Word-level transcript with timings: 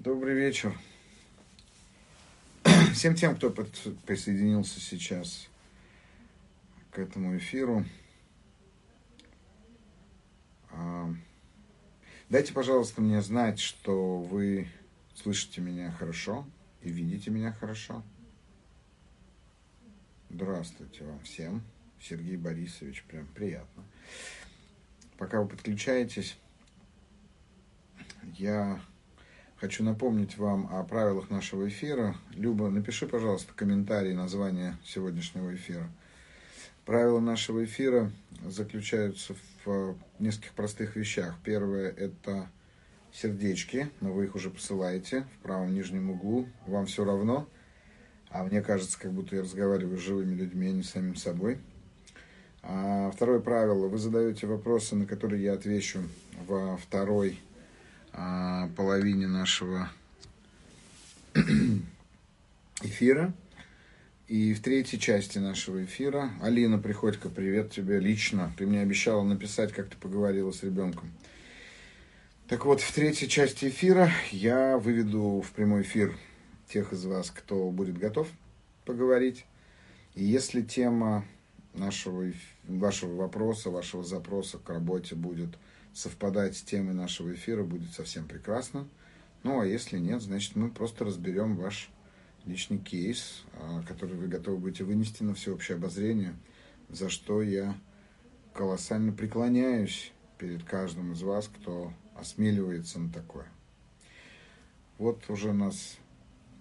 Добрый 0.00 0.34
вечер. 0.34 0.74
Всем 2.94 3.14
тем, 3.14 3.36
кто 3.36 3.50
присоединился 3.50 4.80
сейчас 4.80 5.46
к 6.90 6.98
этому 6.98 7.36
эфиру. 7.36 7.84
А, 10.70 11.14
дайте, 12.30 12.54
пожалуйста, 12.54 13.02
мне 13.02 13.20
знать, 13.20 13.60
что 13.60 14.16
вы 14.22 14.68
слышите 15.14 15.60
меня 15.60 15.90
хорошо 15.90 16.46
и 16.80 16.88
видите 16.88 17.30
меня 17.30 17.52
хорошо. 17.52 18.02
Здравствуйте 20.30 21.04
вам 21.04 21.20
всем. 21.24 21.62
Сергей 22.00 22.38
Борисович, 22.38 23.04
прям 23.06 23.26
приятно. 23.26 23.84
Пока 25.18 25.42
вы 25.42 25.46
подключаетесь, 25.46 26.38
я 28.38 28.80
хочу 29.60 29.84
напомнить 29.84 30.38
вам 30.38 30.68
о 30.72 30.82
правилах 30.84 31.28
нашего 31.28 31.68
эфира. 31.68 32.16
Люба, 32.30 32.70
напиши, 32.70 33.06
пожалуйста, 33.06 33.52
комментарий, 33.54 34.14
название 34.14 34.78
сегодняшнего 34.86 35.54
эфира. 35.54 35.86
Правила 36.86 37.20
нашего 37.20 37.62
эфира 37.62 38.10
заключаются 38.42 39.34
в 39.64 39.96
нескольких 40.18 40.52
простых 40.52 40.96
вещах. 40.96 41.36
Первое– 41.44 41.90
это 41.96 42.48
сердечки, 43.12 43.90
но 44.00 44.12
вы 44.12 44.24
их 44.24 44.34
уже 44.34 44.48
посылаете 44.48 45.26
в 45.34 45.42
правом 45.42 45.74
нижнем 45.74 46.10
углу. 46.10 46.48
Вам 46.66 46.86
все 46.86 47.04
равно, 47.04 47.46
а 48.30 48.44
мне 48.44 48.62
кажется, 48.62 48.98
как 48.98 49.12
будто 49.12 49.36
я 49.36 49.42
разговариваю 49.42 49.98
с 49.98 50.02
живыми 50.02 50.34
людьми, 50.34 50.68
а 50.68 50.72
не 50.72 50.82
с 50.82 50.90
самим 50.90 51.16
собой. 51.16 51.58
А 52.62 53.10
второе 53.10 53.40
правило. 53.40 53.88
Вы 53.88 53.98
задаете 53.98 54.46
вопросы, 54.46 54.96
на 54.96 55.04
которые 55.04 55.42
я 55.42 55.52
отвечу 55.52 56.00
во 56.46 56.78
второй 56.78 57.38
половине 58.76 59.26
нашего 59.26 59.90
эфира. 62.82 63.32
И 64.28 64.54
в 64.54 64.60
третьей 64.60 65.00
части 65.00 65.38
нашего 65.38 65.84
эфира. 65.84 66.30
Алина 66.40 66.78
Приходько, 66.78 67.28
привет 67.28 67.72
тебе 67.72 67.98
лично. 67.98 68.52
Ты 68.56 68.66
мне 68.66 68.80
обещала 68.80 69.24
написать, 69.24 69.72
как 69.72 69.88
ты 69.88 69.96
поговорила 69.96 70.52
с 70.52 70.62
ребенком. 70.62 71.10
Так 72.46 72.64
вот, 72.64 72.80
в 72.80 72.92
третьей 72.92 73.28
части 73.28 73.68
эфира 73.68 74.10
я 74.30 74.78
выведу 74.78 75.40
в 75.40 75.50
прямой 75.52 75.82
эфир 75.82 76.16
тех 76.68 76.92
из 76.92 77.04
вас, 77.04 77.30
кто 77.30 77.70
будет 77.70 77.98
готов 77.98 78.28
поговорить. 78.84 79.44
И 80.14 80.24
если 80.24 80.62
тема 80.62 81.24
нашего, 81.74 82.32
вашего 82.66 83.14
вопроса, 83.14 83.70
вашего 83.70 84.04
запроса 84.04 84.58
к 84.58 84.68
работе 84.68 85.14
будет 85.14 85.50
совпадать 85.94 86.56
с 86.56 86.62
темой 86.62 86.94
нашего 86.94 87.34
эфира, 87.34 87.64
будет 87.64 87.92
совсем 87.92 88.26
прекрасно. 88.26 88.88
Ну, 89.42 89.60
а 89.60 89.66
если 89.66 89.98
нет, 89.98 90.22
значит, 90.22 90.56
мы 90.56 90.70
просто 90.70 91.04
разберем 91.04 91.56
ваш 91.56 91.90
личный 92.44 92.78
кейс, 92.78 93.42
а, 93.54 93.82
который 93.82 94.16
вы 94.16 94.28
готовы 94.28 94.58
будете 94.58 94.84
вынести 94.84 95.22
на 95.22 95.34
всеобщее 95.34 95.76
обозрение, 95.76 96.34
за 96.88 97.08
что 97.08 97.42
я 97.42 97.74
колоссально 98.52 99.12
преклоняюсь 99.12 100.12
перед 100.38 100.64
каждым 100.64 101.12
из 101.12 101.22
вас, 101.22 101.48
кто 101.48 101.92
осмеливается 102.14 102.98
на 102.98 103.12
такое. 103.12 103.46
Вот 104.98 105.28
уже 105.30 105.52
нас 105.52 105.96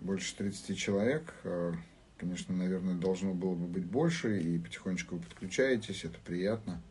больше 0.01 0.35
30 0.35 0.77
человек. 0.77 1.33
А, 1.43 1.73
конечно, 2.17 2.55
наверное, 2.55 2.95
должно 2.95 3.33
было 3.33 3.55
бы 3.55 3.67
быть 3.67 3.85
больше, 3.85 4.41
и 4.41 4.57
потихонечку 4.59 5.15
вы 5.15 5.21
подключаетесь, 5.21 6.05
это 6.05 6.17
приятно. 6.23 6.81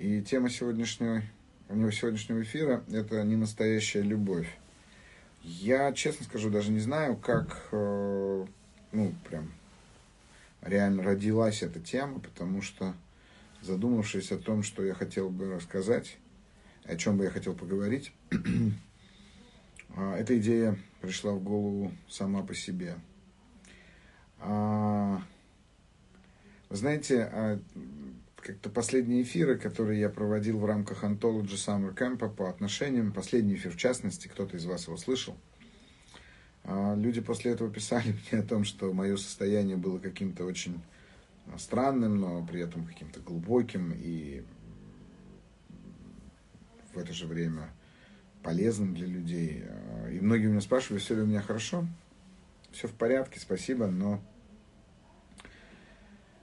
И 0.00 0.22
тема 0.22 0.48
сегодняшнего, 0.48 1.22
у 1.68 1.76
него 1.76 1.90
сегодняшнего 1.90 2.42
эфира– 2.42 2.82
это 2.90 3.22
не 3.22 3.36
настоящая 3.36 4.00
любовь. 4.00 4.48
Я, 5.42 5.92
честно 5.92 6.24
скажу, 6.24 6.48
даже 6.48 6.70
не 6.70 6.78
знаю, 6.78 7.18
как, 7.18 7.68
э, 7.70 8.46
ну, 8.92 9.14
прям 9.28 9.52
реально 10.62 11.02
родилась 11.02 11.62
эта 11.62 11.80
тема, 11.80 12.18
потому 12.18 12.62
что, 12.62 12.94
задумавшись 13.60 14.32
о 14.32 14.38
том, 14.38 14.62
что 14.62 14.82
я 14.82 14.94
хотел 14.94 15.28
бы 15.28 15.54
рассказать, 15.54 16.16
о 16.84 16.96
чем 16.96 17.18
бы 17.18 17.24
я 17.24 17.30
хотел 17.30 17.52
поговорить, 17.52 18.10
а, 19.96 20.16
эта 20.16 20.38
идея 20.38 20.78
пришла 21.02 21.32
в 21.32 21.42
голову 21.42 21.92
сама 22.08 22.42
по 22.42 22.54
себе. 22.54 22.94
А, 24.38 25.20
вы 26.70 26.76
знаете, 26.76 27.28
а, 27.30 27.60
как-то 28.42 28.70
последние 28.70 29.22
эфиры, 29.22 29.58
которые 29.58 30.00
я 30.00 30.08
проводил 30.08 30.58
в 30.58 30.64
рамках 30.64 31.04
Anthology 31.04 31.54
Summer 31.54 31.94
Camp 31.94 32.34
по 32.34 32.48
отношениям, 32.48 33.12
последний 33.12 33.54
эфир 33.54 33.72
в 33.72 33.76
частности, 33.76 34.28
кто-то 34.28 34.56
из 34.56 34.64
вас 34.64 34.86
его 34.86 34.96
слышал, 34.96 35.36
а, 36.64 36.94
люди 36.94 37.20
после 37.20 37.52
этого 37.52 37.70
писали 37.70 38.14
мне 38.30 38.40
о 38.40 38.46
том, 38.46 38.64
что 38.64 38.92
мое 38.92 39.16
состояние 39.16 39.76
было 39.76 39.98
каким-то 39.98 40.44
очень 40.44 40.80
странным, 41.58 42.20
но 42.20 42.46
при 42.46 42.60
этом 42.60 42.86
каким-то 42.86 43.20
глубоким 43.20 43.92
и 43.96 44.44
в 46.94 46.98
это 46.98 47.12
же 47.12 47.26
время 47.26 47.70
полезным 48.42 48.94
для 48.94 49.06
людей. 49.06 49.64
А, 49.66 50.08
и 50.10 50.20
многие 50.20 50.46
меня 50.46 50.60
спрашивали, 50.60 51.00
все 51.00 51.14
ли 51.14 51.22
у 51.22 51.26
меня 51.26 51.42
хорошо. 51.42 51.86
Все 52.72 52.86
в 52.86 52.92
порядке, 52.92 53.40
спасибо, 53.40 53.88
но 53.88 54.22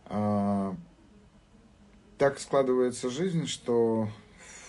а, 0.05 0.75
так 2.17 2.39
складывается 2.39 3.09
жизнь, 3.09 3.45
что 3.45 4.09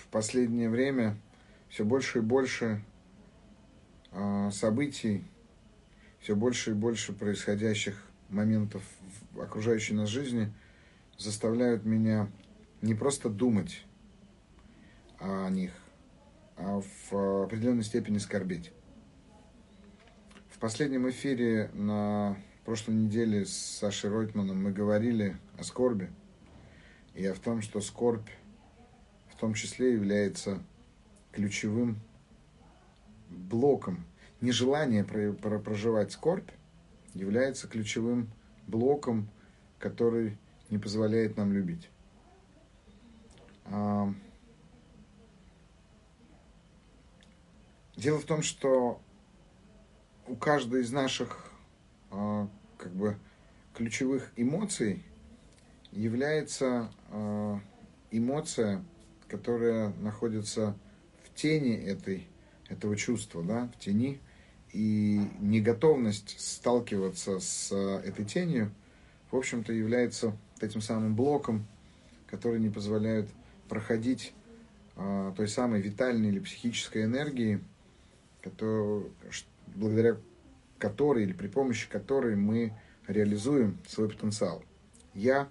в 0.02 0.06
последнее 0.08 0.68
время 0.68 1.16
все 1.68 1.84
больше 1.84 2.18
и 2.18 2.22
больше 2.22 2.82
э, 4.12 4.50
событий, 4.52 5.24
все 6.20 6.36
больше 6.36 6.72
и 6.72 6.74
больше 6.74 7.12
происходящих 7.12 8.02
моментов 8.28 8.82
в 9.32 9.40
окружающей 9.40 9.94
нас 9.94 10.08
жизни 10.10 10.52
заставляют 11.16 11.84
меня 11.84 12.30
не 12.82 12.94
просто 12.94 13.30
думать 13.30 13.82
о 15.18 15.48
них, 15.48 15.72
а 16.56 16.82
в 17.10 17.44
определенной 17.44 17.82
степени 17.82 18.18
скорбеть. 18.18 18.72
В 20.50 20.58
последнем 20.58 21.08
эфире 21.08 21.70
на 21.72 22.36
прошлой 22.64 22.94
неделе 22.94 23.46
с 23.46 23.52
Сашей 23.52 24.10
Ройтманом 24.10 24.62
мы 24.62 24.70
говорили 24.70 25.38
о 25.56 25.62
скорби– 25.62 26.10
и 27.18 27.26
о 27.26 27.34
том, 27.34 27.62
что 27.62 27.80
скорбь 27.80 28.28
в 29.28 29.36
том 29.40 29.54
числе 29.54 29.92
является 29.92 30.62
ключевым 31.32 31.98
блоком. 33.28 34.06
Нежелание 34.40 35.02
проживать 35.02 36.12
скорбь 36.12 36.48
является 37.14 37.66
ключевым 37.66 38.30
блоком, 38.68 39.28
который 39.80 40.38
не 40.70 40.78
позволяет 40.78 41.36
нам 41.36 41.52
любить. 41.52 41.90
А, 43.64 44.14
дело 47.96 48.20
в 48.20 48.24
том, 48.26 48.42
что 48.42 49.00
у 50.28 50.36
каждой 50.36 50.82
из 50.82 50.92
наших 50.92 51.50
а, 52.12 52.48
как 52.76 52.92
бы 52.92 53.18
ключевых 53.74 54.30
эмоций 54.36 55.02
является 55.90 56.92
эмоция, 58.10 58.84
которая 59.28 59.92
находится 60.00 60.76
в 61.24 61.34
тени 61.34 61.74
этой, 61.74 62.26
этого 62.68 62.96
чувства, 62.96 63.42
да, 63.42 63.70
в 63.74 63.78
тени, 63.78 64.20
и 64.72 65.20
неготовность 65.40 66.38
сталкиваться 66.38 67.40
с 67.40 67.72
э, 67.72 68.02
этой 68.04 68.24
тенью, 68.24 68.70
в 69.30 69.36
общем-то, 69.36 69.72
является 69.72 70.36
этим 70.60 70.80
самым 70.80 71.14
блоком, 71.14 71.66
который 72.26 72.60
не 72.60 72.68
позволяет 72.68 73.28
проходить 73.68 74.32
э, 74.96 75.32
той 75.36 75.48
самой 75.48 75.80
витальной 75.80 76.28
или 76.28 76.38
психической 76.38 77.04
энергии, 77.04 77.60
который, 78.42 79.04
благодаря 79.74 80.16
которой 80.78 81.24
или 81.24 81.32
при 81.32 81.48
помощи 81.48 81.88
которой 81.88 82.36
мы 82.36 82.72
реализуем 83.06 83.78
свой 83.88 84.08
потенциал. 84.08 84.62
Я 85.14 85.48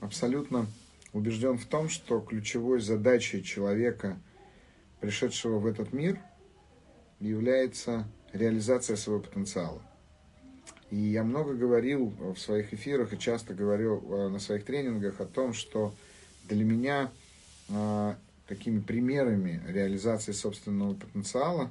абсолютно 0.00 0.66
убежден 1.12 1.58
в 1.58 1.66
том, 1.66 1.88
что 1.88 2.20
ключевой 2.20 2.80
задачей 2.80 3.42
человека, 3.42 4.18
пришедшего 5.00 5.58
в 5.58 5.66
этот 5.66 5.92
мир, 5.92 6.18
является 7.18 8.06
реализация 8.32 8.96
своего 8.96 9.22
потенциала. 9.22 9.82
И 10.90 10.96
я 10.96 11.22
много 11.22 11.54
говорил 11.54 12.12
в 12.18 12.36
своих 12.36 12.72
эфирах 12.72 13.12
и 13.12 13.18
часто 13.18 13.54
говорил 13.54 14.02
э, 14.02 14.28
на 14.28 14.38
своих 14.38 14.64
тренингах 14.64 15.20
о 15.20 15.26
том, 15.26 15.52
что 15.52 15.94
для 16.48 16.64
меня 16.64 17.12
э, 17.68 18.14
такими 18.48 18.80
примерами 18.80 19.62
реализации 19.68 20.32
собственного 20.32 20.94
потенциала 20.94 21.70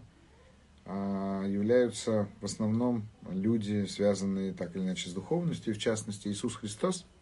э, 0.86 1.46
являются 1.50 2.30
в 2.40 2.46
основном 2.46 3.08
люди, 3.30 3.86
связанные 3.86 4.54
так 4.54 4.76
или 4.76 4.84
иначе 4.84 5.10
с 5.10 5.14
духовностью, 5.14 5.74
в 5.74 5.80
частности 5.80 6.28
Иисус 6.28 6.56
Христос– 6.56 7.06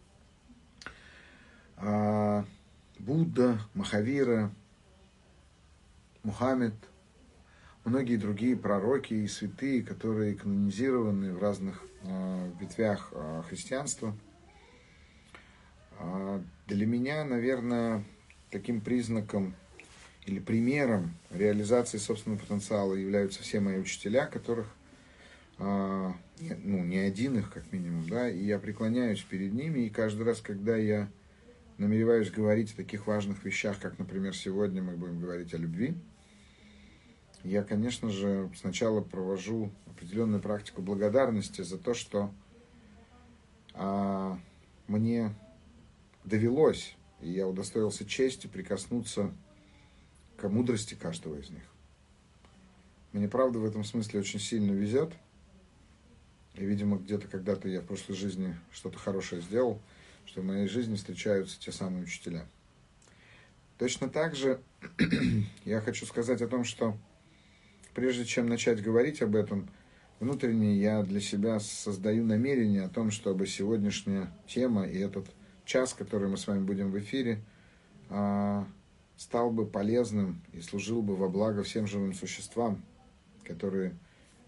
Будда, 1.77 3.59
Махавира, 3.75 4.51
Мухаммед. 6.23 6.73
многие 7.85 8.17
другие 8.17 8.57
пророки 8.57 9.13
и 9.13 9.27
святые, 9.27 9.83
которые 9.83 10.35
канонизированы 10.35 11.33
в 11.33 11.41
разных 11.41 11.83
э, 12.01 12.51
ветвях 12.59 13.09
э, 13.11 13.43
христианства. 13.47 14.15
Для 16.67 16.85
меня, 16.85 17.23
наверное, 17.23 18.03
таким 18.51 18.81
признаком 18.81 19.55
или 20.25 20.39
примером 20.39 21.15
реализации 21.31 21.97
собственного 21.97 22.39
потенциала 22.39 22.93
являются 22.93 23.41
все 23.41 23.59
мои 23.61 23.79
учителя, 23.79 24.27
которых, 24.27 24.67
ну, 25.57 26.13
не 26.37 26.99
один 26.99 27.39
их, 27.39 27.51
как 27.51 27.73
минимум, 27.73 28.07
да, 28.07 28.29
и 28.29 28.43
я 28.43 28.59
преклоняюсь 28.59 29.23
перед 29.23 29.53
ними, 29.53 29.87
и 29.87 29.89
каждый 29.89 30.27
раз, 30.27 30.39
когда 30.39 30.77
я 30.77 31.09
намереваюсь 31.77 32.31
говорить 32.31 32.73
о 32.73 32.77
таких 32.77 33.07
важных 33.07 33.43
вещах, 33.43 33.79
как, 33.79 33.99
например, 33.99 34.35
сегодня 34.35 34.81
мы 34.81 34.95
будем 34.95 35.19
говорить 35.19 35.53
о 35.53 35.57
любви, 35.57 35.95
я, 37.43 37.63
конечно 37.63 38.09
же, 38.09 38.49
сначала 38.55 39.01
провожу 39.01 39.71
определенную 39.85 40.41
практику 40.41 40.81
благодарности 40.81 41.61
за 41.61 41.77
то, 41.77 41.93
что 41.93 42.33
а, 43.73 44.39
мне 44.87 45.33
довелось, 46.25 46.95
и 47.21 47.29
я 47.29 47.47
удостоился 47.47 48.05
чести 48.05 48.47
прикоснуться 48.47 49.31
к 50.35 50.49
мудрости 50.49 50.95
каждого 50.95 51.35
из 51.35 51.49
них. 51.49 51.63
Мне, 53.13 53.27
правда, 53.27 53.59
в 53.59 53.65
этом 53.65 53.83
смысле 53.83 54.19
очень 54.19 54.39
сильно 54.39 54.71
везет. 54.71 55.13
И, 56.55 56.65
видимо, 56.65 56.97
где-то 56.97 57.27
когда-то 57.27 57.69
я 57.69 57.81
в 57.81 57.85
прошлой 57.85 58.15
жизни 58.15 58.55
что-то 58.71 58.97
хорошее 58.97 59.41
сделал, 59.41 59.81
что 60.27 60.41
в 60.41 60.45
моей 60.45 60.67
жизни 60.67 60.95
встречаются 60.95 61.59
те 61.59 61.71
самые 61.71 62.03
учителя. 62.03 62.45
Точно 63.77 64.09
так 64.09 64.35
же 64.35 64.61
я 65.65 65.81
хочу 65.81 66.05
сказать 66.05 66.41
о 66.41 66.47
том, 66.47 66.63
что 66.63 66.97
прежде 67.93 68.25
чем 68.25 68.47
начать 68.47 68.81
говорить 68.81 69.21
об 69.21 69.35
этом, 69.35 69.69
внутренне 70.19 70.75
я 70.75 71.03
для 71.03 71.21
себя 71.21 71.59
создаю 71.59 72.25
намерение 72.25 72.83
о 72.83 72.89
том, 72.89 73.11
чтобы 73.11 73.47
сегодняшняя 73.47 74.31
тема 74.47 74.85
и 74.85 74.99
этот 74.99 75.27
час, 75.65 75.93
который 75.93 76.27
мы 76.27 76.37
с 76.37 76.47
вами 76.47 76.63
будем 76.63 76.91
в 76.91 76.99
эфире, 76.99 77.41
а, 78.09 78.67
стал 79.15 79.51
бы 79.51 79.65
полезным 79.65 80.41
и 80.53 80.61
служил 80.61 81.01
бы 81.01 81.15
во 81.15 81.29
благо 81.29 81.63
всем 81.63 81.87
живым 81.87 82.13
существам, 82.13 82.83
которые 83.43 83.95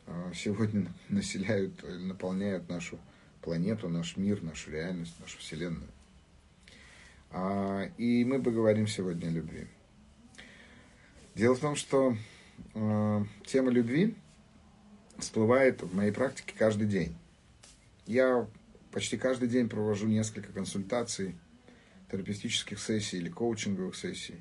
а, 0.08 0.32
сегодня 0.34 0.88
населяют, 1.10 1.84
наполняют 1.84 2.68
нашу 2.70 3.00
планету, 3.50 3.90
наш 3.90 4.16
мир, 4.16 4.44
нашу 4.44 4.70
реальность, 4.70 5.20
нашу 5.20 5.40
Вселенную. 5.40 5.90
А, 7.32 7.90
и 7.98 8.24
мы 8.24 8.44
поговорим 8.44 8.86
сегодня 8.86 9.26
о 9.26 9.32
любви. 9.32 9.66
Дело 11.34 11.56
в 11.56 11.60
том, 11.60 11.76
что 11.76 12.16
э, 12.76 13.26
тема 13.48 13.72
любви 13.72 14.14
всплывает 15.18 15.82
в 15.82 15.96
моей 15.96 16.12
практике 16.12 16.54
каждый 16.56 16.86
день. 16.86 17.16
Я 18.06 18.48
почти 18.92 19.18
каждый 19.18 19.50
день 19.50 19.68
провожу 19.68 20.06
несколько 20.06 20.54
консультаций, 20.54 21.36
терапевтических 22.12 22.80
сессий 22.80 23.18
или 23.18 23.30
коучинговых 23.30 23.96
сессий. 23.96 24.36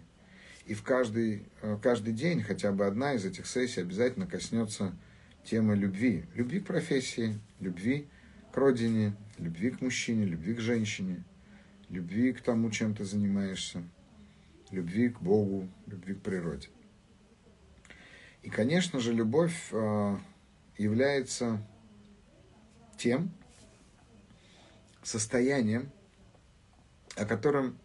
И 0.67 0.75
в 0.75 0.83
каждый, 0.83 1.47
э, 1.63 1.79
каждый 1.83 2.13
день 2.13 2.43
хотя 2.43 2.73
бы 2.73 2.85
одна 2.85 3.15
из 3.15 3.25
этих 3.25 3.47
сессий 3.47 3.81
обязательно 3.81 4.27
коснется 4.27 4.95
темы 5.45 5.77
любви. 5.77 6.27
Любви 6.35 6.61
к 6.61 6.67
профессии, 6.67 7.41
любви 7.59 8.07
родине, 8.59 9.17
любви 9.39 9.71
к 9.71 9.81
мужчине, 9.81 10.25
любви 10.25 10.55
к 10.55 10.61
женщине, 10.61 11.25
любви 11.89 12.33
к 12.33 12.41
тому, 12.41 12.71
чем 12.71 12.95
ты 12.95 13.05
занимаешься, 13.05 13.83
любви 14.71 15.09
к 15.09 15.21
Богу, 15.21 15.69
любви 15.87 16.15
к 16.15 16.23
природе. 16.23 16.69
И, 18.43 18.51
конечно 18.51 19.01
же, 19.01 19.13
любовь 19.13 19.69
э, 19.73 20.17
является 20.77 21.65
тем 22.97 23.31
состоянием, 25.03 25.91
о 27.17 27.25
котором 27.25 27.79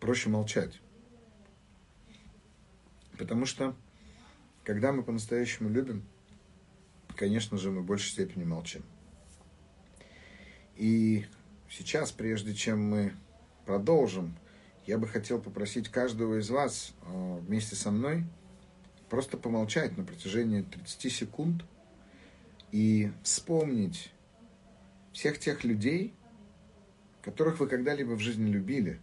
проще 0.00 0.28
молчать. 0.28 0.80
Потому 3.18 3.46
что, 3.46 3.74
когда 4.64 4.92
мы 4.92 5.02
по-настоящему 5.02 5.68
любим, 5.68 6.04
конечно 7.16 7.58
же, 7.58 7.70
мы 7.70 7.80
в 7.80 7.86
большей 7.86 8.10
степени 8.10 8.44
молчим. 8.44 8.84
И 10.78 11.26
сейчас, 11.68 12.10
прежде 12.12 12.54
чем 12.54 12.88
мы 12.88 13.12
продолжим, 13.66 14.34
я 14.86 14.96
бы 14.96 15.06
хотел 15.06 15.38
попросить 15.38 15.90
каждого 15.90 16.40
из 16.40 16.48
вас 16.48 16.94
э, 17.02 17.38
вместе 17.46 17.76
со 17.76 17.90
мной– 17.90 18.24
просто 19.08 19.36
помолчать 19.36 19.96
на 19.96 20.04
протяжении 20.04 20.62
30 20.62 21.12
секунд 21.12 21.64
и 22.70 23.10
вспомнить 23.22 24.12
всех 25.12 25.38
тех 25.38 25.64
людей, 25.64 26.14
которых 27.22 27.60
вы 27.60 27.66
когда-либо 27.66 28.12
в 28.12 28.20
жизни 28.20 28.50
любили, 28.50 29.00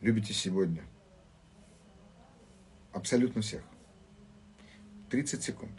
любите 0.00 0.32
сегодня. 0.32 0.84
Абсолютно 2.92 3.42
всех. 3.42 3.62
30 5.10 5.42
секунд. 5.42 5.72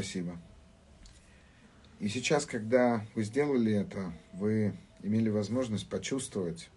Спасибо. 0.00 0.38
И 1.98 2.08
сейчас, 2.08 2.46
когда 2.46 3.04
вы 3.14 3.22
сделали 3.22 3.70
это, 3.70 4.14
вы 4.32 4.74
имели 5.02 5.28
возможность 5.28 5.90
почувствовать, 5.90 6.70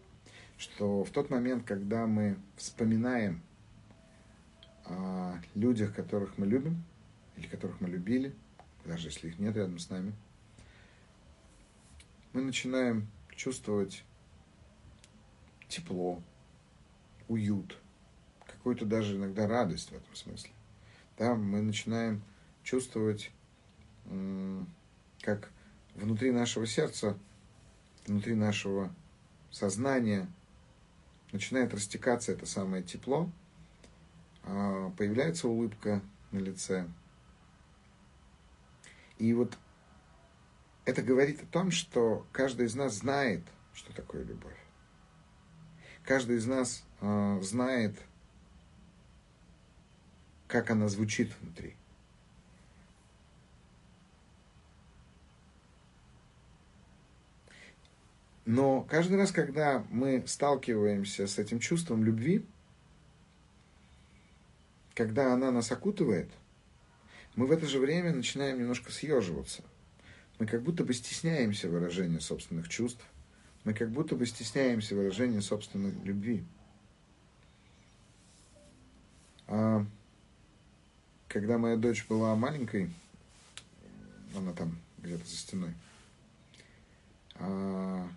что 0.58 1.06
в 1.06 1.10
тот 1.10 1.30
момент, 1.30 1.63
когда 1.63 2.06
мы 2.06 2.36
вспоминаем 2.58 3.42
о 4.84 5.39
людях, 5.56 5.96
которых 5.96 6.38
мы 6.38 6.46
любим, 6.48 6.84
или 7.38 7.48
которых 7.48 7.80
мы 7.80 7.88
любили, 7.88 8.36
даже 8.84 9.08
если 9.08 9.30
их 9.30 9.39
нет 9.39 9.56
рядом 9.56 9.80
с 9.80 9.89
нами, 9.89 10.13
мы 12.34 12.42
начинаем 12.42 13.08
чувствовать 13.34 14.03
тепло, 15.70 16.22
уют, 17.30 17.80
какую-то 18.46 18.86
даже 18.86 19.15
иногда 19.15 19.48
радость 19.48 19.92
в 19.92 19.94
этом 19.94 20.13
смысле. 20.13 20.51
Да, 21.18 21.36
мы 21.36 21.62
начинаем 21.62 22.22
чувствовать, 22.63 23.32
как 25.22 25.51
внутри 25.96 26.32
нашего 26.32 26.65
сердца, 26.65 27.17
внутри 28.05 28.36
нашего 28.36 28.93
сознания 29.51 30.27
начинает 31.32 31.74
растекаться 31.74 32.32
это 32.32 32.46
самое 32.46 32.84
тепло, 32.84 33.29
а, 34.43 34.89
появляется 34.91 35.48
улыбка 35.48 36.01
на 36.32 36.39
лице. 36.39 36.88
И 39.17 39.34
вот 39.34 39.58
это 40.86 41.01
говорит 41.01 41.41
о 41.41 41.46
том, 41.46 41.72
что 41.72 42.27
каждый 42.32 42.65
из 42.65 42.75
нас 42.75 42.96
знает, 42.96 43.41
что 43.74 43.93
такое 43.93 44.24
любовь. 44.24 44.58
Каждый 46.03 46.38
из 46.38 46.46
нас 46.46 46.84
э, 47.00 47.39
знает, 47.41 47.98
как 50.48 50.70
она 50.70 50.89
звучит 50.89 51.32
внутри. 51.39 51.75
Но 58.45 58.81
каждый 58.81 59.17
раз, 59.17 59.31
когда 59.31 59.85
мы 59.89 60.23
сталкиваемся 60.27 61.27
с 61.27 61.39
этим 61.39 61.59
чувством 61.59 62.03
любви, 62.03 62.45
когда 64.93 65.33
она 65.33 65.51
нас 65.51 65.71
окутывает, 65.71 66.29
мы 67.35 67.47
в 67.47 67.51
это 67.51 67.65
же 67.67 67.79
время 67.79 68.13
начинаем 68.13 68.59
немножко 68.59 68.91
съеживаться. 68.91 69.63
Мы 70.39 70.45
как 70.45 70.62
будто 70.62 70.83
бы 70.83 70.93
стесняемся 70.93 71.69
выражения 71.69 72.19
собственных 72.19 72.67
чувств. 72.67 73.03
Мы 73.63 73.73
как 73.73 73.89
будто 73.89 74.15
бы 74.15 74.25
стесняемся 74.25 74.93
выражения 74.95 75.41
собственной 75.41 75.93
любви. 76.03 76.43
А 79.47 79.85
когда 81.27 81.57
моя 81.57 81.77
дочь 81.77 82.05
была 82.07 82.35
маленькой, 82.35 82.93
она 84.35 84.51
там 84.53 84.77
где-то 84.97 85.25
за 85.25 85.35
стеной, 85.38 85.73
а, 87.35 88.07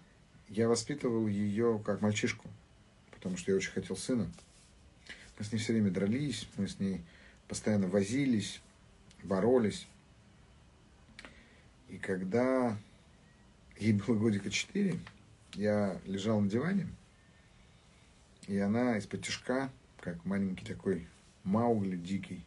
я 0.49 0.69
воспитывал 0.69 1.26
ее 1.26 1.81
как 1.85 2.00
мальчишку, 2.00 2.49
потому 3.11 3.37
что 3.37 3.50
я 3.50 3.57
очень 3.57 3.73
хотел 3.73 3.97
сына. 3.97 4.31
Мы 5.38 5.45
с 5.45 5.53
ней 5.53 5.59
все 5.59 5.73
время 5.73 5.91
дрались, 5.91 6.49
мы 6.57 6.69
с 6.69 6.79
ней 6.79 7.03
постоянно 7.49 7.88
возились, 7.88 8.61
боролись. 9.23 9.87
И 11.88 11.99
когда 11.99 12.76
ей 13.79 13.93
было 13.93 14.17
годика 14.17 14.50
четыре, 14.50 14.99
я 15.55 16.00
лежал 16.05 16.41
на 16.41 16.49
диване, 16.49 16.88
и 18.47 18.59
она 18.59 18.97
из-под 18.99 19.25
тяжка, 19.25 19.71
как 20.00 20.25
маленький 20.25 20.65
такой 20.65 21.07
Маугли 21.45 21.97
дикий, 21.97 22.45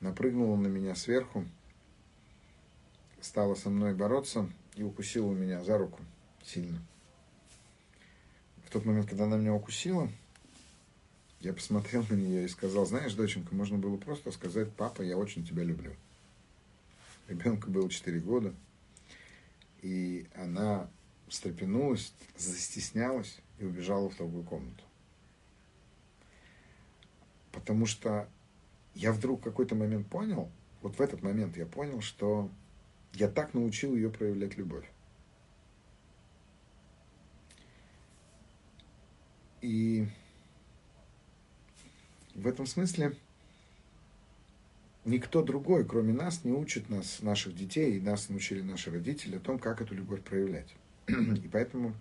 напрыгнула 0.00 0.56
на 0.56 0.68
меня 0.68 0.94
сверху, 0.94 1.44
стала 3.20 3.54
со 3.54 3.70
мной 3.70 3.94
бороться 3.94 4.48
и 4.76 4.82
укусила 4.82 5.32
меня 5.32 5.62
за 5.64 5.78
руку 5.78 6.00
сильно. 6.44 6.80
В 8.72 8.74
тот 8.76 8.86
момент, 8.86 9.06
когда 9.06 9.24
она 9.24 9.36
меня 9.36 9.52
укусила, 9.52 10.10
я 11.40 11.52
посмотрел 11.52 12.06
на 12.08 12.14
нее 12.14 12.46
и 12.46 12.48
сказал, 12.48 12.86
знаешь, 12.86 13.12
доченька, 13.12 13.54
можно 13.54 13.76
было 13.76 13.98
просто 13.98 14.32
сказать, 14.32 14.72
папа, 14.72 15.02
я 15.02 15.18
очень 15.18 15.44
тебя 15.44 15.62
люблю. 15.62 15.94
Ребенку 17.28 17.70
было 17.70 17.90
4 17.90 18.18
года, 18.20 18.54
и 19.82 20.26
она 20.34 20.88
встрепенулась, 21.28 22.14
застеснялась 22.38 23.40
и 23.58 23.66
убежала 23.66 24.08
в 24.08 24.16
другую 24.16 24.44
комнату. 24.44 24.84
Потому 27.52 27.84
что 27.84 28.26
я 28.94 29.12
вдруг 29.12 29.40
в 29.40 29.44
какой-то 29.44 29.74
момент 29.74 30.06
понял, 30.06 30.50
вот 30.80 30.96
в 30.96 31.02
этот 31.02 31.22
момент 31.22 31.58
я 31.58 31.66
понял, 31.66 32.00
что 32.00 32.50
я 33.12 33.28
так 33.28 33.52
научил 33.52 33.94
ее 33.94 34.08
проявлять 34.08 34.56
любовь. 34.56 34.86
И 39.62 40.08
в 42.42 42.46
этом 42.46 42.66
смысле 42.66 43.16
никто 45.04 45.42
другой, 45.42 45.84
кроме 45.84 46.12
нас, 46.12 46.44
не 46.44 46.52
учит 46.52 46.90
нас, 46.90 47.22
наших 47.22 47.56
детей, 47.56 47.96
и 47.96 48.00
нас 48.00 48.28
научили 48.28 48.60
наши 48.60 48.90
родители 48.90 49.36
о 49.36 49.40
том, 49.40 49.58
как 49.58 49.80
эту 49.80 49.94
любовь 49.94 50.22
проявлять. 50.22 50.74
И 51.08 51.48
поэтому 51.50 51.94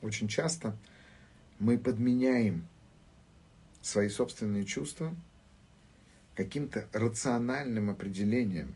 очень 0.00 0.28
часто 0.28 0.76
мы 1.58 1.78
подменяем 1.78 2.66
свои 3.80 4.08
собственные 4.08 4.64
чувства 4.64 5.14
каким-то 6.34 6.88
рациональным 6.92 7.90
определением, 7.90 8.74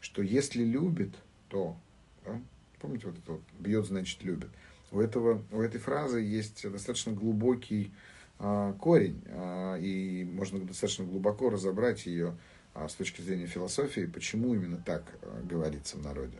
что 0.00 0.22
если 0.22 0.64
любит, 0.64 1.14
то, 1.48 1.76
да, 2.24 2.40
помните 2.80 3.06
вот 3.06 3.18
это 3.18 3.32
вот, 3.32 3.42
бьет, 3.58 3.86
значит 3.86 4.22
любит. 4.22 4.50
У, 4.90 5.00
этого, 5.00 5.42
у 5.52 5.60
этой 5.60 5.80
фразы 5.80 6.20
есть 6.20 6.68
достаточно 6.70 7.12
глубокий 7.12 7.92
корень, 8.38 9.22
а, 9.28 9.76
и 9.76 10.24
можно 10.24 10.60
достаточно 10.60 11.04
глубоко 11.04 11.50
разобрать 11.50 12.06
ее 12.06 12.36
а, 12.74 12.88
с 12.88 12.94
точки 12.94 13.22
зрения 13.22 13.46
философии, 13.46 14.06
почему 14.06 14.54
именно 14.54 14.76
так 14.76 15.18
а, 15.22 15.42
говорится 15.42 15.96
в 15.96 16.02
народе. 16.02 16.38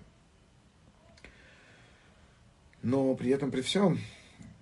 Но 2.82 3.14
при 3.14 3.30
этом, 3.30 3.50
при 3.50 3.62
всем, 3.62 3.98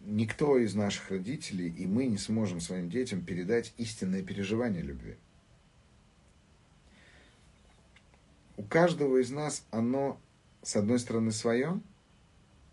никто 0.07 0.59
из 0.59 0.75
наших 0.75 1.11
родителей 1.11 1.69
и 1.69 1.87
мы 1.87 2.07
не 2.07 2.19
сможем 2.19 2.61
своим 2.61 2.89
детям 2.89 3.25
передать 3.25 3.75
истинное 3.77 4.23
переживание 4.23 4.83
любви. 4.83 5.17
У 8.57 8.63
каждого 8.63 9.21
из 9.21 9.31
нас 9.31 9.67
оно, 9.73 10.21
с 10.63 10.77
одной 10.77 11.01
стороны, 11.01 11.33
свое, 11.33 11.81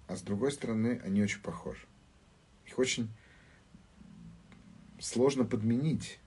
а 0.08 0.16
с 0.16 0.22
другой 0.22 0.52
стороны, 0.52 1.02
они 1.04 1.24
очень 1.24 1.42
похожи. 1.42 1.88
Их 2.68 2.78
очень 2.78 3.10
сложно 5.02 5.46
подменить. 5.46 6.20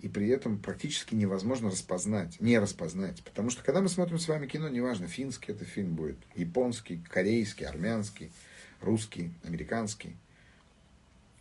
И 0.00 0.08
при 0.08 0.28
этом 0.28 0.58
практически 0.58 1.14
невозможно 1.14 1.70
распознать, 1.70 2.40
не 2.40 2.58
распознать. 2.58 3.22
Потому 3.22 3.50
что 3.50 3.62
когда 3.62 3.80
мы 3.80 3.88
смотрим 3.88 4.18
с 4.18 4.26
вами 4.26 4.48
кино, 4.48 4.68
неважно, 4.68 5.06
финский 5.06 5.52
это 5.52 5.64
фильм 5.64 5.94
будет, 5.94 6.16
японский, 6.34 7.00
корейский, 7.08 7.66
армянский, 7.66 8.32
русский, 8.80 9.32
американский, 9.44 10.16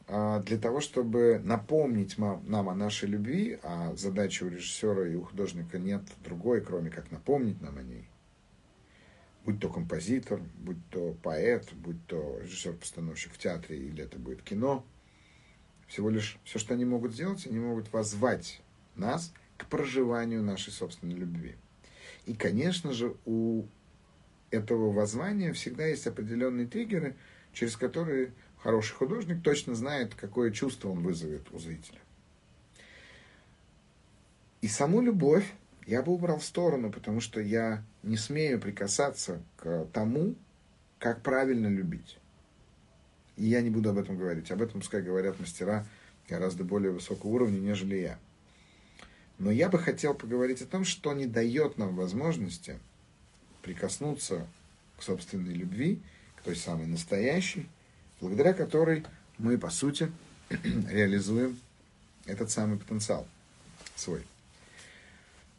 а 0.07 0.41
для 0.41 0.59
того, 0.59 0.79
чтобы 0.79 1.41
напомнить 1.43 2.19
нам 2.19 2.69
о 2.69 2.75
нашей 2.75 3.09
любви, 3.09 3.57
а 3.63 3.95
задача 3.95 4.43
у 4.43 4.49
режиссера 4.49 5.07
и 5.07 5.15
у 5.15 5.23
художника 5.23 5.79
нет 5.79 6.03
другой, 6.23 6.61
кроме 6.61 6.91
как 6.91 7.09
напомнить 7.09 7.61
нам 7.61 7.77
о 7.77 7.81
ней. 7.81 8.07
Будь 9.43 9.59
то 9.59 9.69
композитор, 9.69 10.39
будь 10.59 10.85
то 10.91 11.15
поэт, 11.23 11.73
будь 11.73 12.05
то 12.05 12.37
режиссер-постановщик 12.43 13.33
в 13.33 13.39
театре 13.39 13.79
или 13.79 14.03
это 14.03 14.19
будет 14.19 14.43
кино– 14.43 14.85
всего 15.91 16.09
лишь 16.09 16.39
все, 16.45 16.57
что 16.57 16.73
они 16.73 16.85
могут 16.85 17.13
сделать, 17.13 17.45
они 17.45 17.59
могут 17.59 17.91
возвать 17.91 18.61
нас 18.95 19.33
к 19.57 19.65
проживанию 19.65 20.41
нашей 20.41 20.71
собственной 20.71 21.15
любви. 21.15 21.57
И, 22.25 22.33
конечно 22.33 22.93
же, 22.93 23.13
у 23.25 23.65
этого 24.51 24.93
воззвания 24.93 25.51
всегда 25.51 25.85
есть 25.85 26.07
определенные 26.07 26.65
триггеры, 26.65 27.17
через 27.51 27.75
которые 27.75 28.31
хороший 28.63 28.93
художник 28.93 29.43
точно 29.43 29.75
знает, 29.75 30.15
какое 30.15 30.51
чувство 30.51 30.89
он 30.89 31.03
вызовет 31.03 31.51
у 31.51 31.59
зрителя. 31.59 31.99
И 34.61 34.69
саму 34.69 35.01
любовь 35.01 35.45
я 35.85 36.03
бы 36.03 36.13
убрал 36.13 36.39
в 36.39 36.45
сторону, 36.45 36.89
потому 36.89 37.19
что 37.19 37.41
я 37.41 37.83
не 38.01 38.15
смею 38.15 38.61
прикасаться 38.61 39.41
к 39.57 39.87
тому, 39.91 40.35
как 40.99 41.21
правильно 41.21 41.67
любить. 41.67 42.17
И 43.41 43.45
я 43.45 43.61
не 43.61 43.71
буду 43.71 43.89
об 43.89 43.97
этом 43.97 44.19
говорить. 44.19 44.51
Об 44.51 44.61
этом 44.61 44.81
пускай 44.81 45.01
говорят 45.01 45.39
мастера 45.39 45.87
гораздо 46.29 46.63
более 46.63 46.91
высокого 46.91 47.31
уровня, 47.31 47.57
нежели 47.57 47.95
я. 47.95 48.19
Но 49.39 49.49
я 49.49 49.67
бы 49.67 49.79
хотел 49.79 50.13
поговорить 50.13 50.61
о 50.61 50.67
том, 50.67 50.85
что 50.85 51.11
не 51.13 51.25
дает 51.25 51.79
нам 51.79 51.95
возможности 51.95 52.77
прикоснуться 53.63 54.45
к 54.95 55.01
собственной 55.01 55.53
любви, 55.53 55.99
к 56.35 56.43
той 56.43 56.55
самой 56.55 56.85
настоящей, 56.85 57.67
благодаря 58.19 58.53
которой 58.53 59.07
мы, 59.39 59.57
по 59.57 59.71
сути, 59.71 60.11
реализуем 60.49 61.59
этот 62.27 62.51
самый 62.51 62.77
потенциал 62.77 63.25
свой. 63.95 64.23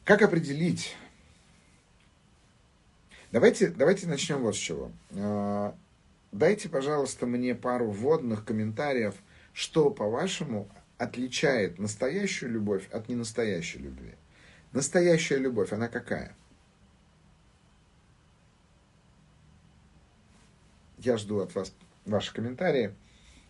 Как 0.04 0.22
определить? 0.22 0.94
Давайте, 3.32 3.70
давайте 3.70 4.06
начнем 4.06 4.38
вот 4.38 4.54
с 4.54 4.58
чего. 4.58 4.92
Дайте, 6.32 6.70
пожалуйста, 6.70 7.26
мне 7.26 7.54
пару 7.54 7.90
вводных 7.90 8.46
комментариев, 8.46 9.14
что, 9.52 9.90
по-вашему, 9.90 10.66
отличает 10.96 11.78
настоящую 11.78 12.52
любовь 12.52 12.88
от 12.90 13.08
ненастоящей 13.10 13.80
любви. 13.80 14.14
Настоящая 14.72 15.36
любовь, 15.36 15.72
она 15.72 15.88
какая? 15.88 16.34
Я 20.96 21.18
жду 21.18 21.40
от 21.40 21.54
вас 21.54 21.74
ваши 22.06 22.32
комментарии. 22.32 22.94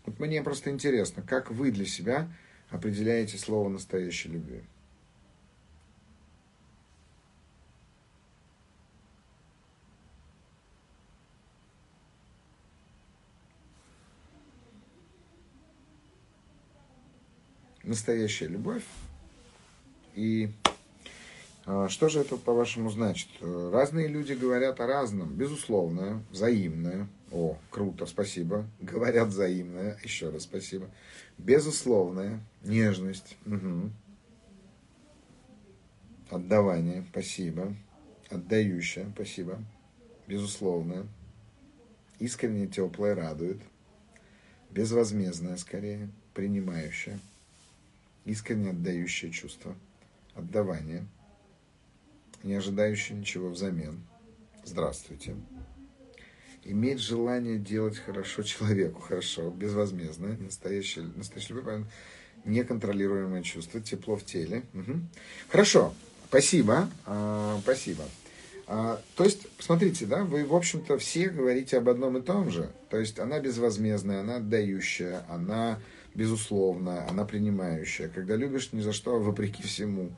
Вот 0.04 0.18
мне 0.18 0.42
просто 0.42 0.70
интересно, 0.70 1.22
как 1.22 1.52
вы 1.52 1.70
для 1.70 1.86
себя 1.86 2.28
определяете 2.68 3.38
слово 3.38 3.68
настоящей 3.68 4.30
любви. 4.30 4.64
Настоящая 17.92 18.48
любовь. 18.48 18.84
И 20.14 20.50
а, 21.64 21.88
что 21.88 22.08
же 22.08 22.20
это, 22.20 22.36
по-вашему, 22.36 22.90
значит? 22.90 23.28
Разные 23.40 24.08
люди 24.08 24.32
говорят 24.32 24.80
о 24.80 24.86
разном. 24.86 25.34
Безусловно, 25.34 26.24
взаимное. 26.30 27.06
О, 27.30 27.58
круто, 27.70 28.06
спасибо. 28.06 28.66
Говорят 28.80 29.28
взаимное. 29.28 29.98
Еще 30.02 30.30
раз 30.30 30.44
спасибо. 30.44 30.88
Безусловная. 31.36 32.40
Нежность. 32.62 33.36
Угу. 33.46 33.90
Отдавание. 36.30 37.04
Спасибо. 37.10 37.74
Отдающая. 38.30 39.06
Спасибо. 39.14 39.58
Безусловная. 40.26 41.06
Искренне 42.18 42.66
теплое 42.68 43.14
радует. 43.14 43.58
Безвозмездное, 44.70 45.58
скорее. 45.58 46.08
Принимающее 46.32 47.18
искренне 48.24 48.70
отдающее 48.70 49.30
чувство, 49.30 49.76
отдавание, 50.34 51.06
не 52.42 52.54
ожидающее 52.54 53.18
ничего 53.18 53.48
взамен. 53.48 54.00
Здравствуйте. 54.64 55.36
Иметь 56.64 57.00
желание 57.00 57.58
делать 57.58 57.98
хорошо 57.98 58.42
человеку, 58.44 59.00
хорошо, 59.00 59.50
безвозмездно, 59.50 60.36
настоящее, 60.38 61.04
настоящее 61.16 61.58
любовь, 61.58 61.84
неконтролируемое 62.44 63.42
чувство, 63.42 63.80
тепло 63.80 64.16
в 64.16 64.24
теле. 64.24 64.64
Угу. 64.74 65.00
Хорошо, 65.48 65.94
спасибо, 66.28 66.88
а, 67.06 67.58
спасибо. 67.62 68.04
А, 68.66 69.02
то 69.16 69.24
есть, 69.24 69.48
смотрите, 69.58 70.06
да, 70.06 70.24
вы, 70.24 70.44
в 70.44 70.54
общем-то, 70.54 70.98
все 70.98 71.28
говорите 71.28 71.78
об 71.78 71.88
одном 71.88 72.18
и 72.18 72.22
том 72.22 72.50
же. 72.50 72.70
То 72.90 72.98
есть, 72.98 73.18
она 73.18 73.40
безвозмездная, 73.40 74.20
она 74.20 74.36
отдающая, 74.36 75.24
она 75.28 75.80
безусловная, 76.14 77.08
она 77.08 77.24
принимающая. 77.24 78.08
Когда 78.08 78.36
любишь 78.36 78.72
ни 78.72 78.80
за 78.80 78.92
что, 78.92 79.16
а 79.16 79.18
вопреки 79.18 79.62
всему. 79.62 80.12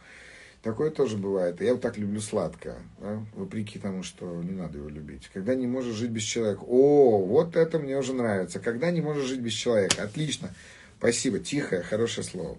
Такое 0.63 0.91
тоже 0.91 1.19
бывает. 1.19 1.61
Я 1.61 1.73
вот 1.73 1.83
так 1.83 1.99
люблю 1.99 2.21
сладкое, 2.21 2.79
да? 2.99 3.23
вопреки 3.35 3.79
тому, 3.79 4.03
что 4.03 4.43
не 4.43 4.53
надо 4.53 4.79
его 4.79 4.89
любить. 4.89 5.31
Когда 5.35 5.55
не 5.55 5.67
можешь 5.67 5.95
жить 5.95 6.11
без 6.11 6.23
человека. 6.23 6.63
О, 6.67 7.19
вот 7.19 7.55
это 7.55 7.79
мне 7.79 7.99
уже 7.99 8.15
нравится. 8.15 8.61
Когда 8.61 8.91
не 8.91 9.03
можешь 9.03 9.27
жить 9.27 9.41
без 9.41 9.53
человека. 9.53 10.03
Отлично. 10.03 10.55
Спасибо. 10.99 11.39
Тихое, 11.39 11.83
хорошее 11.83 12.27
слово. 12.27 12.57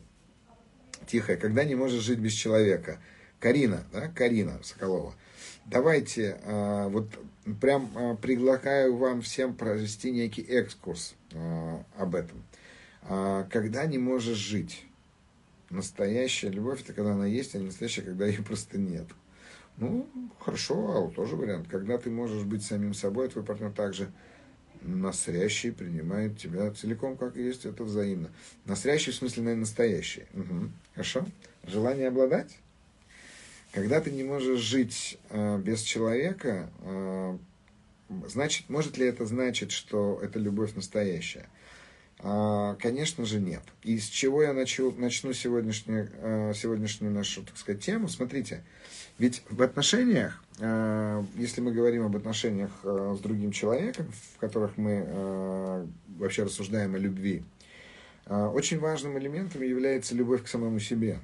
Тихое. 1.07 1.35
Когда 1.37 1.63
не 1.63 1.73
можешь 1.73 2.03
жить 2.03 2.19
без 2.19 2.33
человека. 2.33 2.99
Карина, 3.39 3.83
да, 3.91 4.07
Карина 4.07 4.59
Соколова. 4.63 5.13
Давайте, 5.65 6.37
э, 6.43 6.87
вот 6.89 7.09
прям 7.59 7.91
э, 7.95 8.15
предлагаю 8.21 8.95
вам 8.97 9.21
всем 9.21 9.55
провести 9.55 10.11
некий 10.11 10.43
экскурс 10.43 11.15
э, 11.31 11.77
об 11.97 12.13
этом. 12.15 12.43
Э, 13.07 13.45
когда 13.49 13.85
не 13.85 13.97
можешь 13.97 14.37
жить. 14.37 14.85
Настоящая 15.69 16.49
любовь, 16.49 16.81
это 16.83 16.93
когда 16.93 17.13
она 17.13 17.25
есть, 17.25 17.55
а 17.55 17.57
не 17.57 17.65
настоящая, 17.65 18.03
когда 18.03 18.27
ее 18.27 18.43
просто 18.43 18.77
нет. 18.77 19.07
Ну, 19.77 20.07
хорошо, 20.39 20.75
а 20.95 20.99
вот 21.01 21.15
тоже 21.15 21.35
вариант. 21.35 21.67
Когда 21.69 21.97
ты 21.97 22.09
можешь 22.09 22.43
быть 22.43 22.63
самим 22.63 22.93
собой, 22.93 23.27
а 23.27 23.29
твой 23.29 23.43
партнер 23.43 23.71
также 23.71 24.11
настоящий 24.81 25.71
принимает 25.71 26.37
тебя 26.37 26.71
целиком, 26.71 27.17
как 27.17 27.35
есть, 27.35 27.65
это 27.65 27.83
взаимно. 27.83 28.29
Настоящий, 28.65 29.11
в 29.11 29.15
смысле, 29.15 29.43
наверное, 29.43 29.61
настоящий. 29.61 30.25
Угу. 30.33 30.69
Хорошо? 30.93 31.25
Желание 31.65 32.07
обладать? 32.07 32.57
Когда 33.71 33.99
ты 33.99 34.11
не 34.11 34.23
можешь 34.23 34.59
жить 34.59 35.17
э, 35.29 35.57
без 35.57 35.81
человека, 35.81 36.69
э, 36.81 37.37
значит, 38.27 38.69
может 38.69 38.97
ли 38.97 39.05
это 39.05 39.25
значить, 39.25 39.71
что 39.71 40.19
это 40.21 40.39
любовь 40.39 40.75
настоящая? 40.75 41.49
А, 42.19 42.75
конечно 42.75 43.25
же, 43.25 43.39
нет. 43.39 43.61
И 43.83 43.97
с 43.97 44.07
чего 44.07 44.41
я 44.41 44.53
начну, 44.53 44.91
начну 44.97 45.33
сегодняшнюю, 45.33 46.09
э, 46.13 46.53
сегодняшнюю 46.55 47.13
нашу, 47.13 47.43
так 47.43 47.57
сказать, 47.57 47.83
тему? 47.83 48.07
Смотрите, 48.07 48.63
ведь 49.19 49.43
в 49.49 49.61
отношениях, 49.61 50.41
э, 50.59 51.23
если 51.35 51.61
мы 51.61 51.71
говорим 51.71 52.05
об 52.05 52.15
отношениях 52.15 52.71
э, 52.83 53.15
с 53.17 53.19
другим 53.19 53.51
человеком, 53.51 54.11
в 54.33 54.39
которых 54.39 54.77
мы 54.77 55.87
вообще 56.17 56.43
рассуждаем 56.43 56.95
о 56.95 56.97
любви, 56.97 57.43
очень 58.27 58.79
важным 58.79 59.19
элементом 59.19 59.61
является 59.61 60.15
любовь 60.15 60.43
к 60.43 60.47
самому 60.47 60.79
себе. 60.79 61.19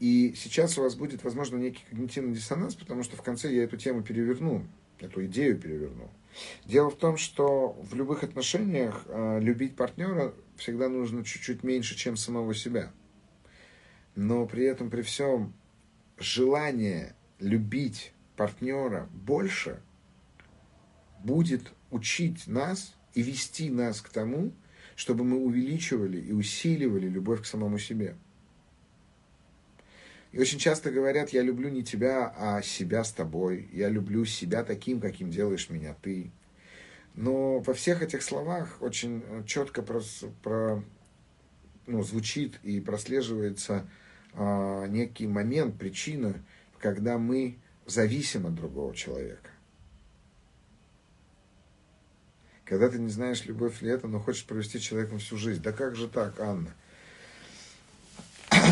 И 0.00 0.32
сейчас 0.36 0.78
у 0.78 0.82
вас 0.82 0.94
будет, 0.94 1.24
возможно, 1.24 1.56
некий 1.56 1.84
когнитивный 1.90 2.34
диссонанс, 2.34 2.76
потому 2.76 3.02
что 3.02 3.16
в 3.16 3.22
конце 3.22 3.52
я 3.52 3.64
эту 3.64 3.76
тему 3.76 4.02
переверну, 4.02 4.64
эту 5.00 5.26
идею 5.26 5.58
переверну. 5.58 6.08
Дело 6.64 6.90
в 6.90 6.96
том, 6.96 7.16
что 7.16 7.76
в 7.82 7.94
любых 7.94 8.22
отношениях 8.22 9.04
э, 9.06 9.40
любить 9.40 9.76
партнера 9.76 10.34
всегда 10.56 10.88
нужно 10.88 11.24
чуть-чуть 11.24 11.62
меньше, 11.62 11.96
чем 11.96 12.16
самого 12.16 12.54
себя. 12.54 12.92
Но 14.14 14.46
при 14.46 14.64
этом, 14.64 14.90
при 14.90 15.02
всем, 15.02 15.52
желание 16.18 17.14
любить 17.38 18.12
партнера 18.36 19.08
больше 19.12 19.80
будет 21.20 21.72
учить 21.90 22.46
нас 22.46 22.94
и 23.14 23.22
вести 23.22 23.70
нас 23.70 24.00
к 24.00 24.08
тому, 24.08 24.52
чтобы 24.96 25.24
мы 25.24 25.38
увеличивали 25.38 26.20
и 26.20 26.32
усиливали 26.32 27.08
любовь 27.08 27.42
к 27.42 27.46
самому 27.46 27.78
себе. 27.78 28.16
И 30.32 30.38
очень 30.38 30.58
часто 30.58 30.90
говорят, 30.90 31.30
я 31.30 31.42
люблю 31.42 31.68
не 31.70 31.82
тебя, 31.82 32.34
а 32.36 32.60
себя 32.62 33.02
с 33.02 33.12
тобой. 33.12 33.68
Я 33.72 33.88
люблю 33.88 34.24
себя 34.24 34.62
таким, 34.62 35.00
каким 35.00 35.30
делаешь 35.30 35.70
меня 35.70 35.96
ты. 36.02 36.30
Но 37.14 37.60
во 37.60 37.74
всех 37.74 38.02
этих 38.02 38.22
словах 38.22 38.76
очень 38.80 39.22
четко 39.46 39.82
про, 39.82 40.00
про, 40.42 40.84
ну, 41.86 42.02
звучит 42.02 42.60
и 42.62 42.80
прослеживается 42.80 43.88
а, 44.34 44.86
некий 44.86 45.26
момент, 45.26 45.78
причина, 45.78 46.34
когда 46.78 47.18
мы 47.18 47.56
зависим 47.86 48.46
от 48.46 48.54
другого 48.54 48.94
человека. 48.94 49.50
Когда 52.64 52.90
ты 52.90 52.98
не 52.98 53.08
знаешь, 53.08 53.46
любовь 53.46 53.80
ли 53.80 53.90
это, 53.90 54.08
но 54.08 54.20
хочешь 54.20 54.44
провести 54.44 54.78
человеком 54.78 55.18
всю 55.18 55.38
жизнь. 55.38 55.62
Да 55.62 55.72
как 55.72 55.96
же 55.96 56.06
так, 56.06 56.38
Анна? 56.38 56.74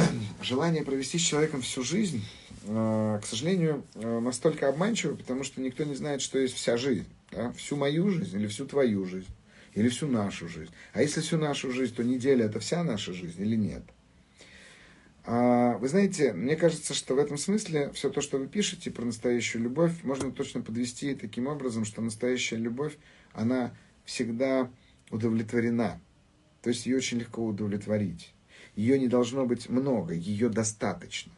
желание 0.43 0.85
провести 0.85 1.19
с 1.19 1.23
человеком 1.23 1.63
всю 1.63 1.83
жизнь, 1.83 2.25
э, 2.65 3.21
к 3.23 3.27
сожалению, 3.27 3.85
э, 3.95 4.21
настолько 4.21 4.69
обманчиво, 4.69 5.17
потому 5.17 5.45
что 5.45 5.61
никто 5.61 5.85
не 5.85 5.95
знает, 5.95 6.21
что 6.21 6.39
есть 6.39 6.55
вся 6.55 6.77
жизнь. 6.77 7.07
Да? 7.31 7.53
Всю 7.53 7.77
мою 7.77 8.11
жизнь 8.11 8.37
или 8.37 8.47
всю 8.47 8.67
твою 8.67 9.05
жизнь, 9.07 9.29
или 9.75 9.89
всю 9.89 10.07
нашу 10.09 10.49
жизнь. 10.49 10.71
А 10.93 11.03
если 11.03 11.21
всю 11.21 11.39
нашу 11.39 11.71
жизнь, 11.73 11.95
то 11.95 12.05
неделя 12.05 12.47
это 12.47 12.61
вся 12.61 12.83
наша 12.85 13.13
жизнь 13.13 13.41
или 13.43 13.57
нет? 13.57 13.83
А, 15.29 15.77
вы 15.79 15.89
знаете, 15.89 16.33
мне 16.33 16.55
кажется, 16.55 16.95
что 16.95 17.17
в 17.17 17.19
этом 17.19 17.37
смысле 17.37 17.91
все 17.93 18.11
то, 18.11 18.21
что 18.21 18.39
вы 18.39 18.47
пишете 18.47 18.93
про 18.93 19.05
настоящую 19.05 19.65
любовь, 19.65 19.93
можно 20.05 20.31
точно 20.31 20.63
подвести 20.63 21.17
таким 21.17 21.49
образом, 21.49 21.85
что 21.85 22.01
настоящая 22.01 22.57
любовь, 22.57 22.97
она 23.33 23.75
всегда 24.05 24.71
удовлетворена. 25.11 26.01
То 26.63 26.71
есть 26.71 26.87
ее 26.87 26.97
очень 26.97 27.19
легко 27.19 27.45
удовлетворить. 27.45 28.33
Ее 28.77 28.99
не 28.99 29.09
должно 29.09 29.47
быть 29.47 29.69
много, 29.69 30.15
ее 30.15 30.49
достаточно. 30.49 31.33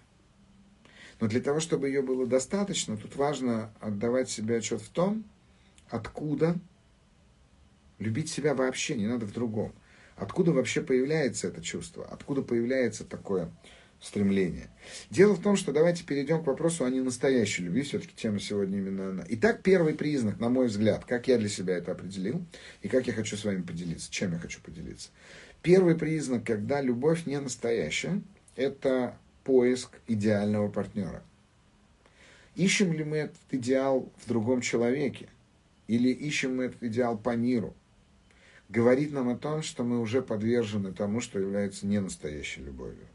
Но 1.21 1.29
для 1.29 1.41
того, 1.41 1.61
чтобы 1.61 1.89
ее 1.89 2.03
было 2.03 2.27
достаточно, 2.27 2.97
тут 2.97 3.17
важно 3.17 3.73
отдавать 3.81 4.29
себе 4.29 4.59
отчет 4.59 4.81
в 4.83 4.89
том, 4.89 5.25
откуда 5.89 6.57
любить 7.99 8.31
себя 8.31 8.55
вообще, 8.55 8.97
не 8.97 9.07
надо 9.07 9.27
в 9.27 9.33
другом. 9.33 9.73
Откуда 10.17 10.53
вообще 10.53 10.83
появляется 10.83 11.49
это 11.49 11.63
чувство, 11.63 12.07
откуда 12.11 12.43
появляется 12.43 13.05
такое 13.05 13.51
стремление. 14.01 14.69
Дело 15.11 15.35
в 15.35 15.43
том, 15.43 15.57
что 15.57 15.73
давайте 15.73 16.05
перейдем 16.05 16.43
к 16.43 16.47
вопросу 16.47 16.85
о 16.85 16.91
ненастоящей 16.91 17.65
любви, 17.65 17.83
все-таки 17.83 18.15
тема 18.15 18.39
сегодня 18.39 18.79
именно 18.79 19.11
она. 19.11 19.25
Итак, 19.29 19.63
первый 19.63 19.95
признак, 19.95 20.39
на 20.39 20.49
мой 20.49 20.69
взгляд, 20.69 21.05
как 21.05 21.27
я 21.27 21.37
для 21.37 21.49
себя 21.49 21.77
это 21.77 21.93
определил, 21.93 22.45
и 22.83 22.89
как 22.89 23.07
я 23.07 23.13
хочу 23.13 23.37
с 23.37 23.45
вами 23.45 23.63
поделиться, 23.63 24.11
чем 24.11 24.33
я 24.33 24.39
хочу 24.39 24.61
поделиться. 24.61 25.11
Первый 25.63 25.97
признак, 25.97 26.45
когда 26.45 26.81
любовь 26.81 27.27
не 27.27 27.41
настоящая, 27.41 28.23
это 28.55 29.17
поиск 29.45 29.91
идеального 30.07 30.69
партнера. 30.69 31.23
Ищем 32.55 32.93
ли 32.93 33.05
мы 33.05 33.19
этот 33.19 33.39
идеал 33.51 34.11
в 34.17 34.29
другом 34.29 34.61
человеке? 34.61 35.29
Или 35.87 36.11
ищем 36.11 36.57
мы 36.57 36.65
этот 36.65 36.83
идеал 36.83 37.17
по 37.19 37.35
миру? 37.37 37.75
Говорит 38.69 39.13
нам 39.13 39.29
о 39.31 39.37
том, 39.37 39.63
что 39.63 39.85
мы 39.85 40.01
уже 40.01 40.23
подвержены 40.23 40.93
тому, 40.93 41.21
что 41.21 41.39
является 41.39 41.87
ненастоящей 41.87 42.63
любовью. 42.63 43.07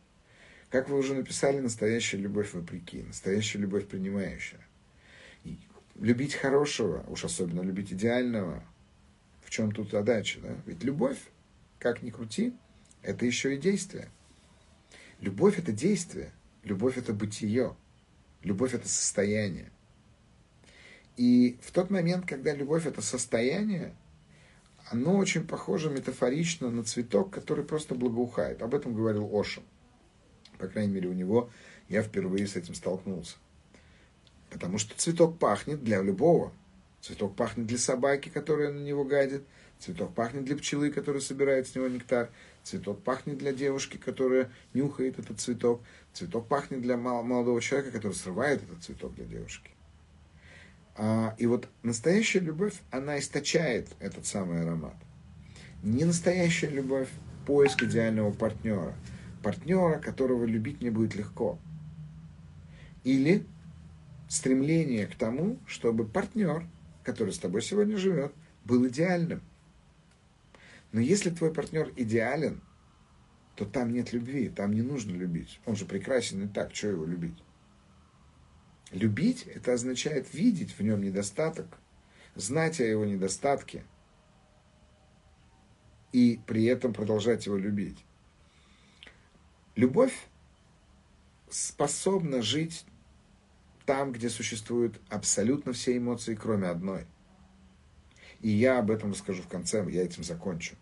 Как 0.69 0.89
вы 0.89 0.97
уже 0.97 1.13
написали, 1.13 1.59
настоящая 1.59 2.17
любовь 2.17 2.53
вопреки, 2.53 3.03
настоящая 3.03 3.59
любовь 3.59 3.87
принимающая. 3.87 4.59
И 5.43 5.57
любить 5.99 6.33
хорошего, 6.33 7.05
уж 7.07 7.23
особенно 7.25 7.61
любить 7.61 7.93
идеального, 7.93 8.63
в 9.43 9.51
чем 9.51 9.71
тут 9.71 9.91
задача, 9.91 10.39
да? 10.41 10.55
Ведь 10.65 10.83
любовь 10.83 11.19
как 11.83 12.01
ни 12.01 12.11
крути, 12.11 12.55
это 13.01 13.25
еще 13.25 13.55
и 13.55 13.59
действие. 13.59 14.09
Любовь 15.19 15.59
это 15.59 15.73
действие, 15.73 16.31
любовь 16.63 16.97
это 16.97 17.11
бытие, 17.13 17.75
любовь 18.41 18.73
это 18.73 18.87
состояние. 18.87 19.69
И 21.17 21.59
в 21.61 21.71
тот 21.71 21.89
момент, 21.89 22.25
когда 22.25 22.55
любовь 22.55 22.85
это 22.85 23.01
состояние, 23.01 23.93
оно 24.91 25.17
очень 25.17 25.45
похоже 25.45 25.89
метафорично 25.89 26.71
на 26.71 26.85
цветок, 26.85 27.31
который 27.31 27.65
просто 27.65 27.95
благоухает. 27.95 28.61
Об 28.61 28.73
этом 28.73 28.95
говорил 28.95 29.29
Ошин. 29.37 29.63
По 30.59 30.67
крайней 30.67 30.93
мере, 30.93 31.09
у 31.09 31.13
него 31.13 31.49
я 31.89 32.01
впервые 32.01 32.47
с 32.47 32.55
этим 32.55 32.75
столкнулся. 32.75 33.35
Потому 34.49 34.77
что 34.77 34.97
цветок 34.97 35.37
пахнет 35.37 35.83
для 35.83 36.01
любого. 36.01 36.53
Цветок 37.01 37.35
пахнет 37.35 37.67
для 37.67 37.77
собаки, 37.77 38.29
которая 38.29 38.71
на 38.71 38.79
него 38.79 39.03
гадит. 39.03 39.43
Цветок 39.83 40.13
пахнет 40.13 40.45
для 40.45 40.55
пчелы, 40.55 40.91
которая 40.91 41.21
собирает 41.21 41.67
с 41.67 41.75
него 41.75 41.89
нектар. 41.89 42.29
Цветок 42.63 43.03
пахнет 43.03 43.37
для 43.37 43.51
девушки, 43.51 43.97
которая 43.97 44.49
нюхает 44.73 45.19
этот 45.19 45.41
цветок. 45.41 45.81
Цветок 46.13 46.47
пахнет 46.47 46.81
для 46.81 46.95
молодого 46.95 47.59
человека, 47.59 47.91
который 47.91 48.13
срывает 48.13 48.63
этот 48.63 48.81
цветок 48.81 49.13
для 49.15 49.25
девушки. 49.25 49.71
А, 50.95 51.35
и 51.37 51.47
вот 51.47 51.67
настоящая 51.81 52.39
любовь, 52.39 52.75
она 52.91 53.19
источает 53.19 53.89
этот 53.99 54.25
самый 54.25 54.61
аромат. 54.61 54.95
Не 55.83 56.05
настоящая 56.05 56.69
любовь, 56.69 57.09
поиск 57.45 57.83
идеального 57.83 58.31
партнера. 58.31 58.95
Партнера, 59.41 59.99
которого 59.99 60.45
любить 60.45 60.79
мне 60.79 60.91
будет 60.91 61.13
легко. 61.13 61.59
Или 63.03 63.45
стремление 64.29 65.07
к 65.07 65.15
тому, 65.15 65.59
чтобы 65.67 66.05
партнер, 66.05 66.65
который 67.03 67.33
с 67.33 67.37
тобой 67.37 67.61
сегодня 67.61 67.97
живет, 67.97 68.31
был 68.63 68.87
идеальным. 68.87 69.41
Но 70.93 71.01
если 71.01 71.31
твой 71.31 71.51
партнер 71.51 71.91
идеален, 71.97 72.61
то 73.55 73.65
там 73.65 73.91
нет 73.91 74.13
любви, 74.13 74.47
там 74.47 74.71
не 74.73 74.83
нужно 74.83 75.11
любить. 75.11 75.59
Он 75.65 75.75
же 75.75 75.85
прекрасен 75.85 76.45
и 76.45 76.47
так, 76.47 76.73
что 76.73 76.87
его 76.87 77.05
любить? 77.05 77.43
Любить– 78.91 79.47
это 79.47 79.73
означает 79.73 80.31
видеть 80.35 80.77
в 80.77 80.81
нем 80.81 81.01
недостаток, 81.01 81.79
знать 82.35 82.79
о 82.79 82.83
его 82.83 83.05
недостатке 83.05 83.83
и 86.11 86.39
при 86.45 86.65
этом 86.65 86.93
продолжать 86.93 87.47
его 87.47 87.57
любить. 87.57 88.05
Любовь 89.75 90.13
способна 91.49 92.43
жить 92.43 92.85
там, 93.87 94.11
где 94.11 94.29
существуют 94.29 95.01
абсолютно 95.09 95.73
все 95.73 95.97
эмоции, 95.97 96.35
кроме 96.35 96.67
одной. 96.67 97.07
И 98.41 98.49
я 98.49 98.77
об 98.77 98.91
этом 98.91 99.11
расскажу 99.11 99.41
в 99.41 99.47
конце, 99.47 99.83
я 99.89 100.03
этим 100.03 100.23
закончу. 100.23 100.75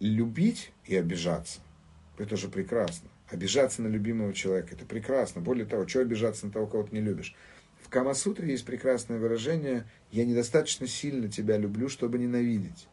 Любить 0.00 0.72
и 0.86 0.96
обижаться– 0.96 1.60
это 2.18 2.36
же 2.36 2.48
прекрасно. 2.48 3.08
Обижаться 3.28 3.82
на 3.82 3.88
любимого 3.88 4.32
человека– 4.32 4.68
это 4.72 4.86
прекрасно. 4.86 5.42
Более 5.42 5.66
того, 5.66 5.86
что 5.86 6.00
обижаться 6.00 6.46
на 6.46 6.52
того, 6.52 6.66
кого 6.66 6.84
ты 6.84 6.94
не 6.94 7.02
любишь? 7.02 7.36
В 7.82 7.88
Камасутре 7.90 8.50
есть 8.50 8.64
прекрасное 8.64 9.18
выражение 9.18 9.86
«я 10.10 10.24
недостаточно 10.24 10.86
сильно 10.86 11.28
тебя 11.28 11.58
люблю, 11.58 11.88
чтобы 11.88 12.18
ненавидеть». 12.18 12.88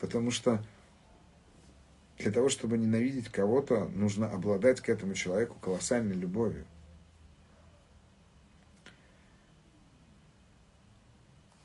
Потому 0.00 0.30
что 0.30 0.64
для 2.18 2.30
того, 2.30 2.48
чтобы 2.48 2.78
ненавидеть 2.78 3.28
кого-то, 3.28 3.86
нужно 3.94 4.30
обладать 4.30 4.80
к 4.80 4.88
этому 4.88 5.14
человеку 5.14 5.56
колоссальной 5.60 6.14
любовью. 6.14 6.66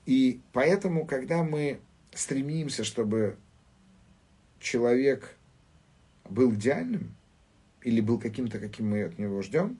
И 0.06 0.42
поэтому, 0.54 1.06
когда 1.06 1.44
мы 1.44 1.80
стремимся, 2.14 2.84
чтобы 2.84 3.38
человек 4.60 5.36
был 6.30 6.54
идеальным, 6.54 7.16
или 7.84 8.02
был 8.02 8.20
каким-то, 8.20 8.60
каким 8.60 8.90
мы 8.90 9.04
от 9.04 9.18
него 9.18 9.42
ждем, 9.42 9.78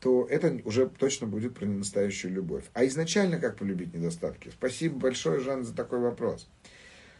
то 0.00 0.26
это 0.30 0.60
уже 0.64 0.88
точно 0.88 1.26
будет 1.26 1.54
про 1.54 1.66
настоящую 1.66 2.32
любовь. 2.32 2.64
А 2.72 2.86
изначально 2.86 3.38
как 3.38 3.56
полюбить 3.56 3.92
недостатки? 3.92 4.48
Спасибо 4.48 4.98
большое, 4.98 5.40
Жан, 5.40 5.64
за 5.64 5.74
такой 5.74 5.98
вопрос. 5.98 6.48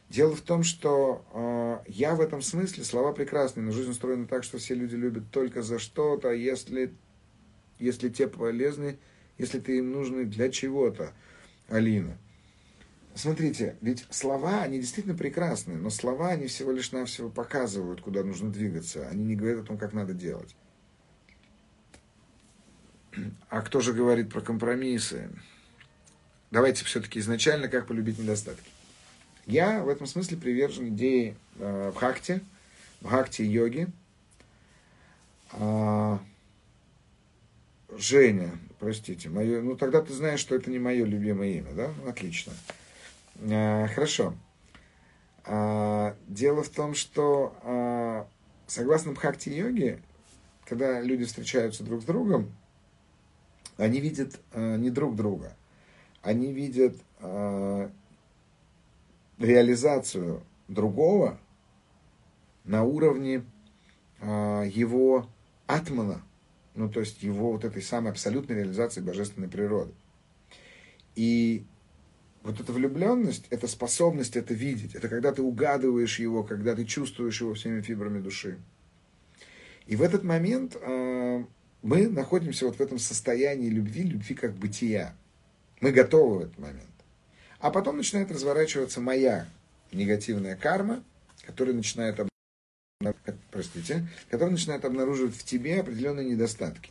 Дело 0.09 0.35
в 0.35 0.40
том, 0.40 0.64
что 0.64 1.25
э, 1.33 1.90
я 1.90 2.14
в 2.14 2.20
этом 2.20 2.42
смысле, 2.42 2.83
слова 2.85 3.12
прекрасные, 3.12 3.64
но 3.64 3.70
жизнь 3.70 3.90
устроена 3.90 4.27
так, 4.27 4.44
что 4.44 4.59
все 4.59 4.75
люди 4.75 4.96
любят 4.96 5.31
только 5.31 5.62
за 5.62 5.79
что-то, 5.79 6.31
если, 6.33 6.92
если 7.79 8.09
те 8.09 8.27
полезны, 8.27 8.99
если 9.38 9.61
ты 9.61 9.79
им 9.79 9.92
нужны 9.92 10.25
для 10.25 10.51
чего-то, 10.51 11.12
Алина. 11.68 12.18
Смотрите, 13.14 13.77
ведь 13.81 14.07
слова, 14.11 14.62
они 14.62 14.79
действительно 14.79 15.16
прекрасны, 15.16 15.75
но 15.75 15.90
слова, 15.90 16.31
они 16.31 16.46
всего 16.46 16.70
лишь 16.70 16.92
навсего 16.92 17.29
показывают, 17.29 18.01
куда 18.01 18.23
нужно 18.23 18.51
двигаться. 18.51 19.09
Они 19.09 19.25
не 19.25 19.37
говорят 19.37 19.64
о 19.64 19.66
том, 19.66 19.79
как 19.79 19.92
надо 19.92 20.14
делать. 20.14 20.55
А 23.49 23.62
кто 23.62 23.81
же 23.81 23.92
говорит 23.92 24.33
про 24.33 24.40
компромиссы? 24.40 25.29
Давайте 26.51 26.85
все-таки 26.85 27.18
изначально, 27.18 27.68
как 27.68 27.87
полюбить 27.87 28.18
недостатки. 28.18 28.68
Я 29.46 29.83
в 29.83 29.88
этом 29.88 30.07
смысле 30.07 30.37
привержен 30.37 30.88
идее 30.88 31.37
э, 31.59 31.90
бхакти, 31.92 32.40
бхакти 33.01 33.42
йоги. 33.42 33.88
А, 35.53 36.20
Женя, 37.96 38.53
простите, 38.79 39.29
мое, 39.29 39.61
ну 39.62 39.77
тогда 39.77 40.03
ты 40.03 40.12
знаешь, 40.12 40.40
что 40.40 40.55
это 40.55 40.70
не 40.70 40.79
мое 40.79 41.05
любимое 41.05 41.51
имя, 41.59 41.73
да? 41.73 41.92
Отлично. 42.09 42.53
А, 43.42 43.87
хорошо. 43.88 44.35
А, 45.44 46.16
дело 46.29 46.62
в 46.62 46.68
том, 46.68 46.94
что 46.94 47.57
а, 47.62 48.29
согласно 48.66 49.12
бхакти-йоге, 49.12 50.00
когда 50.66 51.00
люди 51.00 51.24
встречаются 51.24 51.83
друг 51.83 52.03
с 52.03 52.05
другом, 52.05 52.53
они 53.76 54.00
видят 54.00 54.38
не 54.55 54.90
друг 54.90 55.16
друга, 55.16 55.57
они 56.22 56.53
видят 56.53 56.96
реализацию 59.38 60.42
другого 60.68 61.40
на 62.64 62.85
уровне 62.85 63.42
э, 64.20 64.70
его 64.72 65.26
атмана, 65.66 66.22
ну 66.74 66.90
то 66.90 67.00
есть 67.00 67.22
его 67.22 67.53
вот 67.53 67.64
этой 67.64 67.81
самой 67.81 68.12
абсолютной 68.12 68.57
реализации 68.57 69.00
божественной 69.00 69.48
природы. 69.48 69.92
И 71.16 71.64
вот 72.42 72.61
эта 72.61 72.72
влюбленность, 72.72 73.46
это 73.50 73.66
способность 73.66 74.37
это 74.37 74.55
видеть, 74.55 74.94
это 74.94 75.09
когда 75.09 75.33
ты 75.33 75.42
угадываешь 75.42 76.18
его, 76.18 76.42
когда 76.42 76.74
ты 76.74 76.85
чувствуешь 76.85 77.40
его 77.40 77.55
всеми 77.55 77.83
фибрами 77.83 78.20
души. 78.20 78.59
И 79.87 79.96
в 79.96 80.03
этот 80.03 80.22
момент 80.22 80.76
э, 80.81 81.44
мы 81.83 82.09
находимся 82.09 82.66
вот 82.66 82.76
в 82.76 82.81
этом 82.81 82.98
состоянии 82.98 83.68
любви, 83.68 84.03
любви 84.03 84.35
как 84.35 84.55
бытия. 84.55 85.14
Мы 85.81 85.92
готовы 85.92 86.38
в 86.38 86.40
этот 86.42 86.59
момент. 86.59 86.85
А 87.59 87.70
потом 87.70 87.96
начинает 87.96 88.31
разворачиваться 88.31 89.00
моя 89.00 89.46
негативная 89.92 90.57
карма, 90.57 91.03
которая 91.44 91.74
начинает, 91.74 92.20
простите, 93.50 94.07
которая 94.31 94.53
начинает 94.53 94.85
обнаруживать 94.85 95.37
в 95.37 95.44
тебе 95.44 95.81
определенные 95.81 96.31
недостатки. 96.31 96.90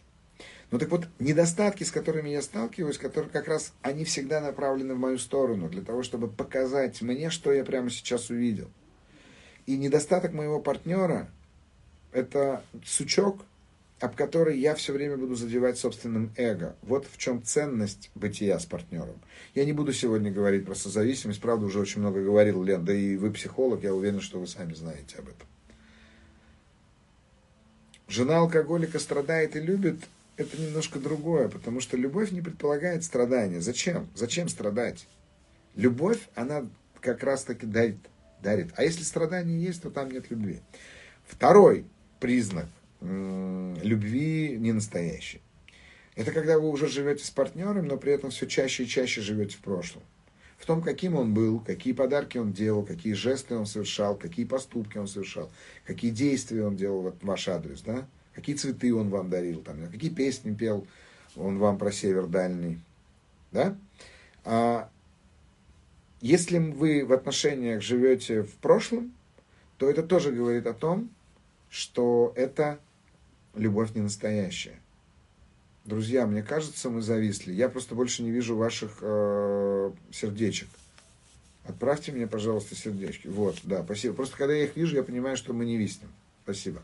Ну 0.71 0.77
так 0.77 0.89
вот, 0.89 1.08
недостатки, 1.17 1.84
с 1.84 1.91
которыми 1.91 2.29
я 2.29 2.41
сталкиваюсь, 2.41 2.99
которые 2.99 3.32
как 3.32 3.47
раз, 3.47 3.73
они 3.82 4.05
всегда 4.05 4.39
направлены 4.39 4.93
в 4.93 4.99
мою 4.99 5.17
сторону, 5.17 5.67
для 5.67 5.82
того, 5.82 6.03
чтобы 6.03 6.27
показать 6.27 7.01
мне, 7.01 7.32
что 7.32 7.51
я 7.51 7.63
прямо 7.63 7.89
сейчас 7.89 8.29
увидел. 8.29 8.69
И 9.65 9.77
недостаток 9.77 10.34
моего 10.34 10.60
партнера– 10.60 11.29
это 12.12 12.63
сучок, 12.86 13.43
об 13.99 14.15
который 14.15 14.58
я 14.58 14.75
все 14.75 14.93
время 14.93 15.17
буду 15.17 15.36
задевать 15.36 15.77
собственным 15.77 16.32
эго. 16.38 16.75
Вот 16.84 17.05
в 17.12 17.17
чем 17.17 17.43
ценность 17.43 18.12
бытия 18.15 18.58
с 18.60 18.65
партнером. 18.65 19.19
Я 19.55 19.65
не 19.65 19.73
буду 19.73 19.91
сегодня 19.91 20.32
говорить 20.32 20.65
про 20.65 20.75
созависимость, 20.75 21.41
правда, 21.41 21.65
уже 21.65 21.79
очень 21.79 21.99
много 22.01 22.21
говорил 22.23 22.63
Лен, 22.63 22.86
да 22.86 22.93
и 22.93 23.17
вы 23.17 23.32
психолог, 23.32 23.84
я 23.84 23.93
уверен, 23.93 24.21
что 24.21 24.39
вы 24.39 24.47
сами 24.47 24.73
знаете 24.73 25.17
об 25.17 25.27
этом. 25.27 25.47
Жена 28.08 28.38
алкоголика 28.38 28.99
страдает 28.99 29.55
и 29.55 29.60
любит, 29.60 29.99
это 30.39 30.60
немножко 30.60 30.99
другое, 30.99 31.49
потому 31.49 31.82
что 31.82 31.97
любовь 31.97 32.32
не 32.32 32.41
предполагает 32.41 33.04
страдания. 33.04 33.60
Зачем? 33.60 34.08
Зачем 34.15 34.47
страдать? 34.47 35.08
Любовь, 35.75 36.19
она 36.34 36.67
как 37.02 37.23
раз 37.23 37.43
таки 37.43 37.65
дарит. 37.65 37.99
дарит. 38.41 38.71
А 38.75 38.84
если 38.84 39.04
страдания 39.04 39.60
есть, 39.60 39.82
то 39.82 39.89
там 39.89 40.10
нет 40.10 40.32
любви. 40.32 40.62
Второй 41.28 41.86
признак 42.19 42.67
любви 43.02 44.58
не 44.58 44.71
настоящей. 44.71 45.41
Это 46.15 46.32
когда 46.32 46.58
вы 46.58 46.69
уже 46.69 46.88
живете 46.88 47.23
с 47.23 47.30
партнером, 47.30 47.88
но 47.88 47.97
при 47.97 48.13
этом 48.13 48.30
все 48.30 48.45
чаще 48.47 48.84
и 48.84 48.88
чаще 48.88 49.21
живете 49.21 49.58
в 49.58 49.62
прошлом. 49.62 50.04
В 50.58 50.65
том, 50.65 50.82
каким 50.82 51.15
он 51.15 51.34
был, 51.34 51.62
какие 51.62 51.93
подарки 51.93 52.38
он 52.38 52.52
делал, 52.52 52.84
какие 52.84 53.13
жесты 53.13 53.56
он 53.56 53.65
совершал, 53.65 54.17
какие 54.17 54.45
поступки 54.45 54.97
он 54.97 55.08
совершал, 55.08 55.49
какие 55.86 56.12
действия 56.12 56.65
он 56.65 56.75
делал 56.75 57.02
в 57.12 57.25
ваш 57.25 57.47
адрес, 57.47 57.82
да? 57.82 58.08
Какие 58.39 58.56
цветы 58.56 58.93
он 58.93 59.10
вам 59.10 59.30
дарил, 59.30 59.62
там, 59.62 59.88
какие 59.91 60.10
песни 60.10 60.54
пел 60.54 60.88
он 61.36 61.58
вам 61.58 61.78
про 61.78 61.91
север 61.91 62.28
дальний. 62.28 62.80
Да? 63.52 63.75
А 64.43 64.89
если 66.21 66.58
вы 66.58 67.06
в 67.06 67.13
отношениях 67.13 67.82
живете 67.82 68.43
в 68.43 68.54
прошлом, 68.56 69.13
то 69.78 69.89
это 69.89 70.04
тоже 70.04 70.32
говорит 70.32 70.67
о 70.67 70.73
том, 70.73 71.10
что 71.69 72.34
это 72.36 72.80
любовь 73.56 73.93
не 73.95 74.02
настоящая. 74.02 74.80
Друзья, 75.86 76.25
мне 76.25 76.43
кажется, 76.43 76.89
мы 76.89 77.02
зависли. 77.02 77.54
Я 77.54 77.69
просто 77.69 77.95
больше 77.95 78.21
не 78.21 78.32
вижу 78.32 78.56
ваших 78.56 78.99
э, 79.02 79.91
сердечек. 80.12 80.67
Отправьте 81.63 82.12
мне, 82.12 82.28
пожалуйста, 82.28 82.75
сердечки. 82.75 83.28
Вот, 83.28 83.60
да, 83.63 83.84
спасибо. 83.84 84.13
Просто 84.13 84.38
когда 84.38 84.54
я 84.54 84.65
их 84.65 84.75
вижу, 84.75 84.95
я 84.95 85.04
понимаю, 85.04 85.38
что 85.38 85.54
мы 85.54 85.65
не 85.65 85.78
виснем. 85.78 86.10
Спасибо. 86.43 86.82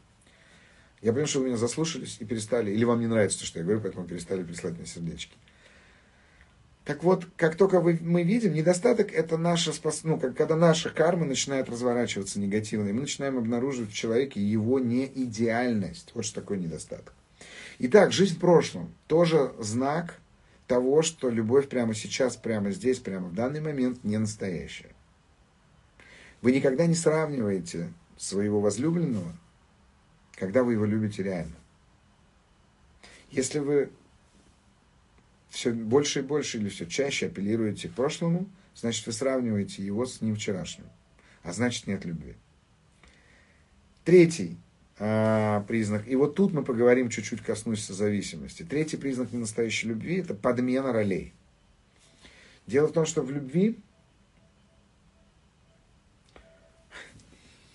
Я 1.06 1.12
понимаю, 1.12 1.28
что 1.28 1.39
вы 1.41 1.46
меня 1.46 1.58
заслушались 1.58 2.18
и 2.20 2.26
перестали, 2.26 2.72
или 2.72 2.84
вам 2.84 3.00
не 3.00 3.06
нравится 3.06 3.38
то, 3.38 3.46
что 3.46 3.60
я 3.60 3.63
говорю, 3.63 3.80
поэтому 3.80 4.08
перестали 4.08 4.41
присылать 4.41 4.76
мне 4.76 4.88
сердечки. 4.88 5.38
Так 6.84 7.04
вот, 7.04 7.28
как 7.38 7.56
только 7.56 7.80
вы, 7.80 8.00
мы 8.02 8.24
видим, 8.24 8.56
недостаток 8.56 9.13
это 9.13 9.38
наша, 9.38 9.72
ну, 10.02 10.20
как, 10.20 10.36
когда 10.36 10.56
наша 10.56 10.89
карма 10.89 11.28
начинает 11.28 11.70
разворачиваться 11.70 12.39
негативно, 12.39 12.89
и 12.89 12.91
мы 12.91 13.02
начинаем 13.02 13.38
обнаруживать 13.38 13.91
в 13.91 13.94
человеке 13.94 14.41
его 14.41 14.80
неидеальность. 14.80 16.10
Вот 16.15 16.26
что 16.26 16.41
такое 16.41 16.58
недостаток. 16.58 17.13
Итак, 17.78 18.12
жизнь 18.12 18.38
в 18.38 18.39
прошлом 18.39 18.91
тоже 19.06 19.54
знак 19.60 20.20
того, 20.65 21.04
что 21.04 21.30
любовь 21.30 21.70
прямо 21.70 21.94
сейчас, 21.94 22.36
прямо 22.36 22.72
здесь, 22.72 22.98
прямо 22.98 23.28
в 23.28 23.36
данный 23.36 23.62
момент 23.62 24.04
не 24.04 24.18
настоящая. 24.18 24.96
Вы 26.41 26.52
никогда 26.52 26.88
не 26.88 26.96
сравниваете 26.96 27.94
своего 28.18 28.60
возлюбленного, 28.60 29.36
когда 30.36 30.63
вы 30.63 30.74
его 30.74 30.86
любите 30.86 31.24
реально. 31.24 31.56
Если 33.32 33.60
вы 33.60 33.89
все 35.50 35.71
больше 35.71 36.19
и 36.19 36.24
больше 36.24 36.58
или 36.58 36.69
все 36.69 36.86
чаще 36.86 37.28
апеллируете 37.28 37.89
к 37.89 37.93
прошлому, 37.93 38.48
значит, 38.76 39.06
вы 39.08 39.13
сравниваете 39.13 39.84
его 39.84 40.06
с 40.06 40.21
ним 40.21 40.36
вчерашним. 40.36 40.86
А 41.43 41.54
значит, 41.54 41.88
нет 41.88 42.06
любви. 42.06 42.36
Третий 44.04 44.58
а, 45.00 45.62
признак. 45.62 46.08
И 46.08 46.15
вот 46.15 46.36
тут 46.36 46.54
мы 46.54 46.63
поговорим 46.63 47.10
чуть-чуть, 47.10 47.41
коснусь 47.41 47.88
зависимости. 47.88 48.63
Третий 48.63 48.98
признак 48.98 49.32
ненастоящей 49.32 49.89
любви– 49.89 50.17
это 50.17 50.34
подмена 50.34 50.91
ролей. 50.93 51.34
Дело 52.67 52.88
в 52.88 52.93
том, 52.93 53.06
что 53.06 53.21
в 53.21 53.32
любви, 53.32 53.78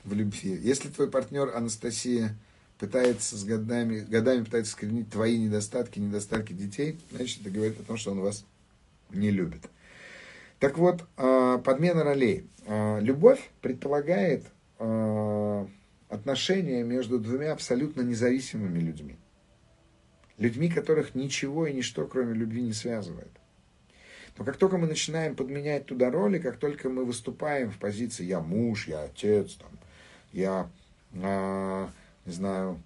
в 0.05 0.13
любви, 0.15 0.59
если 0.63 0.89
твой 0.89 1.11
партнер 1.11 1.55
Анастасия 1.55 2.37
пытается 2.81 3.37
с 3.37 3.45
годами, 3.45 4.01
годами 4.01 4.43
пытается 4.43 4.73
искоренить 4.73 5.11
твои 5.11 5.39
недостатки, 5.39 5.99
недостатки 5.99 6.55
детей, 6.55 6.99
значит, 7.13 7.43
это 7.43 7.51
говорит 7.51 7.79
о 7.79 7.85
том, 7.85 7.99
что 7.99 8.13
он 8.13 8.21
вас 8.21 8.47
не 9.11 9.31
любит. 9.31 9.61
Так 10.59 10.79
вот, 10.79 11.05
а, 11.17 11.59
подмена 11.59 12.03
ролей. 12.05 12.47
А, 12.67 12.99
любовь 12.99 13.51
предполагает 13.61 14.45
отношения 16.09 16.83
между 16.83 17.19
двумя 17.19 17.53
абсолютно 17.53 18.01
независимыми 18.01 18.79
людьми. 18.79 19.17
Людьми, 20.39 20.71
которых 20.71 21.15
ничего 21.15 21.67
и 21.67 21.75
ничто, 21.75 22.07
кроме 22.07 22.33
любви, 22.33 22.63
не 22.63 22.73
связывает. 22.73 23.31
Но 24.39 24.45
как 24.47 24.57
только 24.57 24.79
мы 24.79 24.87
начинаем 24.87 25.37
подменять 25.37 25.85
туда 25.85 26.11
роли, 26.11 26.39
как 26.39 26.57
только 26.57 26.89
мы 26.89 27.05
выступаем 27.05 27.71
в 27.71 27.77
позиции 27.77 28.25
«я 28.25 28.41
муж», 28.41 28.89
«я 28.89 29.03
отец», 29.03 29.57
там, 29.57 29.69
«я, 30.33 30.71
не 32.27 32.33
знаю, 32.33 32.83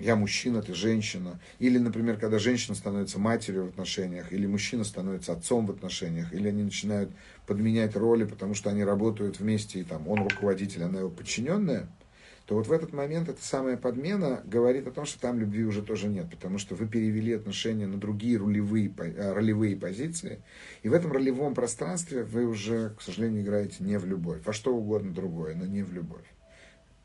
я 0.00 0.16
мужчина, 0.16 0.62
ты 0.62 0.74
женщина. 0.74 1.40
Или, 1.58 1.78
например, 1.78 2.18
когда 2.18 2.38
женщина 2.38 2.74
становится 2.74 3.18
матерью 3.18 3.66
в 3.66 3.68
отношениях, 3.70 4.32
или 4.32 4.46
мужчина 4.46 4.84
становится 4.84 5.32
отцом 5.32 5.66
в 5.66 5.70
отношениях, 5.70 6.32
или 6.34 6.48
они 6.48 6.62
начинают 6.62 7.10
подменять 7.46 7.96
роли, 7.96 8.24
потому 8.24 8.54
что 8.54 8.70
они 8.70 8.84
работают 8.84 9.38
вместе, 9.38 9.80
и 9.80 9.84
там 9.84 10.06
он 10.08 10.22
руководитель, 10.22 10.82
она 10.84 11.00
его 11.00 11.10
подчиненная– 11.10 11.88
то 12.46 12.56
вот 12.56 12.66
в 12.66 12.72
этот 12.72 12.92
момент 12.92 13.28
эта 13.28 13.42
самая 13.42 13.78
подмена 13.78 14.42
говорит 14.44 14.86
о 14.86 14.90
том, 14.90 15.06
что 15.06 15.18
там 15.18 15.38
любви 15.38 15.64
уже 15.64 15.82
тоже 15.82 16.08
нет, 16.08 16.30
потому 16.30 16.58
что 16.58 16.74
вы 16.74 16.86
перевели 16.86 17.32
отношения 17.32 17.86
на 17.86 17.96
другие 17.96 18.38
ролевые, 18.38 18.92
э, 18.98 19.32
ролевые 19.32 19.76
позиции, 19.76 20.42
и 20.82 20.88
в 20.90 20.92
этом 20.92 21.10
ролевом 21.10 21.54
пространстве 21.54 22.22
вы 22.22 22.44
уже, 22.44 22.90
к 22.98 23.00
сожалению, 23.00 23.42
играете 23.42 23.76
не 23.80 23.98
в 23.98 24.04
любовь, 24.04 24.42
во 24.44 24.52
что 24.52 24.76
угодно 24.76 25.12
другое, 25.12 25.54
но 25.54 25.64
не 25.64 25.82
в 25.82 25.92
любовь. 25.94 26.26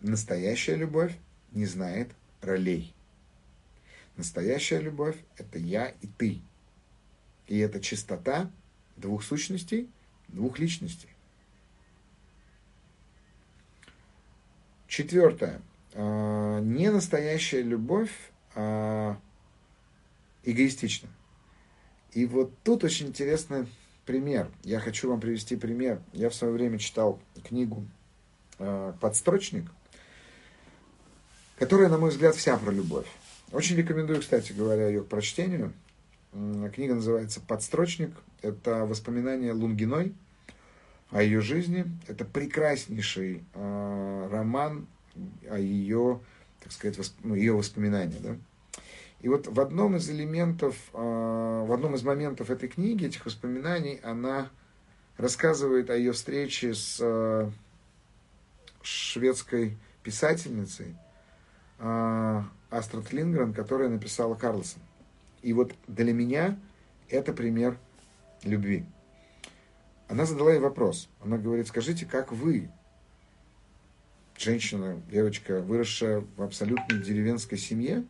Настоящая 0.02 0.76
любовь 0.76 1.14
не 1.52 1.66
знает 1.66 2.12
ролей. 2.42 2.94
Настоящая 4.18 4.82
любовь– 4.82 5.18
это 5.38 5.58
я 5.58 5.88
и 6.02 6.08
ты. 6.08 6.42
И 7.48 7.58
это 7.60 7.80
чистота 7.80 8.52
двух 8.98 9.24
сущностей, 9.24 9.90
двух 10.28 10.60
личностей. 10.60 11.10
Четвертое. 14.88 15.62
А, 15.94 16.60
не 16.60 16.92
настоящая 16.92 17.62
любовь 17.62 18.12
а 18.56 19.18
эгоистична. 20.44 21.10
И 22.12 22.26
вот 22.26 22.52
тут 22.64 22.84
очень 22.84 23.08
интересный 23.08 23.68
пример. 24.06 24.52
Я 24.64 24.80
хочу 24.80 25.10
вам 25.10 25.20
привести 25.20 25.56
пример. 25.56 26.02
Я 26.12 26.30
в 26.30 26.36
свое 26.36 26.54
время 26.54 26.80
читал 26.80 27.22
книгу 27.44 27.86
а, 28.58 28.94
«Подстрочник», 29.00 29.72
которая, 31.60 31.90
на 31.90 31.98
мой 31.98 32.10
взгляд, 32.10 32.36
вся 32.36 32.58
про 32.58 32.72
любовь. 32.72 33.08
Очень 33.52 33.76
рекомендую, 33.76 34.22
кстати 34.22 34.54
говоря, 34.54 34.88
ее 34.88 35.02
к 35.02 35.08
прочтению. 35.08 35.74
Книга 36.74 36.96
называется 36.96 37.42
«Подстрочник». 37.42 38.12
Это 38.42 38.86
воспоминания 38.86 39.52
Лунгиной– 39.52 40.14
о 41.12 41.24
ее 41.24 41.42
жизни. 41.42 41.86
Это 42.08 42.26
прекраснейший 42.26 43.44
э, 43.54 44.30
роман 44.32 44.88
о 45.50 45.58
ее, 45.58 46.22
так 46.62 46.72
сказать, 46.72 46.98
восп... 46.98 47.16
ну, 47.24 47.36
ее 47.36 47.54
воспоминаниях. 47.54 48.22
Да? 48.22 48.36
И 49.22 49.28
вот 49.28 49.48
в 49.48 49.60
одном 49.60 49.98
из 49.98 50.10
элементов, 50.10 50.76
э, 50.94 50.98
в 50.98 51.74
одном 51.74 51.96
из 51.96 52.04
моментов 52.04 52.50
этой 52.50 52.70
книги, 52.70 53.06
этих 53.06 53.26
воспоминаний, 53.26 54.00
она 54.04 54.50
рассказывает 55.18 55.90
о 55.90 55.98
ее 55.98 56.14
встрече 56.14 56.74
с 56.74 57.00
э, 57.02 57.50
шведской 58.82 59.78
писательницей 60.04 60.96
Астрид 61.80 63.12
Лингрен, 63.14 63.54
которая 63.54 63.90
написала 63.90 64.36
Карлсон. 64.36 64.82
И 65.42 65.54
вот 65.54 65.74
для 65.88 66.14
меня 66.14 66.60
это 67.08 67.34
пример 67.34 67.78
любви. 68.44 68.86
Она 70.08 70.26
задала 70.26 70.52
ей 70.52 70.60
вопрос. 70.60 71.10
Она 71.22 71.38
говорит, 71.38 71.68
скажите, 71.68 72.06
как 72.06 72.32
вы, 72.32 72.70
женщина, 74.38 75.02
девочка, 75.10 75.62
выросшая 75.62 76.26
в 76.36 76.42
абсолютно 76.42 76.98
деревенской 76.98 77.58
семье, 77.58 78.04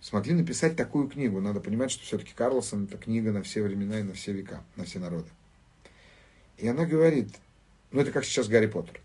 смогли 0.00 0.34
написать 0.34 0.76
такую 0.76 1.08
книгу? 1.08 1.40
Надо 1.40 1.60
понимать, 1.60 1.90
что 1.90 2.04
все-таки 2.04 2.34
Карлсон– 2.34 2.84
это 2.90 2.98
книга 2.98 3.32
на 3.32 3.42
все 3.42 3.62
времена 3.62 4.00
и 4.00 4.02
на 4.02 4.12
все 4.12 4.32
века, 4.32 4.62
на 4.76 4.84
все 4.84 4.98
народы. 4.98 5.28
И 6.58 6.68
она 6.68 6.84
говорит, 6.84 7.34
ну 7.90 8.00
это 8.00 8.12
как 8.12 8.24
сейчас 8.24 8.46
Гарри 8.48 8.66
Поттер. 8.66 9.00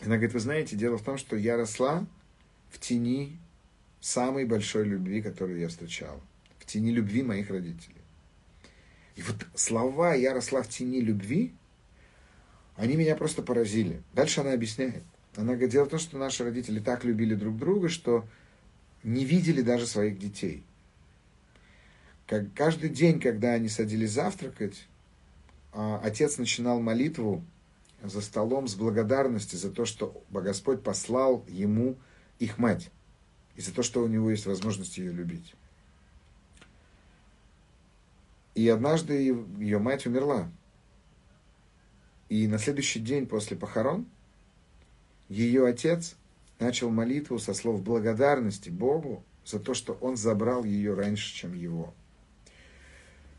Она 0.00 0.16
говорит, 0.16 0.34
вы 0.34 0.40
знаете, 0.40 0.76
дело 0.76 0.98
в 0.98 1.02
том, 1.02 1.18
что 1.18 1.34
я 1.34 1.56
росла 1.56 2.06
в 2.74 2.78
тени 2.80 3.38
самой 4.00 4.44
большой 4.44 4.84
любви, 4.84 5.22
которую 5.22 5.60
я 5.60 5.68
встречала. 5.68 6.20
В 6.58 6.66
тени 6.66 6.90
любви 6.90 7.22
моих 7.22 7.50
родителей. 7.50 8.02
И 9.14 9.22
вот 9.22 9.36
слова 9.54 10.14
«я 10.14 10.34
росла 10.34 10.62
в 10.62 10.68
тени 10.68 11.00
любви», 11.00 11.54
они 12.74 12.96
меня 12.96 13.14
просто 13.14 13.42
поразили. 13.42 14.02
Дальше 14.12 14.40
она 14.40 14.52
объясняет. 14.52 15.04
Она 15.36 15.52
говорит, 15.52 15.70
дело 15.70 15.84
в 15.84 15.90
том, 15.90 16.00
что 16.00 16.18
наши 16.18 16.42
родители 16.42 16.80
так 16.80 17.04
любили 17.04 17.36
друг 17.36 17.56
друга, 17.56 17.88
что 17.88 18.26
не 19.04 19.24
видели 19.24 19.62
даже 19.62 19.86
своих 19.86 20.18
детей. 20.18 20.64
Как 22.26 22.52
каждый 22.54 22.90
день, 22.90 23.20
когда 23.20 23.52
они 23.52 23.68
садились 23.68 24.10
завтракать, 24.10 24.86
а, 25.72 26.00
отец 26.02 26.38
начинал 26.38 26.80
молитву 26.80 27.44
за 28.02 28.20
столом 28.20 28.66
с 28.66 28.74
благодарностью 28.74 29.58
за 29.58 29.70
то, 29.70 29.84
что 29.84 30.24
Господь 30.30 30.82
послал 30.82 31.44
ему 31.48 31.96
их 32.38 32.58
мать, 32.58 32.90
и 33.56 33.60
за 33.60 33.72
то, 33.72 33.82
что 33.82 34.02
у 34.02 34.08
него 34.08 34.30
есть 34.30 34.46
возможность 34.46 34.98
ее 34.98 35.12
любить. 35.12 35.54
И 38.54 38.68
однажды 38.68 39.14
ее 39.14 39.78
мать 39.78 40.06
умерла. 40.06 40.48
И 42.28 42.46
на 42.46 42.58
следующий 42.58 43.00
день 43.00 43.26
после 43.26 43.56
похорон 43.56 44.06
ее 45.28 45.66
отец 45.66 46.16
начал 46.58 46.90
молитву 46.90 47.38
со 47.38 47.54
слов 47.54 47.82
благодарности 47.82 48.70
Богу 48.70 49.24
за 49.44 49.58
то, 49.58 49.74
что 49.74 49.94
он 49.94 50.16
забрал 50.16 50.64
ее 50.64 50.94
раньше, 50.94 51.34
чем 51.34 51.54
его. 51.54 51.92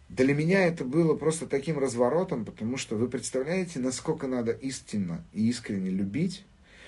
Для 0.09 0.35
меня 0.35 0.65
это 0.65 0.85
было 0.85 1.15
просто 1.15 1.47
таким 1.47 1.79
разворотом, 1.79 2.45
потому 2.45 2.77
что 2.77 2.95
вы 2.95 3.09
представляете, 3.09 3.79
насколько 3.79 4.27
надо 4.27 4.51
истинно 4.51 5.23
и 5.33 5.49
искренне 5.49 5.89
любить, 5.89 6.45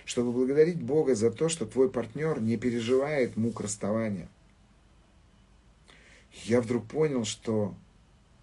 чтобы 0.07 0.31
благодарить 0.31 0.81
Бога 0.81 1.15
за 1.15 1.29
то, 1.29 1.49
что 1.49 1.65
твой 1.65 1.91
партнер 1.91 2.39
не 2.39 2.55
переживает 2.55 3.35
мук 3.35 3.59
расставания. 3.59 4.29
Я 6.45 6.61
вдруг 6.61 6.87
понял, 6.87 7.25
что 7.25 7.75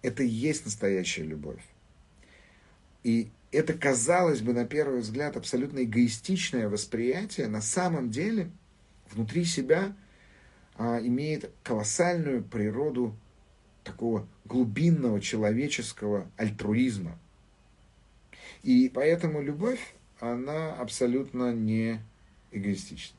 это 0.03 0.21
и 0.21 0.27
есть 0.27 0.63
настоящая 0.65 1.23
любовь. 1.23 1.63
И 3.03 3.31
это, 3.51 3.73
казалось 3.73 4.41
бы, 4.41 4.53
на 4.53 4.65
первый 4.65 4.99
взгляд, 4.99 5.37
абсолютно 5.37 5.83
эгоистичное 5.83 6.69
восприятие, 6.69 7.47
на 7.47 7.61
самом 7.61 8.11
деле 8.11 8.51
внутри 9.09 9.43
себя 9.43 9.95
а, 10.75 10.99
имеет 10.99 11.51
колоссальную 11.63 12.43
природу 12.43 13.17
такого 13.83 14.27
глубинного 14.45 15.19
человеческого 15.19 16.29
альтруизма. 16.37 17.17
И 18.61 18.87
поэтому 18.93 19.41
любовь, 19.41 19.95
она 20.19 20.73
абсолютно 20.75 21.53
не 21.53 22.01
эгоистична. 22.51 23.17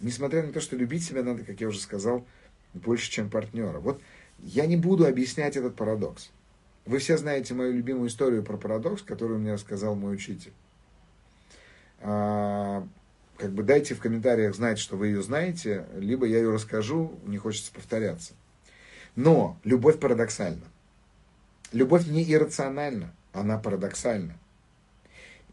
Несмотря 0.00 0.42
на 0.42 0.52
то, 0.52 0.60
что 0.60 0.76
любить 0.76 1.04
себя 1.04 1.22
надо, 1.22 1.42
как 1.44 1.60
я 1.60 1.68
уже 1.68 1.80
сказал, 1.80 2.26
больше, 2.74 3.10
чем 3.10 3.30
партнера. 3.30 3.78
Вот 3.78 4.00
я 4.38 4.66
не 4.66 4.76
буду 4.76 5.06
объяснять 5.06 5.56
этот 5.56 5.76
парадокс. 5.76 6.30
Вы 6.84 6.98
все 6.98 7.16
знаете 7.16 7.54
мою 7.54 7.72
любимую 7.72 8.08
историю 8.08 8.42
про 8.42 8.56
парадокс, 8.56 9.02
которую 9.02 9.40
мне 9.40 9.54
рассказал 9.54 9.96
мой 9.96 10.14
учитель. 10.14 10.52
А, 12.00 12.86
как 13.38 13.52
бы 13.52 13.62
дайте 13.62 13.94
в 13.94 14.00
комментариях 14.00 14.54
знать, 14.54 14.78
что 14.78 14.96
вы 14.96 15.08
ее 15.08 15.22
знаете, 15.22 15.86
либо 15.96 16.26
я 16.26 16.38
ее 16.38 16.52
расскажу, 16.52 17.18
не 17.24 17.38
хочется 17.38 17.72
повторяться. 17.72 18.34
Но 19.16 19.58
любовь 19.64 19.98
парадоксальна. 19.98 20.64
Любовь 21.72 22.06
не 22.06 22.22
иррациональна, 22.32 23.12
она 23.32 23.58
парадоксальна. 23.58 24.38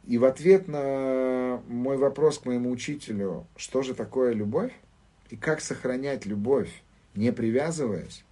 И 0.05 0.17
в 0.17 0.25
ответ 0.25 0.67
на 0.67 1.61
мой 1.67 1.97
вопрос 1.97 2.39
к 2.39 2.45
моему 2.45 2.71
учителю, 2.71 3.47
что 3.55 3.81
же 3.81 3.93
такое 3.93 4.33
любовь 4.33 4.73
и 5.29 5.37
как 5.37 5.61
сохранять 5.61 6.25
любовь, 6.25 6.69
не 7.15 7.31
привязываясь, 7.31 8.25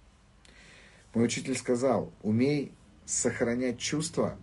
мой 1.14 1.24
учитель 1.24 1.56
сказал, 1.56 2.12
умей 2.22 2.72
сохранять 3.06 3.78
чувства, 3.78 4.36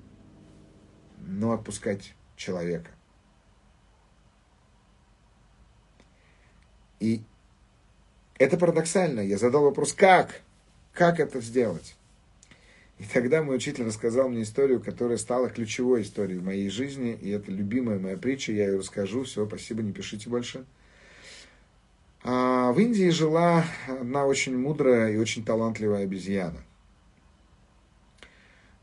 но 1.20 1.52
отпускать 1.52 2.16
человека. 2.36 2.92
И 7.00 7.24
это 8.38 8.58
парадоксально. 8.58 9.22
Я 9.22 9.38
задал 9.38 9.64
вопрос, 9.64 9.94
как? 9.94 10.42
Как 10.94 11.20
это 11.20 11.42
сделать? 11.42 11.96
И 13.00 13.04
тогда 13.06 13.42
мой 13.42 13.56
учитель 13.56 13.86
рассказал 13.86 14.28
мне 14.28 14.44
историю, 14.44 14.82
которая 14.82 15.18
стала 15.18 15.50
ключевой 15.50 16.02
историей 16.02 16.40
в 16.40 16.44
моей 16.44 16.70
жизни. 16.70 17.18
И 17.22 17.30
это 17.30 17.50
любимая 17.50 17.98
моя 17.98 18.18
притча. 18.18 18.52
Я 18.52 18.68
ее 18.68 18.80
расскажу. 18.80 19.24
Все, 19.24 19.48
спасибо, 19.48 19.82
не 19.82 19.94
пишите 19.94 20.30
больше. 20.30 20.66
А 22.24 22.74
в 22.74 22.80
Индии 22.80 23.10
жила 23.10 23.64
одна 23.88 24.26
очень 24.26 24.58
мудрая 24.58 25.14
и 25.14 25.18
очень 25.18 25.46
талантливая 25.46 26.04
обезьяна. 26.04 26.62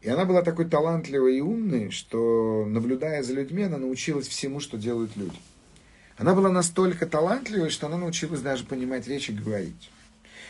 И 0.01 0.09
она 0.09 0.25
была 0.25 0.41
такой 0.43 0.67
талантливой 0.67 1.39
и 1.39 1.41
умной, 1.41 1.91
что, 1.91 2.65
наблюдая 2.67 3.23
за 3.23 3.35
людьми, 3.35 3.65
она 3.65 3.77
научилась 3.77 4.29
всему, 4.29 4.61
что 4.61 4.79
делают 4.79 5.17
люди. 5.17 5.37
Она 6.17 6.35
была 6.35 6.49
настолько 6.49 7.07
талантливой, 7.07 7.69
что 7.69 7.89
она 7.89 7.99
научилась 7.99 8.41
даже 8.41 8.65
понимать 8.65 9.07
речь 9.07 9.29
и 9.29 9.35
говорить. 9.35 9.91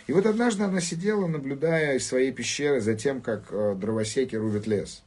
И 0.07 0.13
вот 0.13 0.27
однажды 0.27 0.65
она 0.65 0.81
сидела, 0.81 1.27
наблюдая 1.27 1.97
из 1.97 2.07
своей 2.07 2.33
пещеры 2.33 2.81
за 2.81 2.95
тем, 2.95 3.21
как 3.21 3.47
э, 3.51 3.75
дровосеки 3.75 4.37
рубят 4.37 4.67
лес. 4.67 5.03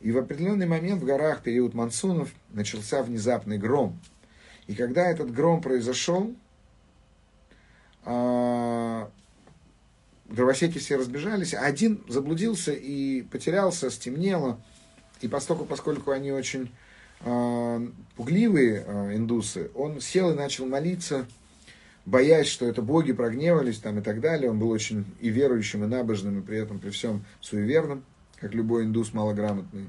И 0.00 0.12
в 0.12 0.18
определенный 0.18 0.66
момент 0.66 1.00
в 1.00 1.06
горах, 1.06 1.42
период 1.42 1.72
монсунов, 1.72 2.30
начался 2.50 3.02
внезапный 3.02 3.56
гром. 3.56 3.98
И 4.66 4.74
когда 4.74 5.08
этот 5.10 5.32
гром 5.32 5.62
произошел, 5.62 6.34
а, 8.04 9.10
дровосеки 10.26 10.78
все 10.78 10.96
разбежались, 10.96 11.54
а 11.54 11.60
один 11.60 12.02
заблудился 12.08 12.72
и 12.72 13.22
потерялся, 13.22 13.90
стемнело. 13.90 14.60
И 15.22 15.28
поскольку, 15.28 15.64
поскольку 15.64 16.10
они 16.10 16.32
очень 16.32 16.70
э, 17.20 17.88
пугливые 18.16 18.84
э, 18.86 19.16
индусы, 19.16 19.70
он 19.74 20.00
сел 20.02 20.32
и 20.32 20.34
начал 20.34 20.66
молиться, 20.66 21.26
боясь, 22.06 22.46
что 22.46 22.66
это 22.66 22.82
боги 22.82 23.12
прогневались 23.12 23.78
там 23.78 23.98
и 23.98 24.02
так 24.02 24.20
далее. 24.20 24.50
Он 24.50 24.58
был 24.58 24.70
очень 24.70 25.04
и 25.20 25.30
верующим, 25.30 25.84
и 25.84 25.86
набожным, 25.86 26.40
и 26.40 26.42
при 26.42 26.58
этом 26.58 26.78
при 26.78 26.90
всем 26.90 27.24
суеверным, 27.40 28.04
как 28.36 28.54
любой 28.54 28.84
индус 28.84 29.12
малограмотный. 29.12 29.88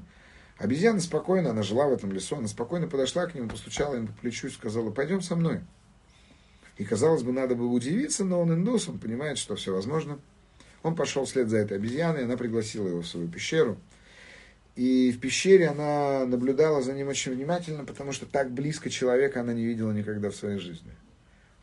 Обезьяна 0.58 1.00
спокойно, 1.00 1.50
она 1.50 1.62
жила 1.62 1.86
в 1.86 1.92
этом 1.92 2.12
лесу, 2.12 2.36
она 2.36 2.48
спокойно 2.48 2.86
подошла 2.86 3.26
к 3.26 3.34
нему, 3.34 3.48
постучала 3.48 3.94
ему 3.94 4.06
по 4.06 4.14
плечу 4.14 4.46
и 4.46 4.50
сказала, 4.50 4.90
пойдем 4.90 5.20
со 5.20 5.36
мной. 5.36 5.60
И, 6.78 6.84
казалось 6.84 7.22
бы, 7.22 7.32
надо 7.32 7.54
было 7.54 7.68
удивиться, 7.68 8.24
но 8.24 8.40
он 8.40 8.52
индус, 8.52 8.88
он 8.88 8.98
понимает, 8.98 9.38
что 9.38 9.56
все 9.56 9.74
возможно. 9.74 10.18
Он 10.82 10.94
пошел 10.94 11.24
вслед 11.24 11.48
за 11.48 11.58
этой 11.58 11.76
обезьяной, 11.76 12.24
она 12.24 12.36
пригласила 12.36 12.88
его 12.88 13.02
в 13.02 13.06
свою 13.06 13.28
пещеру. 13.28 13.76
И 14.76 15.10
в 15.10 15.20
пещере 15.20 15.68
она 15.68 16.26
наблюдала 16.26 16.82
за 16.82 16.92
ним 16.92 17.08
очень 17.08 17.32
внимательно, 17.32 17.84
потому 17.84 18.12
что 18.12 18.26
так 18.26 18.50
близко 18.50 18.90
человека 18.90 19.40
она 19.40 19.54
не 19.54 19.64
видела 19.64 19.90
никогда 19.90 20.30
в 20.30 20.36
своей 20.36 20.58
жизни. 20.58 20.92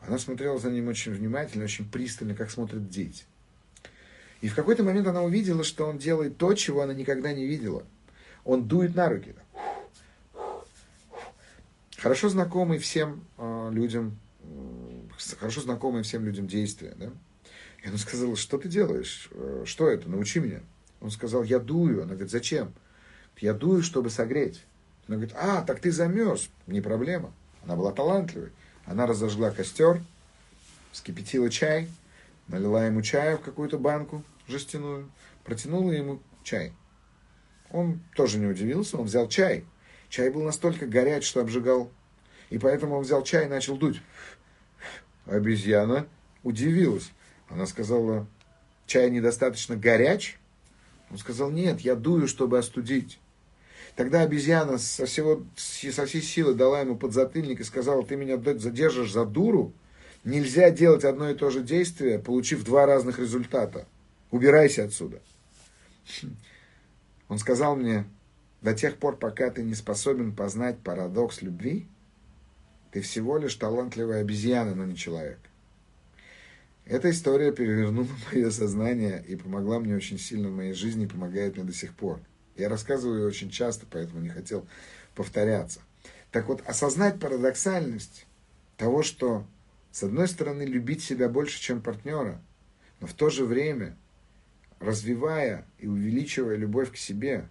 Она 0.08 0.18
смотрела 0.18 0.60
за 0.60 0.70
ним 0.70 0.88
очень 0.88 1.14
внимательно, 1.14 1.64
очень 1.64 1.90
пристально, 1.90 2.36
как 2.36 2.52
смотрят 2.52 2.90
дети. 2.90 3.24
И 4.42 4.50
в 4.50 4.56
какой-то 4.56 4.84
момент 4.84 5.08
она 5.08 5.22
увидела, 5.22 5.64
что 5.64 5.86
он 5.86 5.98
делает 5.98 6.38
то, 6.38 6.54
чего 6.54 6.82
она 6.82 6.94
никогда 6.94 7.32
не 7.32 7.46
видела. 7.46 7.84
Он 8.44 8.68
дует 8.68 8.96
на 8.96 9.08
руки. 9.08 9.36
Хорошо 11.98 12.28
знакомый 12.28 12.80
всем 12.80 13.24
э, 13.38 13.70
людям 13.72 14.18
хорошо 15.40 15.62
знакомое 15.62 16.04
всем 16.04 16.26
людям 16.26 16.48
действие. 16.48 16.94
Да? 16.98 17.10
И 17.84 17.88
она 17.88 17.98
сказала, 17.98 18.36
что 18.36 18.58
ты 18.58 18.70
делаешь? 18.70 19.30
Э, 19.32 19.64
что 19.66 19.88
это? 19.88 20.10
Научи 20.10 20.40
меня. 20.40 20.62
Он 21.02 21.12
сказал, 21.12 21.44
я 21.44 21.60
дую. 21.60 22.04
Она 22.04 22.14
говорит, 22.14 22.32
зачем? 22.32 22.74
Я 23.40 23.54
дую, 23.54 23.84
чтобы 23.84 24.10
согреть. 24.10 24.64
Она 25.08 25.18
говорит, 25.18 25.36
а, 25.38 25.62
так 25.62 25.80
ты 25.80 25.92
замерз. 25.92 26.50
Не 26.68 26.82
проблема. 26.82 27.34
Она 27.64 27.76
была 27.76 27.92
талантливой. 27.92 28.52
Она 28.86 29.06
разожгла 29.06 29.52
костер, 29.52 30.02
вскипятила 30.92 31.50
чай, 31.50 31.90
налила 32.48 32.86
ему 32.86 33.02
чая 33.02 33.38
в 33.38 33.42
какую-то 33.42 33.78
банку 33.78 34.24
жестяную, 34.48 35.10
протянула 35.44 35.92
ему 35.92 36.22
чай. 36.44 36.74
Он 37.72 38.02
тоже 38.16 38.38
не 38.38 38.46
удивился, 38.46 38.98
он 38.98 39.06
взял 39.06 39.28
чай. 39.28 39.66
Чай 40.10 40.30
был 40.30 40.44
настолько 40.44 40.86
горяч, 40.86 41.26
что 41.26 41.42
обжигал. 41.42 41.90
И 42.50 42.60
поэтому 42.60 42.98
он 42.98 43.04
взял 43.04 43.24
чай 43.24 43.46
и 43.46 43.50
начал 43.50 43.78
дуть. 43.78 44.02
Обезьяна 45.26 46.08
удивилась. 46.44 47.12
Она 47.50 47.66
сказала, 47.66 48.28
чай 48.86 49.10
недостаточно 49.10 49.76
горяч? 49.76 50.38
Он 51.10 51.18
сказал, 51.18 51.50
нет, 51.50 51.82
я 51.82 51.96
дую, 51.96 52.28
чтобы 52.28 52.60
остудить. 52.60 53.20
Тогда 53.96 54.22
обезьяна 54.22 54.80
со, 54.80 55.06
всего, 55.06 55.44
со 55.56 56.06
всей 56.06 56.22
силы 56.22 56.56
дала 56.56 56.82
ему 56.82 56.96
подзатыльник 56.96 57.60
и 57.60 57.64
сказала, 57.64 58.04
ты 58.04 58.16
меня 58.16 58.38
задержишь 58.58 59.12
за 59.12 59.26
дуру? 59.26 59.74
Нельзя 60.24 60.72
делать 60.72 61.04
одно 61.04 61.30
и 61.30 61.36
то 61.36 61.50
же 61.50 61.62
действие, 61.62 62.18
получив 62.18 62.64
два 62.64 62.86
разных 62.86 63.20
результата. 63.20 63.86
Убирайся 64.32 64.86
отсюда. 64.86 65.22
Он 67.28 67.38
сказал 67.38 67.76
мне, 67.76 68.06
до 68.62 68.74
тех 68.74 68.98
пор, 68.98 69.18
пока 69.18 69.52
ты 69.52 69.62
не 69.62 69.76
способен 69.76 70.34
познать 70.34 70.80
парадокс 70.80 71.42
любви, 71.42 71.88
ты 72.92 73.02
всего 73.02 73.38
лишь 73.38 73.56
талантливая 73.56 74.22
обезьяна, 74.22 74.74
но 74.74 74.86
не 74.86 74.96
человек. 74.96 75.40
Эта 76.86 77.12
история 77.12 77.52
перевернула 77.52 78.08
мое 78.34 78.50
сознание 78.50 79.24
и 79.28 79.36
помогла 79.36 79.80
мне 79.80 79.96
очень 79.96 80.18
сильно 80.18 80.50
в 80.50 80.56
моей 80.56 80.74
жизни 80.74 81.06
и 81.06 81.08
помогает 81.08 81.58
мне 81.58 81.66
до 81.66 81.74
сих 81.74 81.94
пор. 81.94 82.20
Я 82.56 82.70
рассказываю 82.70 83.22
ее 83.22 83.28
очень 83.28 83.50
часто, 83.50 83.86
поэтому 83.90 84.22
не 84.22 84.30
хотел 84.30 84.68
повторяться. 85.16 85.82
Так 86.32 86.48
вот, 86.48 86.62
осознать 86.68 87.20
парадоксальность 87.20 88.26
того, 88.78 89.04
что, 89.04 89.46
с 89.92 90.04
одной 90.04 90.28
стороны, 90.28 90.64
любить 90.64 91.04
себя 91.04 91.30
больше, 91.30 91.60
чем 91.60 91.82
партнера, 91.82 92.42
но 93.00 93.08
в 93.08 93.14
то 93.14 93.30
же 93.30 93.46
время, 93.46 93.98
развивая 94.80 95.66
и 95.80 95.88
увеличивая 95.88 96.56
любовь 96.56 96.92
к 96.92 96.98
себе, 96.98 97.48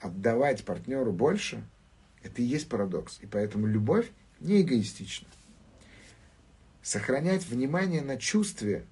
отдавать 0.00 0.64
партнеру 0.64 1.12
больше, 1.12 1.64
это 2.22 2.42
и 2.42 2.44
есть 2.44 2.68
парадокс. 2.68 3.18
И 3.20 3.26
поэтому 3.26 3.66
любовь 3.66 4.10
не 4.40 4.62
эгоистично. 4.62 5.28
Сохранять 6.82 7.46
внимание 7.46 8.02
на 8.02 8.16
чувстве, 8.16 8.84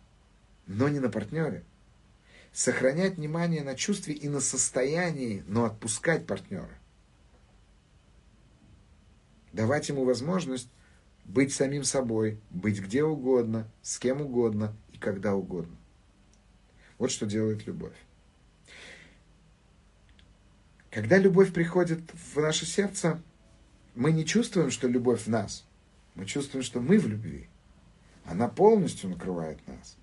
но 0.67 0.89
не 0.89 1.01
на 1.01 1.09
партнере. 1.09 1.65
Сохранять 2.57 3.17
внимание 3.17 3.63
на 3.63 3.75
чувстве 3.75 4.15
и 4.15 4.31
на 4.31 4.41
состоянии, 4.41 5.45
но 5.47 5.67
отпускать 5.67 6.27
партнера. 6.27 6.71
Давать 9.53 9.91
ему 9.91 10.07
возможность 10.07 10.71
быть 11.27 11.53
самим 11.53 11.85
собой, 11.85 12.41
быть 12.49 12.81
где 12.81 13.05
угодно, 13.05 13.71
с 13.83 13.99
кем 13.99 14.23
угодно 14.23 14.75
и 14.91 14.97
когда 14.97 15.35
угодно. 15.35 15.77
Вот 16.97 17.11
что 17.11 17.27
делает 17.27 17.67
любовь. 17.67 17.93
Когда 20.91 21.19
любовь 21.19 21.53
приходит 21.53 22.01
в 22.15 22.41
наше 22.41 22.65
сердце, 22.65 23.23
мы 23.95 24.13
не 24.13 24.25
чувствуем, 24.25 24.71
что 24.71 24.89
любовь 24.89 25.25
в 25.25 25.29
нас. 25.29 25.67
Мы 26.15 26.25
чувствуем, 26.25 26.65
что 26.65 26.81
мы 26.81 26.99
в 26.99 27.07
любви. 27.07 27.51
Она 28.25 28.49
полностью 28.49 29.11
накрывает 29.11 29.59
нас. 29.69 29.99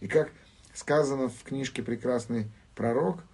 И 0.00 0.06
как 0.06 0.30
сказано 0.74 1.28
в 1.28 1.42
книжке 1.42 1.82
«Прекрасный 1.82 2.46
пророк» 2.74 3.24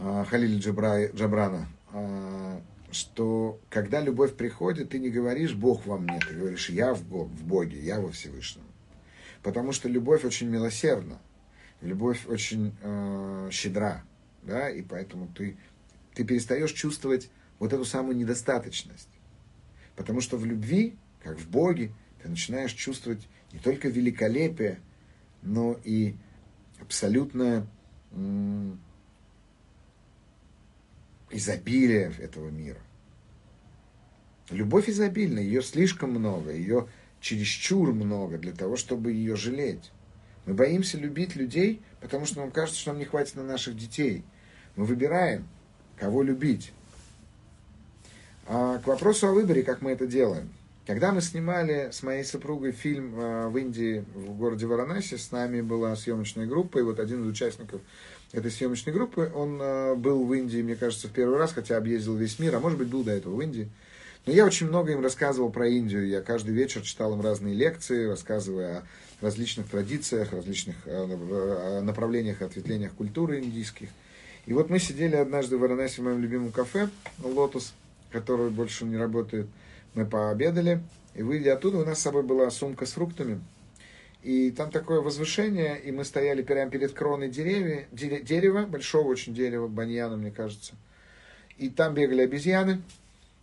а, 0.00 0.24
Халиля 0.24 0.58
Джабрана, 0.58 1.68
а, 1.92 2.62
что 2.90 3.60
когда 3.68 4.00
любовь 4.00 4.34
приходит, 4.34 4.90
ты 4.90 4.98
не 4.98 5.10
говоришь 5.10 5.54
«Бог 5.54 5.84
во 5.84 5.98
мне», 5.98 6.18
ты 6.20 6.34
говоришь 6.34 6.70
«Я 6.70 6.94
в 6.94 7.02
Боге, 7.02 7.78
я 7.80 8.00
во 8.00 8.10
Всевышнем». 8.10 8.64
Потому 9.42 9.72
что 9.72 9.88
любовь 9.88 10.24
очень 10.24 10.48
милосердна, 10.48 11.18
любовь 11.80 12.26
очень 12.26 12.74
э, 12.82 13.48
щедра, 13.52 14.02
да, 14.42 14.68
и 14.68 14.82
поэтому 14.82 15.28
ты 15.28 15.56
ты 16.18 16.24
перестаешь 16.24 16.72
чувствовать 16.72 17.30
вот 17.60 17.72
эту 17.72 17.84
самую 17.84 18.16
недостаточность. 18.16 19.08
Потому 19.94 20.20
что 20.20 20.36
в 20.36 20.44
любви, 20.44 20.96
как 21.22 21.38
в 21.38 21.48
Боге, 21.48 21.92
ты 22.20 22.28
начинаешь 22.28 22.72
чувствовать 22.72 23.28
не 23.52 23.58
только 23.58 23.88
великолепие, 23.88 24.80
но 25.42 25.78
и 25.84 26.14
абсолютное 26.80 27.66
изобилие 31.30 32.12
этого 32.18 32.50
мира. 32.50 32.80
Любовь 34.50 34.88
изобильна, 34.88 35.38
ее 35.38 35.62
слишком 35.62 36.10
много, 36.10 36.52
ее 36.52 36.88
чересчур 37.20 37.92
много 37.92 38.38
для 38.38 38.52
того, 38.52 38.76
чтобы 38.76 39.12
ее 39.12 39.36
жалеть. 39.36 39.92
Мы 40.46 40.54
боимся 40.54 40.96
любить 40.96 41.36
людей, 41.36 41.82
потому 42.00 42.24
что 42.24 42.40
нам 42.40 42.50
кажется, 42.50 42.80
что 42.80 42.90
нам 42.90 42.98
не 42.98 43.04
хватит 43.04 43.36
на 43.36 43.44
наших 43.44 43.76
детей. 43.76 44.24
Мы 44.76 44.84
выбираем– 44.84 45.46
кого 45.98 46.22
любить. 46.22 46.72
А 48.46 48.78
к 48.78 48.86
вопросу 48.86 49.28
о 49.28 49.32
выборе, 49.32 49.62
как 49.62 49.82
мы 49.82 49.90
это 49.90 50.06
делаем. 50.06 50.48
Когда 50.88 51.12
мы 51.12 51.20
снимали 51.20 51.90
с 51.92 52.02
моей 52.02 52.24
супругой 52.24 52.72
фильм 52.72 53.12
а, 53.18 53.50
в 53.50 53.58
Индии, 53.58 54.06
в 54.14 54.38
городе 54.38 54.64
Варанаси, 54.64 55.16
с 55.16 55.30
нами 55.30 55.60
была 55.60 55.94
съемочная 55.94 56.46
группа, 56.46 56.78
и 56.78 56.82
вот 56.82 56.98
один 56.98 57.24
из 57.24 57.28
участников 57.28 57.82
этой 58.32 58.50
съемочной 58.50 58.94
группы, 58.94 59.30
он 59.34 59.58
а, 59.60 59.94
был 59.96 60.24
в 60.24 60.32
Индии, 60.32 60.62
мне 60.62 60.76
кажется, 60.76 61.08
в 61.08 61.10
первый 61.10 61.36
раз, 61.36 61.52
хотя 61.52 61.76
объездил 61.76 62.16
весь 62.16 62.38
мир, 62.38 62.56
а 62.56 62.60
может 62.60 62.78
быть 62.78 62.88
был 62.88 63.04
до 63.04 63.10
этого 63.10 63.34
в 63.34 63.42
Индии. 63.42 63.68
Но 64.24 64.32
я 64.32 64.46
очень 64.46 64.66
много 64.66 64.92
им 64.92 65.02
рассказывал 65.02 65.50
про 65.50 65.68
Индию. 65.68 66.08
Я 66.08 66.22
каждый 66.22 66.54
вечер 66.54 66.80
читал 66.80 67.12
им 67.12 67.20
разные 67.20 67.54
лекции, 67.54 68.06
рассказывая 68.06 68.78
о 68.78 68.82
различных 69.20 69.68
традициях, 69.68 70.32
различных 70.32 70.76
э, 70.86 71.80
направлениях 71.82 72.40
и 72.40 72.44
ответвлениях 72.44 72.92
культуры 72.94 73.40
индийских. 73.40 73.90
И 74.46 74.54
вот 74.54 74.70
мы 74.70 74.78
сидели 74.78 75.16
однажды 75.16 75.58
в 75.58 75.60
Варанасе 75.60 76.00
в 76.00 76.04
моем 76.06 76.22
любимом 76.22 76.50
кафе 76.50 76.88
«Лотос», 77.22 77.74
который 78.10 78.48
больше 78.48 78.86
не 78.86 78.96
работает. 78.96 79.48
Мы 79.94 80.06
пообедали, 80.06 80.82
и 81.14 81.22
выйдя 81.22 81.54
оттуда, 81.54 81.78
у 81.78 81.84
нас 81.84 81.98
с 81.98 82.02
собой 82.02 82.22
была 82.22 82.50
сумка 82.50 82.86
с 82.86 82.92
фруктами. 82.92 83.40
И 84.22 84.50
там 84.50 84.70
такое 84.70 85.00
возвышение, 85.00 85.80
и 85.80 85.92
мы 85.92 86.04
стояли 86.04 86.42
прямо 86.42 86.70
перед 86.70 86.92
кроной 86.92 87.28
деревья, 87.28 87.86
дерева, 87.92 88.66
большого 88.66 89.08
очень 89.08 89.34
дерева, 89.34 89.68
баньяна, 89.68 90.16
мне 90.16 90.30
кажется. 90.30 90.74
И 91.56 91.68
там 91.68 91.94
бегали 91.94 92.22
обезьяны. 92.22 92.82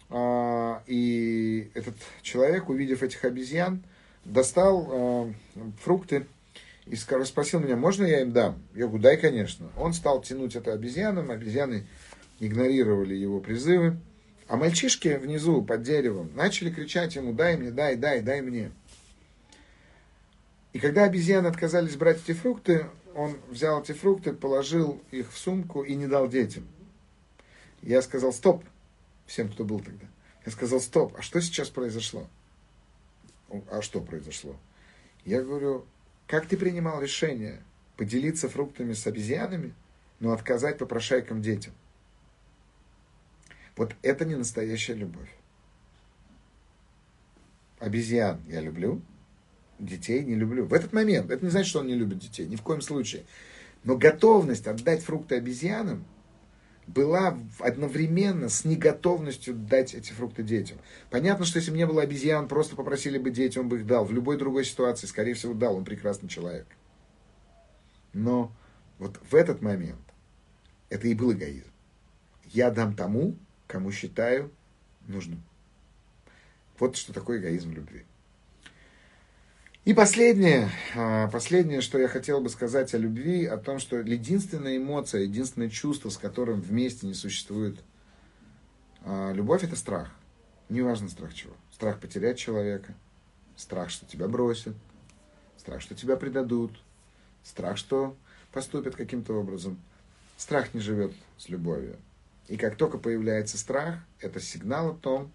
А, 0.10 0.84
и 0.86 1.70
этот 1.74 1.96
человек, 2.22 2.70
увидев 2.70 3.04
этих 3.04 3.24
обезьян, 3.26 3.84
достал 4.26 4.88
а, 4.90 5.34
фрукты 5.82 6.28
и 6.86 6.96
спросил 6.96 7.60
меня, 7.60 7.76
можно 7.76 8.06
я 8.06 8.22
им 8.22 8.32
дам? 8.32 8.62
Я 8.76 8.88
говорю, 8.88 9.02
дай, 9.02 9.18
конечно. 9.18 9.70
Он 9.78 9.94
стал 9.94 10.22
тянуть 10.22 10.56
это 10.56 10.74
обезьянам, 10.74 11.32
обезьяны 11.32 11.86
игнорировали 12.40 13.16
его 13.16 13.40
призывы. 13.40 13.98
А 14.48 14.58
мальчишки 14.58 15.16
внизу, 15.16 15.64
под 15.64 15.82
деревом, 15.82 16.32
начали 16.36 16.70
кричать 16.70 17.16
ему, 17.16 17.34
дай 17.34 17.58
мне, 17.58 17.72
дай, 17.72 17.96
дай, 17.96 18.22
дай 18.22 18.42
мне. 18.42 18.72
И 20.74 20.80
когда 20.80 21.06
обезьяны 21.06 21.48
отказались 21.48 21.96
брать 21.96 22.20
эти 22.24 22.34
фрукты, 22.34 22.86
он 23.16 23.38
взял 23.50 23.82
эти 23.82 23.94
фрукты, 23.94 24.34
положил 24.34 25.02
их 25.12 25.32
в 25.32 25.38
сумку 25.38 25.84
и 25.84 25.96
не 25.96 26.06
дал 26.06 26.28
детям. 26.28 26.68
Я 27.82 28.02
сказал, 28.02 28.34
стоп, 28.34 28.64
всем, 29.26 29.50
кто 29.50 29.64
был 29.64 29.80
тогда. 29.80 30.06
Я 30.46 30.52
сказал, 30.52 30.80
стоп, 30.80 31.16
а 31.18 31.22
что 31.22 31.42
сейчас 31.42 31.70
произошло? 31.70 32.28
А 33.72 33.82
что 33.82 34.02
произошло? 34.02 34.56
Я 35.24 35.42
говорю, 35.42 35.86
как 36.28 36.46
ты 36.48 36.58
принимал 36.58 37.02
решение 37.02 37.62
поделиться 37.96 38.50
фруктами 38.50 38.94
с 38.94 39.08
обезьянами, 39.08 39.74
но 40.20 40.34
отказать 40.34 40.78
попрошайкам 40.78 41.42
детям? 41.42 41.74
Вот 43.76 43.96
это 44.02 44.26
не 44.26 44.36
настоящая 44.36 44.94
любовь. 44.94 45.30
Обезьян 47.80 48.42
я 48.48 48.62
люблю, 48.62 49.02
детей 49.80 50.24
не 50.24 50.36
люблю. 50.36 50.66
В 50.66 50.74
этот 50.74 50.94
момент, 50.94 51.30
это 51.30 51.44
не 51.44 51.52
значит, 51.52 51.70
что 51.70 51.80
он 51.80 51.88
не 51.88 51.96
любит 51.96 52.20
детей, 52.20 52.48
ни 52.48 52.56
в 52.56 52.62
коем 52.62 52.82
случае. 52.82 53.26
Но 53.84 53.98
готовность 53.98 54.68
отдать 54.68 55.04
фрукты 55.04 55.36
обезьянам 55.36 56.06
была 56.88 57.38
одновременно 57.60 58.48
с 58.48 58.64
неготовностью 58.64 59.56
дать 59.56 59.94
эти 59.94 60.12
фрукты 60.12 60.44
детям. 60.44 60.78
Понятно, 61.10 61.46
что 61.46 61.60
если 61.60 61.72
бы 61.72 61.78
не 61.78 61.86
было 61.86 62.04
обезьян, 62.04 62.48
просто 62.48 62.76
попросили 62.76 63.18
бы 63.18 63.32
дети, 63.32 63.58
он 63.58 63.70
бы 63.70 63.78
их 63.78 63.88
дал. 63.88 64.06
В 64.06 64.12
любой 64.12 64.38
другой 64.38 64.66
ситуации, 64.66 65.08
скорее 65.08 65.34
всего, 65.34 65.54
дал, 65.54 65.76
он 65.76 65.84
прекрасный 65.84 66.30
человек. 66.30 66.68
Но 68.14 68.52
вот 69.00 69.20
в 69.30 69.36
этот 69.36 69.62
момент 69.62 70.00
это 70.90 71.08
и 71.08 71.16
был 71.16 71.34
эгоизм. 71.34 71.70
Я 72.46 72.72
дам 72.72 72.96
тому, 72.96 73.36
кому 73.68 73.92
считаю 73.92 74.52
нужным. 75.08 75.44
Вот 76.80 76.98
что 76.98 77.14
такое 77.14 77.40
эгоизм 77.40 77.74
любви. 77.74 78.04
И 79.86 79.94
последнее, 79.94 80.72
а, 80.96 81.28
последнее, 81.28 81.82
что 81.82 82.00
я 82.00 82.08
хотел 82.08 82.42
бы 82.42 82.50
сказать 82.50 82.94
о 82.96 82.98
любви, 82.98 83.46
о 83.46 83.58
том, 83.58 83.78
что 83.78 83.98
единственная 83.98 84.78
эмоция, 84.78 85.22
единственное 85.22 85.70
чувство, 85.70 86.10
с 86.10 86.18
которым 86.18 86.60
вместе 86.60 87.06
не 87.06 87.14
существует 87.14 87.78
а, 89.04 89.32
любовь, 89.32 89.64
это 89.64 89.76
страх. 89.76 90.10
Неважно 90.70 91.08
страх 91.08 91.36
чего. 91.36 91.54
Страх 91.72 92.00
потерять 92.00 92.40
человека, 92.40 92.96
страх, 93.56 93.92
что 93.92 94.08
тебя 94.08 94.28
бросят, 94.28 94.76
страх, 95.58 95.82
что 95.82 95.94
тебя 95.94 96.16
предадут, 96.16 96.72
страх, 97.44 97.78
что 97.78 98.18
поступят 98.52 98.96
каким-то 98.96 99.34
образом. 99.34 99.80
Страх 100.36 100.74
не 100.74 100.80
живет 100.80 101.14
с 101.38 101.48
любовью. 101.48 101.98
И 102.48 102.58
как 102.58 102.76
только 102.76 102.98
появляется 102.98 103.58
страх, 103.58 104.00
это 104.20 104.40
сигнал 104.40 104.92
о 104.92 104.96
том, 104.96 105.32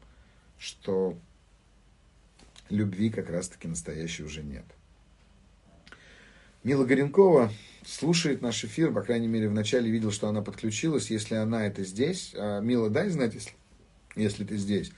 что 0.58 1.18
любви 2.68 3.11
как 3.11 3.30
раз-таки 3.30 3.66
настоящей 3.66 4.22
уже 4.22 4.42
нет. 4.42 4.64
Мила 6.62 6.84
Горенкова 6.84 7.50
слушает 7.86 8.42
наш 8.42 8.64
эфир, 8.64 8.92
по 8.92 9.02
крайней 9.02 9.28
мере, 9.28 9.48
вначале 9.48 9.90
видел, 9.90 10.12
что 10.12 10.28
она 10.28 10.42
подключилась. 10.42 11.11
Если 11.11 11.34
она 11.34 11.66
это 11.66 11.82
здесь, 11.84 12.32
а, 12.36 12.61
Мила, 12.61 12.90
дай 12.90 13.08
знать, 13.08 13.34
если, 13.34 13.52
если 14.14 14.44
ты 14.44 14.56
здесь. 14.56 14.92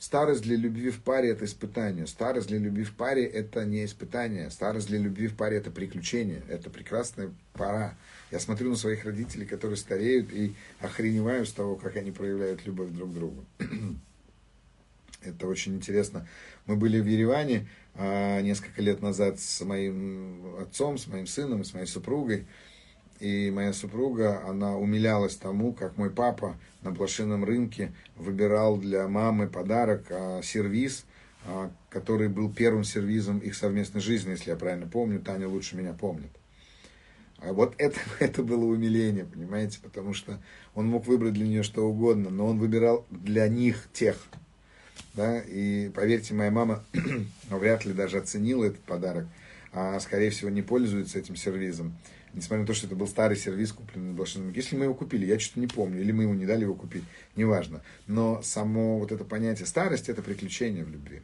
Старость 0.00 0.40
для 0.40 0.56
любви 0.56 0.88
в 0.88 1.02
паре– 1.02 1.28
это 1.32 1.44
испытание. 1.44 2.06
Старость 2.06 2.48
для 2.48 2.56
любви 2.56 2.84
в 2.84 2.94
паре– 2.94 3.22
это 3.26 3.66
не 3.66 3.84
испытание. 3.84 4.50
Старость 4.50 4.86
для 4.86 4.98
любви 4.98 5.26
в 5.26 5.36
паре– 5.36 5.56
это 5.58 5.70
приключение. 5.70 6.42
Это 6.48 6.70
прекрасная 6.70 7.30
пора. 7.52 7.98
Я 8.30 8.40
смотрю 8.40 8.70
на 8.70 8.76
своих 8.76 9.04
родителей, 9.04 9.44
которые 9.44 9.76
стареют, 9.76 10.32
и 10.32 10.54
охреневаю 10.80 11.44
с 11.44 11.52
того, 11.52 11.76
как 11.76 11.96
они 11.96 12.12
проявляют 12.12 12.64
любовь 12.64 12.88
друг 12.92 13.10
к 13.10 13.14
другу. 13.14 13.44
Это 15.22 15.46
очень 15.46 15.74
интересно. 15.74 16.26
Мы 16.64 16.76
были 16.76 16.98
в 16.98 17.06
Ереване 17.06 17.68
а, 17.94 18.40
несколько 18.40 18.80
лет 18.80 19.02
назад 19.02 19.38
с 19.38 19.60
моим 19.60 20.56
отцом, 20.60 20.96
с 20.96 21.08
моим 21.08 21.26
сыном, 21.26 21.62
с 21.62 21.74
моей 21.74 21.86
супругой. 21.86 22.46
И 23.20 23.50
моя 23.50 23.72
супруга, 23.72 24.42
она 24.48 24.76
умилялась 24.76 25.36
тому, 25.36 25.72
как 25.72 25.98
мой 25.98 26.10
папа 26.10 26.56
на 26.82 26.90
блошином 26.90 27.44
рынке 27.44 27.92
выбирал 28.16 28.78
для 28.78 29.06
мамы 29.08 29.46
подарок, 29.46 30.06
а, 30.10 30.40
сервиз, 30.42 31.04
а, 31.44 31.70
который 31.90 32.28
был 32.28 32.50
первым 32.52 32.84
сервизом 32.84 33.38
их 33.38 33.54
совместной 33.54 34.00
жизни, 34.00 34.30
если 34.30 34.50
я 34.50 34.56
правильно 34.56 34.86
помню. 34.86 35.20
Таня 35.20 35.48
лучше 35.48 35.76
меня 35.76 35.92
помнит. 35.92 36.30
А 37.38 37.52
вот 37.52 37.74
это, 37.78 37.98
это 38.20 38.42
было 38.42 38.64
умиление, 38.64 39.24
понимаете, 39.24 39.78
потому 39.82 40.14
что 40.14 40.38
он 40.74 40.86
мог 40.86 41.06
выбрать 41.06 41.34
для 41.34 41.46
нее 41.46 41.62
что 41.62 41.86
угодно, 41.86 42.30
но 42.30 42.46
он 42.46 42.58
выбирал 42.58 43.06
для 43.10 43.48
них 43.48 43.88
тех, 43.92 44.16
да, 45.14 45.40
и 45.40 45.88
поверьте, 45.90 46.34
моя 46.34 46.50
мама 46.50 46.84
вряд 47.50 47.84
ли 47.84 47.92
даже 47.92 48.18
оценила 48.18 48.64
этот 48.64 48.80
подарок, 48.80 49.26
а 49.72 49.98
скорее 50.00 50.30
всего 50.30 50.50
не 50.50 50.62
пользуется 50.62 51.18
этим 51.18 51.36
сервизом. 51.36 51.96
Несмотря 52.32 52.60
на 52.60 52.66
то, 52.66 52.74
что 52.74 52.86
это 52.86 52.94
был 52.94 53.08
старый 53.08 53.36
сервис, 53.36 53.72
купленный 53.72 54.12
на 54.12 54.50
Если 54.54 54.76
мы 54.76 54.84
его 54.84 54.94
купили, 54.94 55.26
я 55.26 55.38
что-то 55.38 55.60
не 55.60 55.66
помню, 55.66 56.00
или 56.00 56.12
мы 56.12 56.24
ему 56.24 56.34
не 56.34 56.46
дали 56.46 56.62
его 56.62 56.74
купить, 56.74 57.04
неважно. 57.34 57.82
Но 58.06 58.40
само 58.42 58.98
вот 58.98 59.10
это 59.10 59.24
понятие 59.24 59.66
старость– 59.66 60.08
это 60.08 60.22
приключение 60.22 60.84
в 60.84 60.90
любви. 60.90 61.22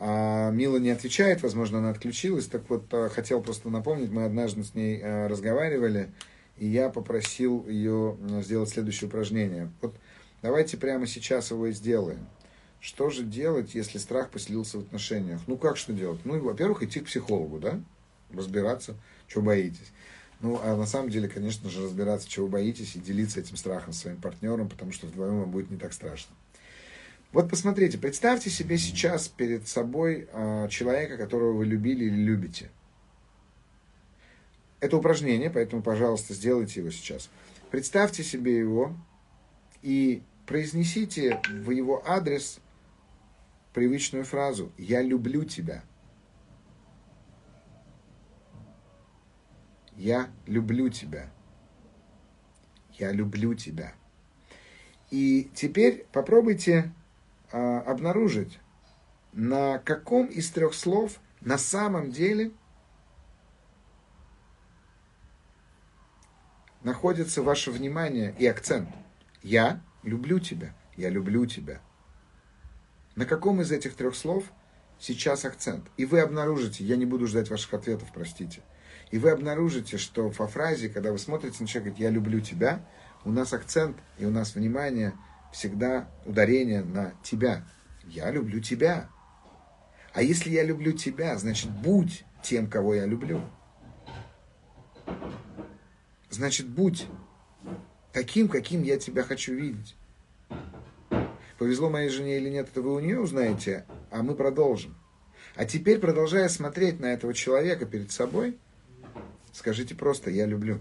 А 0.00 0.50
Мила 0.50 0.78
не 0.78 0.90
отвечает, 0.90 1.42
возможно, 1.42 1.78
она 1.78 1.90
отключилась. 1.90 2.46
Так 2.46 2.68
вот, 2.68 2.86
а, 2.92 3.08
хотел 3.08 3.42
просто 3.42 3.68
напомнить, 3.68 4.10
мы 4.10 4.24
однажды 4.24 4.62
с 4.62 4.74
ней 4.74 5.00
а, 5.02 5.28
разговаривали, 5.28 6.10
и 6.56 6.66
я 6.66 6.88
попросил 6.88 7.66
ее 7.68 8.16
сделать 8.42 8.70
следующее 8.70 9.08
упражнение. 9.08 9.70
Вот 9.80 9.94
давайте 10.42 10.76
прямо 10.76 11.06
сейчас 11.06 11.50
его 11.50 11.66
и 11.66 11.72
сделаем. 11.72 12.26
Что 12.80 13.10
же 13.10 13.24
делать, 13.24 13.74
если 13.74 13.98
страх 13.98 14.30
поселился 14.30 14.78
в 14.78 14.82
отношениях? 14.82 15.40
Ну, 15.48 15.56
как 15.56 15.76
что 15.76 15.92
делать? 15.92 16.20
Ну, 16.24 16.40
во-первых, 16.40 16.82
идти 16.84 17.00
к 17.00 17.06
психологу, 17.06 17.58
да? 17.58 17.80
Разбираться, 18.32 18.94
что 19.28 19.42
боитесь. 19.42 19.92
Ну, 20.40 20.60
а 20.62 20.76
на 20.76 20.86
самом 20.86 21.10
деле, 21.10 21.28
конечно 21.28 21.68
же, 21.68 21.84
разбираться, 21.84 22.28
чего 22.28 22.46
боитесь, 22.48 22.96
и 22.96 23.00
делиться 23.00 23.40
этим 23.40 23.56
страхом 23.56 23.92
с 23.92 23.98
своим 23.98 24.20
партнером, 24.20 24.68
потому 24.68 24.92
что 24.92 25.06
вдвоем 25.06 25.40
вам 25.40 25.50
будет 25.50 25.70
не 25.70 25.76
так 25.76 25.92
страшно. 25.92 26.34
Вот 27.32 27.50
посмотрите, 27.50 27.98
представьте 27.98 28.48
себе 28.48 28.78
сейчас 28.78 29.28
перед 29.28 29.68
собой 29.68 30.28
э, 30.32 30.68
человека, 30.70 31.18
которого 31.18 31.52
вы 31.52 31.66
любили 31.66 32.04
или 32.04 32.16
любите. 32.16 32.70
Это 34.80 34.96
упражнение, 34.96 35.50
поэтому, 35.50 35.82
пожалуйста, 35.82 36.34
сделайте 36.34 36.80
его 36.80 36.90
сейчас. 36.90 37.28
Представьте 37.70 38.22
себе 38.22 38.56
его 38.56 38.94
и 39.82 40.22
произнесите 40.46 41.40
в 41.50 41.70
его 41.70 42.02
адрес 42.06 42.60
привычную 43.74 44.24
фразу 44.24 44.72
«Я 44.78 45.02
люблю 45.02 45.44
тебя». 45.44 45.82
Я 49.98 50.30
люблю 50.46 50.88
тебя. 50.90 51.28
Я 52.92 53.10
люблю 53.10 53.54
тебя. 53.54 53.94
И 55.10 55.50
теперь 55.54 56.06
попробуйте 56.12 56.94
а, 57.50 57.80
обнаружить, 57.80 58.60
на 59.32 59.78
каком 59.78 60.26
из 60.26 60.50
трех 60.50 60.74
слов 60.74 61.18
на 61.40 61.58
самом 61.58 62.12
деле 62.12 62.52
находится 66.84 67.42
ваше 67.42 67.72
внимание 67.72 68.32
и 68.38 68.46
акцент. 68.46 68.88
Я 69.42 69.82
люблю 70.04 70.38
тебя. 70.38 70.76
Я 70.96 71.10
люблю 71.10 71.44
тебя. 71.46 71.80
На 73.16 73.26
каком 73.26 73.60
из 73.62 73.72
этих 73.72 73.96
трех 73.96 74.14
слов 74.14 74.44
сейчас 75.00 75.44
акцент? 75.44 75.90
И 75.96 76.04
вы 76.04 76.20
обнаружите, 76.20 76.84
я 76.84 76.94
не 76.94 77.04
буду 77.04 77.26
ждать 77.26 77.50
ваших 77.50 77.74
ответов, 77.74 78.10
простите, 78.14 78.62
и 79.10 79.18
вы 79.18 79.30
обнаружите, 79.30 79.96
что 79.96 80.28
во 80.28 80.46
фразе, 80.46 80.88
когда 80.88 81.12
вы 81.12 81.18
смотрите 81.18 81.56
на 81.60 81.66
человека, 81.66 81.90
говорит, 81.90 82.04
я 82.04 82.10
люблю 82.10 82.40
тебя, 82.40 82.84
у 83.24 83.30
нас 83.30 83.52
акцент 83.52 83.96
и 84.18 84.24
у 84.24 84.30
нас 84.30 84.54
внимание 84.54 85.14
всегда 85.52 86.08
ударение 86.24 86.82
на 86.82 87.14
тебя. 87.22 87.64
Я 88.04 88.30
люблю 88.30 88.60
тебя. 88.60 89.08
А 90.12 90.22
если 90.22 90.50
я 90.50 90.62
люблю 90.62 90.92
тебя, 90.92 91.36
значит, 91.38 91.70
будь 91.70 92.24
тем, 92.42 92.68
кого 92.68 92.94
я 92.94 93.06
люблю. 93.06 93.42
Значит, 96.30 96.68
будь 96.68 97.06
таким, 98.12 98.48
каким 98.48 98.82
я 98.82 98.98
тебя 98.98 99.22
хочу 99.22 99.54
видеть. 99.54 99.96
Повезло 101.58 101.90
моей 101.90 102.08
жене 102.08 102.36
или 102.36 102.50
нет, 102.50 102.68
это 102.70 102.82
вы 102.82 102.94
у 102.94 103.00
нее 103.00 103.20
узнаете, 103.20 103.84
а 104.10 104.22
мы 104.22 104.34
продолжим. 104.34 104.96
А 105.56 105.64
теперь, 105.64 105.98
продолжая 105.98 106.48
смотреть 106.48 107.00
на 107.00 107.06
этого 107.06 107.34
человека 107.34 107.84
перед 107.84 108.12
собой, 108.12 108.58
скажите 109.58 109.96
просто 109.96 110.30
«я 110.30 110.46
люблю». 110.46 110.80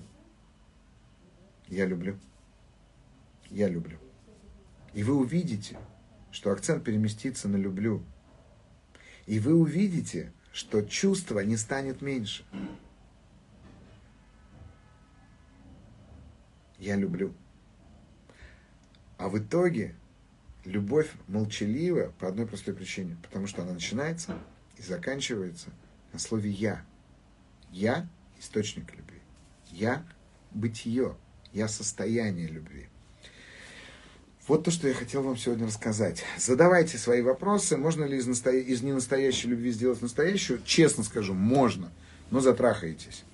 Я 1.67 1.85
люблю. 1.87 2.17
Я 3.49 3.67
люблю. 3.67 3.97
И 4.93 5.03
вы 5.03 5.15
увидите, 5.15 5.77
что 6.31 6.51
акцент 6.51 6.83
переместится 6.83 7.49
на 7.49 7.57
«люблю». 7.57 8.03
И 9.25 9.39
вы 9.39 9.55
увидите, 9.55 10.31
что 10.53 10.83
чувство 10.83 11.39
не 11.39 11.57
станет 11.57 12.01
меньше. 12.01 12.45
Я 16.77 16.95
люблю. 16.95 17.33
А 19.17 19.27
в 19.27 19.39
итоге 19.39 19.95
любовь 20.63 21.11
молчалива 21.27 22.13
по 22.19 22.27
одной 22.27 22.45
простой 22.45 22.75
причине. 22.75 23.17
Потому 23.23 23.47
что 23.47 23.63
она 23.63 23.73
начинается 23.73 24.37
и 24.77 24.83
заканчивается 24.83 25.71
на 26.13 26.19
слове 26.19 26.51
«я». 26.51 26.85
Я– 27.71 28.07
источник 28.39 28.91
любви. 28.95 29.19
Я– 29.71 30.03
бытие. 30.51 31.15
Я– 31.53 31.67
состояние 31.69 32.47
любви. 32.47 32.87
Вот 34.47 34.63
то, 34.63 34.71
что 34.71 34.87
я 34.87 34.93
хотел 34.93 35.23
вам 35.23 35.35
сегодня 35.35 35.67
рассказать. 35.67 36.23
Задавайте 36.37 36.97
свои 36.97 37.21
вопросы. 37.21 37.75
Можно 37.75 38.05
ли 38.05 38.17
из, 38.17 38.27
настоя... 38.27 38.59
из 38.59 38.81
ненастоящей 38.81 39.49
любви 39.49 39.71
сделать 39.71 40.01
настоящую? 40.01 40.61
Честно 40.63 41.03
скажу, 41.03 41.33
можно, 41.33 41.91
но 42.31 42.39
затрахаетесь. 42.39 43.25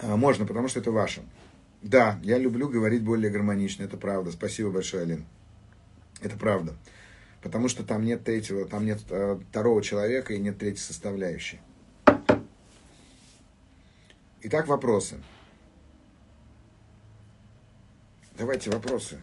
А, 0.00 0.16
можно, 0.16 0.46
потому 0.46 0.68
что 0.68 0.80
это 0.80 0.90
ваше. 0.90 1.22
Да, 1.82 2.18
я 2.22 2.38
люблю 2.38 2.68
говорить 2.68 3.02
более 3.02 3.30
гармонично, 3.30 3.84
это 3.84 3.98
правда. 3.98 4.32
Спасибо 4.32 4.70
большое, 4.70 5.02
Алин. 5.02 5.26
Это 6.22 6.36
правда. 6.36 6.74
Потому 7.42 7.68
что 7.68 7.84
там 7.84 8.04
нет 8.04 8.24
третьего, 8.24 8.66
там 8.66 8.84
нет 8.84 9.00
э, 9.10 9.38
второго 9.50 9.82
человека 9.82 10.34
и 10.34 10.38
нет 10.38 10.58
третьей 10.58 10.82
составляющей. 10.82 11.60
Итак, 14.42 14.68
вопросы. 14.68 15.16
Давайте 18.38 18.70
вопросы. 18.70 19.20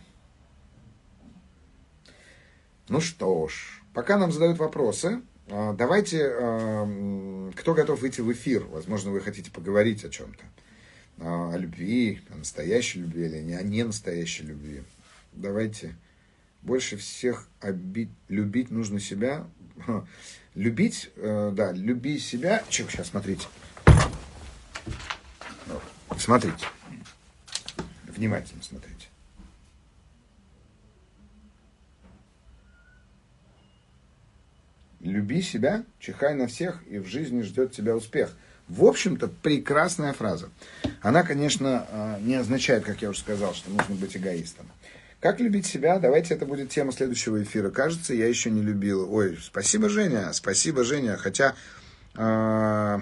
Ну 2.87 3.01
что 3.01 3.47
ж, 3.47 3.81
пока 3.95 4.19
нам 4.19 4.31
задают 4.31 4.59
вопросы, 4.59 5.23
а, 5.47 5.73
давайте, 5.73 6.23
а, 6.23 7.51
кто 7.55 7.73
готов 7.73 8.01
выйти 8.01 8.21
в 8.21 8.31
эфир? 8.31 8.65
Возможно, 8.65 9.09
вы 9.09 9.19
хотите 9.19 9.49
поговорить 9.49 10.05
о 10.05 10.09
чем-то. 10.09 10.43
А, 11.17 11.51
о 11.51 11.57
любви, 11.57 12.21
о 12.29 12.37
настоящей 12.37 12.99
любви 12.99 13.25
или 13.25 13.39
не 13.39 13.55
о 13.55 13.63
ненастоящей 13.63 14.45
любви. 14.45 14.83
Давайте. 15.33 15.95
Больше 16.61 16.95
всех 16.95 17.47
обид... 17.59 18.09
любить 18.27 18.69
нужно 18.69 18.99
себя. 18.99 19.47
Любить, 20.53 21.11
э, 21.15 21.51
да, 21.53 21.71
люби 21.71 22.17
себя. 22.17 22.63
Чего, 22.69 22.89
сейчас, 22.89 23.09
смотрите. 23.09 23.47
Смотрите. 26.17 26.65
Внимательно 28.07 28.63
смотрите. 28.63 29.07
люби 35.07 35.41
себя, 35.41 35.83
чихай 35.99 36.35
на 36.35 36.47
всех, 36.47 36.83
и 36.87 36.99
в 36.99 37.07
жизни 37.07 37.41
ждет 37.41 37.71
тебя 37.71 37.95
успех. 37.95 38.31
В 38.67 38.83
общем-то, 38.83 39.29
прекрасная 39.29 40.13
фраза. 40.13 40.49
Она, 41.01 41.23
конечно, 41.23 41.87
а, 41.89 42.19
не 42.19 42.35
означает, 42.35 42.83
как 42.83 43.01
я 43.01 43.09
уже 43.09 43.19
сказал, 43.19 43.53
что 43.53 43.69
нужно 43.69 43.95
быть 43.95 44.17
эгоистом. 44.17 44.65
Как 45.21 45.39
любить 45.39 45.65
себя? 45.65 45.97
Давайте 45.99 46.33
это 46.33 46.45
будет 46.45 46.69
тема 46.69 46.91
следующего 46.91 47.41
эфира. 47.41 47.69
Кажется, 47.69 48.13
я 48.13 48.27
еще 48.27 48.51
не 48.51 48.61
любил. 48.61 49.11
Ой, 49.11 49.37
спасибо, 49.41 49.89
Женя, 49.89 50.31
спасибо, 50.33 50.83
Женя. 50.83 51.17
Хотя 51.17 51.55
э, 52.15 52.99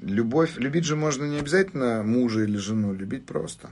любовь, 0.00 0.56
любить 0.56 0.84
же 0.84 0.96
можно 0.96 1.24
не 1.24 1.38
обязательно 1.38 2.02
мужа 2.02 2.42
или 2.42 2.56
жену, 2.56 2.92
любить 2.92 3.26
просто. 3.26 3.70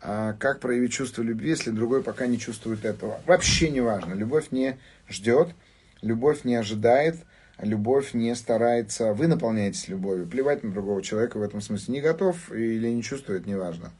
А 0.00 0.34
как 0.34 0.60
проявить 0.60 0.92
чувство 0.92 1.22
любви, 1.22 1.50
если 1.50 1.70
другой 1.70 2.02
пока 2.02 2.26
не 2.26 2.38
чувствует 2.38 2.84
этого? 2.84 3.20
Вообще 3.26 3.70
не 3.70 3.80
важно. 3.80 4.14
Любовь 4.14 4.48
не 4.50 4.78
ждет. 5.08 5.54
Любовь 6.02 6.42
не 6.42 6.56
ожидает, 6.56 7.16
любовь 7.60 8.12
не 8.12 8.34
старается. 8.34 9.14
Вы 9.14 9.28
наполняетесь 9.28 9.86
любовью. 9.86 10.26
Плевать 10.26 10.64
на 10.64 10.72
другого 10.72 11.00
человека 11.00 11.38
в 11.38 11.42
этом 11.42 11.60
смысле. 11.60 11.94
Не 11.94 12.00
готов 12.00 12.52
или 12.52 12.88
не 12.88 13.02
чувствует, 13.04 13.46
неважно. 13.46 13.92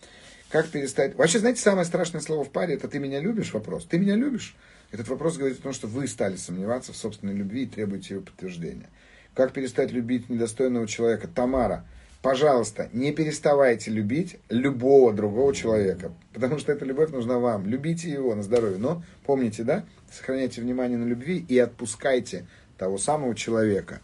Как 0.50 0.68
перестать... 0.68 1.14
Вообще, 1.16 1.38
знаете, 1.38 1.62
самое 1.62 1.86
страшное 1.86 2.20
слово 2.20 2.44
в 2.44 2.50
паре– 2.50 2.74
это 2.76 2.88
«ты 2.88 2.98
меня 2.98 3.20
любишь?» 3.20 3.54
вопрос. 3.54 3.86
«Ты 3.86 3.98
меня 3.98 4.16
любишь?» 4.16 4.56
Этот 4.90 5.08
вопрос 5.08 5.38
говорит 5.38 5.60
о 5.60 5.62
том, 5.62 5.72
что 5.72 5.86
вы 5.86 6.06
стали 6.08 6.36
сомневаться 6.36 6.92
в 6.92 6.96
собственной 6.96 7.34
любви 7.34 7.62
и 7.62 7.66
требуете 7.66 8.14
ее 8.14 8.20
подтверждения. 8.20 8.90
Как 9.34 9.52
перестать 9.52 9.92
любить 9.92 10.28
недостойного 10.28 10.86
человека? 10.86 11.26
Тамара, 11.26 11.86
пожалуйста, 12.20 12.90
не 12.92 13.12
переставайте 13.12 13.90
любить 13.90 14.38
любого 14.50 15.12
другого 15.12 15.54
человека, 15.54 16.12
потому 16.34 16.58
что 16.58 16.72
эта 16.72 16.84
любовь 16.84 17.10
нужна 17.10 17.38
вам. 17.38 17.66
Любите 17.66 18.10
его 18.10 18.34
на 18.34 18.42
здоровье, 18.42 18.78
но 18.78 19.02
помните, 19.24 19.64
да, 19.64 19.84
сохраняйте 20.10 20.60
внимание 20.60 20.98
на 20.98 21.04
любви 21.04 21.44
и 21.48 21.58
отпускайте 21.58 22.46
того 22.76 22.98
самого 22.98 23.34
человека, 23.34 24.00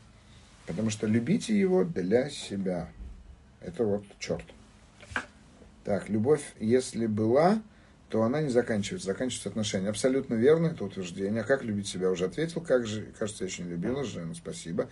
потому 0.67 0.89
что 0.89 1.07
любите 1.07 1.59
его 1.59 1.85
для 1.85 2.31
себя. 2.31 2.89
Это 3.61 3.85
вот 3.85 4.05
черт. 4.19 4.45
Так, 5.85 6.09
любовь, 6.09 6.43
если 6.59 7.07
была, 7.07 7.61
то 8.09 8.23
она 8.23 8.41
не 8.41 8.49
заканчивается, 8.49 9.07
заканчиваются 9.07 9.51
отношения. 9.51 9.89
Абсолютно 9.89 10.35
верно 10.35 10.69
это 10.69 10.85
утверждение. 10.85 11.43
Как 11.45 11.63
любить 11.63 11.89
себя 11.89 12.11
уже 12.11 12.25
ответил, 12.25 12.61
как 12.61 12.87
же, 12.87 13.07
кажется, 13.19 13.45
я 13.45 13.51
еще 13.51 13.63
не 13.63 13.71
любила 13.71 14.03
жену, 14.05 14.35
спасибо. 14.35 14.89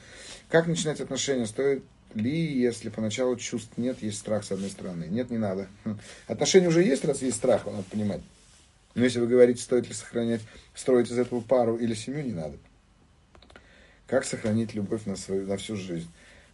Как 0.50 0.66
начинать 0.66 1.00
отношения, 1.00 1.46
стоит 1.46 1.82
ли, 2.14 2.60
если 2.60 2.90
поначалу 2.90 3.36
чувств 3.36 3.72
нет, 3.76 4.02
есть 4.02 4.18
страх 4.18 4.44
с 4.44 4.52
одной 4.52 4.68
стороны. 4.68 5.06
Нет, 5.08 5.30
не 5.30 5.38
надо. 5.38 5.68
Отношения 6.26 6.68
уже 6.68 6.82
есть, 6.82 7.04
раз 7.04 7.22
есть 7.22 7.38
страх, 7.38 7.64
надо 7.66 7.84
понимать. 7.90 8.20
Но 8.94 9.04
если 9.04 9.20
вы 9.20 9.26
говорите, 9.26 9.62
стоит 9.62 9.88
ли 9.88 9.94
сохранять, 9.94 10.40
строить 10.74 11.10
из 11.10 11.18
этого 11.18 11.40
пару 11.40 11.76
или 11.76 11.94
семью, 11.94 12.22
не 12.22 12.32
надо. 12.32 12.56
Как 14.06 14.24
сохранить 14.24 14.74
любовь 14.74 15.04
на, 15.06 15.16
свою, 15.16 15.46
на 15.46 15.56
всю 15.56 15.76
жизнь? 15.76 16.08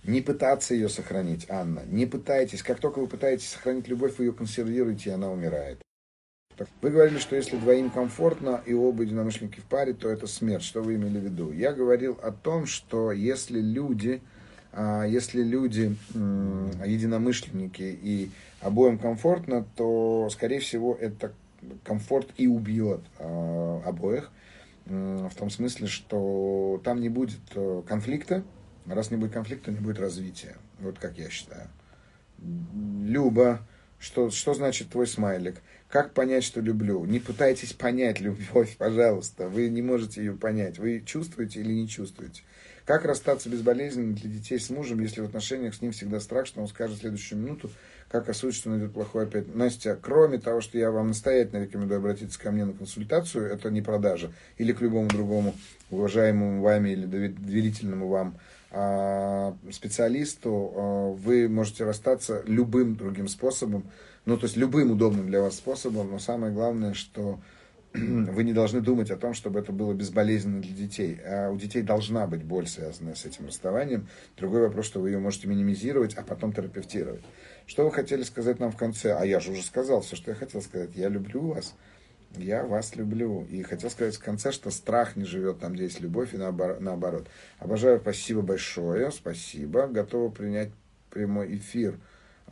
Не 0.04 0.20
пытаться 0.20 0.74
ее 0.74 0.88
сохранить, 0.88 1.46
Анна. 1.48 1.82
Не 1.86 2.06
пытайтесь. 2.06 2.62
Как 2.62 2.80
только 2.80 2.98
вы 2.98 3.06
пытаетесь 3.06 3.48
сохранить 3.48 3.86
любовь, 3.88 4.18
вы 4.18 4.24
ее 4.24 4.32
консервируете, 4.32 5.10
и 5.10 5.12
она 5.12 5.30
умирает. 5.30 5.80
Вы 6.80 6.90
говорили, 6.90 7.18
что 7.18 7.34
если 7.34 7.56
двоим 7.56 7.90
комфортно 7.90 8.60
и 8.66 8.74
оба 8.74 9.02
единомышленники 9.02 9.60
в 9.60 9.64
паре, 9.64 9.94
то 9.94 10.08
это 10.08 10.26
смерть. 10.26 10.62
Что 10.62 10.82
вы 10.82 10.96
имели 10.96 11.18
в 11.18 11.24
виду? 11.24 11.52
Я 11.52 11.72
говорил 11.72 12.18
о 12.22 12.30
том, 12.30 12.66
что 12.66 13.12
если 13.12 13.60
люди 13.60 14.20
а 14.72 15.04
если 15.04 15.42
люди 15.42 15.96
единомышленники 16.14 17.82
и 17.82 18.30
обоим 18.60 18.98
комфортно, 18.98 19.66
то, 19.76 20.28
скорее 20.30 20.60
всего, 20.60 20.96
это 20.98 21.32
комфорт 21.84 22.28
и 22.38 22.46
убьет 22.46 23.00
а, 23.18 23.82
обоих. 23.84 24.30
В 24.86 25.32
том 25.38 25.50
смысле, 25.50 25.86
что 25.86 26.80
там 26.82 27.00
не 27.00 27.08
будет 27.08 27.38
э, 27.54 27.82
конфликта. 27.86 28.42
Раз 28.84 29.12
не 29.12 29.16
будет 29.16 29.32
конфликта, 29.32 29.70
не 29.70 29.78
будет 29.78 30.00
развития. 30.00 30.56
Вот 30.80 30.98
как 30.98 31.18
я 31.18 31.30
считаю. 31.30 31.68
Люба, 32.40 33.60
что, 34.00 34.30
что 34.30 34.54
значит 34.54 34.88
твой 34.88 35.06
смайлик? 35.06 35.62
Как 35.92 36.14
понять, 36.14 36.42
что 36.42 36.62
люблю? 36.62 37.04
Не 37.04 37.18
пытайтесь 37.18 37.74
понять 37.74 38.18
любовь, 38.18 38.76
пожалуйста. 38.78 39.50
Вы 39.50 39.68
не 39.68 39.82
можете 39.82 40.24
ее 40.24 40.32
понять. 40.32 40.78
Вы 40.78 41.02
чувствуете 41.04 41.60
или 41.60 41.70
не 41.74 41.86
чувствуете. 41.86 42.44
Как 42.86 43.04
расстаться 43.04 43.50
безболезненно 43.50 44.14
для 44.14 44.30
детей 44.30 44.58
с 44.58 44.70
мужем, 44.70 45.00
если 45.00 45.20
в 45.20 45.26
отношениях 45.26 45.74
с 45.74 45.82
ним 45.82 45.92
всегда 45.92 46.18
страх, 46.18 46.46
что 46.46 46.62
он 46.62 46.68
скажет 46.68 46.96
в 46.96 47.00
следующую 47.00 47.40
минуту, 47.40 47.70
как 48.08 48.26
осудит, 48.30 48.56
что 48.56 48.70
найдет 48.70 48.94
плохое 48.94 49.26
опять. 49.26 49.54
Настя, 49.54 49.98
кроме 50.00 50.38
того, 50.38 50.62
что 50.62 50.78
я 50.78 50.90
вам 50.90 51.08
настоятельно 51.08 51.62
рекомендую 51.62 51.98
обратиться 51.98 52.40
ко 52.40 52.50
мне 52.50 52.64
на 52.64 52.72
консультацию, 52.72 53.52
это 53.52 53.70
не 53.70 53.82
продажа, 53.82 54.32
или 54.56 54.72
к 54.72 54.80
любому 54.80 55.08
другому 55.08 55.54
уважаемому 55.90 56.62
вами 56.62 56.88
или 56.88 57.04
доверительному 57.04 58.08
вам 58.08 58.38
а, 58.70 59.54
специалисту, 59.70 60.72
а, 60.74 61.12
вы 61.12 61.50
можете 61.50 61.84
расстаться 61.84 62.42
любым 62.46 62.96
другим 62.96 63.28
способом, 63.28 63.84
ну, 64.24 64.36
то 64.36 64.44
есть 64.44 64.56
любым 64.56 64.92
удобным 64.92 65.26
для 65.26 65.40
вас 65.40 65.56
способом, 65.56 66.10
но 66.10 66.18
самое 66.18 66.52
главное, 66.52 66.94
что 66.94 67.40
вы 67.92 68.44
не 68.44 68.52
должны 68.52 68.80
думать 68.80 69.10
о 69.10 69.16
том, 69.16 69.34
чтобы 69.34 69.60
это 69.60 69.72
было 69.72 69.92
безболезненно 69.92 70.62
для 70.62 70.74
детей. 70.74 71.18
А 71.24 71.50
у 71.50 71.56
детей 71.56 71.82
должна 71.82 72.26
быть 72.26 72.42
боль, 72.42 72.66
связанная 72.66 73.14
с 73.14 73.24
этим 73.24 73.46
расставанием. 73.46 74.08
Другой 74.36 74.62
вопрос, 74.62 74.86
что 74.86 75.00
вы 75.00 75.10
ее 75.10 75.18
можете 75.18 75.48
минимизировать, 75.48 76.14
а 76.14 76.22
потом 76.22 76.52
терапевтировать. 76.52 77.22
Что 77.66 77.84
вы 77.84 77.92
хотели 77.92 78.22
сказать 78.22 78.60
нам 78.60 78.70
в 78.70 78.76
конце? 78.76 79.14
А 79.14 79.24
я 79.24 79.40
же 79.40 79.52
уже 79.52 79.62
сказал 79.62 80.00
все, 80.00 80.16
что 80.16 80.30
я 80.30 80.36
хотел 80.36 80.62
сказать. 80.62 80.90
Я 80.94 81.08
люблю 81.08 81.48
вас. 81.48 81.74
Я 82.36 82.64
вас 82.64 82.96
люблю. 82.96 83.44
И 83.50 83.62
хотел 83.62 83.90
сказать 83.90 84.16
в 84.16 84.22
конце, 84.22 84.52
что 84.52 84.70
страх 84.70 85.16
не 85.16 85.24
живет 85.24 85.58
там, 85.58 85.74
где 85.74 85.84
есть 85.84 86.00
любовь, 86.00 86.32
и 86.32 86.38
наоборот. 86.38 87.28
Обожаю, 87.58 88.00
спасибо 88.00 88.40
большое, 88.40 89.10
спасибо. 89.10 89.86
Готова 89.86 90.30
принять 90.30 90.70
прямой 91.10 91.56
эфир. 91.56 91.98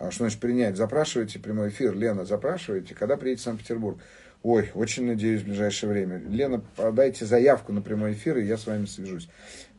А 0.00 0.10
что 0.10 0.24
значит 0.24 0.40
принять? 0.40 0.76
Запрашивайте 0.76 1.38
прямой 1.38 1.68
эфир. 1.68 1.94
Лена, 1.94 2.24
запрашивайте. 2.24 2.94
Когда 2.94 3.18
приедете 3.18 3.42
в 3.42 3.44
Санкт-Петербург? 3.44 3.98
Ой, 4.42 4.70
очень 4.74 5.06
надеюсь 5.06 5.42
в 5.42 5.44
ближайшее 5.44 5.90
время. 5.90 6.16
Лена, 6.26 6.62
подайте 6.76 7.26
заявку 7.26 7.74
на 7.74 7.82
прямой 7.82 8.14
эфир, 8.14 8.38
и 8.38 8.46
я 8.46 8.56
с 8.56 8.66
вами 8.66 8.86
свяжусь. 8.86 9.28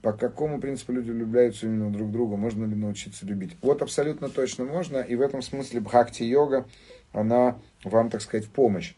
По 0.03 0.13
какому 0.13 0.61
принципу 0.61 0.91
люди 0.91 1.09
влюбляются 1.09 1.65
именно 1.65 1.91
друг 1.91 2.09
в 2.09 2.11
друга? 2.11 2.35
Можно 2.37 2.65
ли 2.65 2.75
научиться 2.75 3.25
любить? 3.25 3.57
Вот 3.63 3.81
абсолютно 3.81 4.29
точно 4.29 4.63
можно. 4.65 4.99
И 4.99 5.15
в 5.15 5.21
этом 5.21 5.41
смысле 5.41 5.79
бхакти-йога, 5.79 6.67
она 7.13 7.57
вам, 7.83 8.11
так 8.11 8.21
сказать, 8.21 8.45
в 8.45 8.51
помощь. 8.51 8.93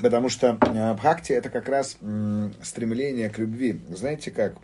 Потому 0.00 0.28
что 0.28 0.56
э, 0.60 0.94
бхакти 0.94 1.32
это 1.32 1.50
как 1.50 1.68
раз 1.68 1.98
стремление 2.62 3.30
к 3.30 3.38
любви. 3.38 3.80
Знаете 3.90 4.30
как? 4.30 4.54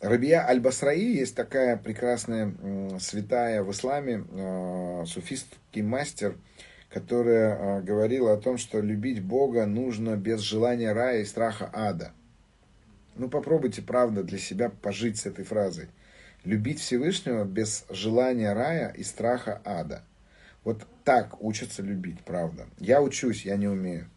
Рабия 0.00 0.46
Аль-Басраи 0.48 1.14
есть 1.18 1.34
такая 1.34 1.76
прекрасная 1.76 2.54
святая 2.98 3.62
в 3.62 3.70
исламе, 3.70 4.24
э, 4.30 5.04
суфистский 5.06 5.82
мастер, 5.82 6.36
которая 6.88 7.54
э, 7.54 7.82
говорила 7.82 8.32
о 8.32 8.38
том, 8.38 8.56
что 8.56 8.80
любить 8.80 9.22
Бога 9.22 9.66
нужно 9.66 10.16
без 10.16 10.40
желания 10.40 10.92
рая 10.92 11.20
и 11.20 11.26
страха 11.26 11.68
ада. 11.74 12.12
Ну 13.16 13.28
попробуйте, 13.28 13.82
правда, 13.82 14.22
для 14.22 14.38
себя 14.38 14.70
пожить 14.70 15.18
с 15.18 15.26
этой 15.26 15.44
фразой. 15.44 15.88
Любить 16.44 16.80
Всевышнего 16.80 17.44
без 17.44 17.84
желания 17.90 18.54
рая 18.54 18.94
и 18.96 19.04
страха 19.04 19.60
ада. 19.66 20.02
Вот 20.64 20.86
так 21.04 21.42
учатся 21.42 21.82
любить, 21.82 22.20
правда. 22.24 22.66
Я 22.78 23.02
учусь, 23.02 23.44
я 23.44 23.56
не 23.56 23.68
умею. 23.68 24.08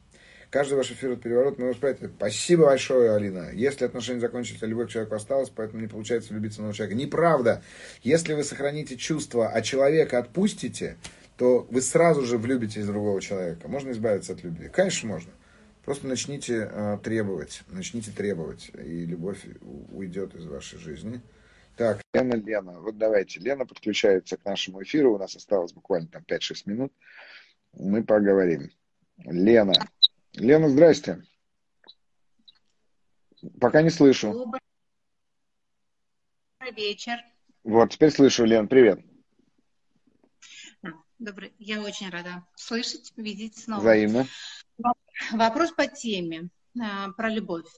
Каждый 0.54 0.76
ваш 0.76 0.92
эфир– 0.92 1.16
переворот 1.18 1.58
моего 1.58 1.72
восприятия. 1.72 2.12
Спасибо 2.16 2.66
большое, 2.66 3.16
Алина. 3.16 3.50
Если 3.54 3.86
отношения 3.86 4.20
закончились, 4.20 4.62
а 4.62 4.68
любовь 4.68 4.90
к 4.90 4.92
человеку 4.92 5.16
осталась, 5.16 5.50
поэтому 5.50 5.82
не 5.82 5.88
получается 5.88 6.32
влюбиться 6.32 6.60
нового 6.60 6.76
человека. 6.76 6.96
Неправда. 6.96 7.64
Если 8.04 8.34
вы 8.34 8.44
сохраните 8.44 8.96
чувства, 8.96 9.50
а 9.50 9.64
человека 9.64 10.20
отпустите, 10.20 10.98
то 11.38 11.66
вы 11.72 11.82
сразу 11.82 12.22
же 12.22 12.38
влюбитесь 12.38 12.84
в 12.84 12.86
другого 12.86 13.20
человека. 13.20 13.68
Можно 13.68 13.94
избавиться 13.94 14.34
от 14.34 14.44
любви? 14.44 14.70
Конечно, 14.70 15.10
можно. 15.10 15.32
Просто 15.86 16.06
начните 16.06 16.70
э, 16.72 17.00
требовать, 17.04 17.64
начните 17.70 18.12
требовать, 18.12 18.70
и 18.76 19.08
любовь 19.08 19.40
уйдет 19.92 20.36
из 20.36 20.46
вашей 20.46 20.78
жизни. 20.78 21.20
Так, 21.78 22.00
Лена, 22.14 22.36
Лена, 22.36 22.80
вот 22.80 23.00
давайте. 23.00 23.40
Лена 23.40 23.66
подключается 23.66 24.38
к 24.38 24.46
нашему 24.46 24.84
эфиру. 24.84 25.16
У 25.16 25.18
нас 25.18 25.36
осталось 25.36 25.74
буквально 25.74 26.10
там 26.10 26.22
5-6 26.30 26.54
минут. 26.68 26.94
Мы 27.74 28.04
поговорим. 28.04 28.70
Лена. 29.18 29.74
Лена, 30.34 30.70
здрасте. 30.70 31.24
Пока 33.60 33.82
не 33.82 33.90
слышу. 33.90 34.32
Добрый 34.32 34.62
вечер. 36.76 37.18
Вот, 37.64 37.92
теперь 37.92 38.12
слышу, 38.12 38.46
Лен, 38.46 38.68
привет. 38.68 39.00
Добрый. 41.20 41.54
Я 41.60 41.82
очень 41.82 42.10
рада 42.10 42.46
слышать, 42.56 43.14
видеть 43.16 43.58
снова. 43.58 43.80
Взаимно. 43.80 44.28
Вопрос 45.32 45.72
по 45.72 45.88
теме 45.88 46.50
а, 46.82 47.12
про 47.12 47.30
любовь. 47.30 47.70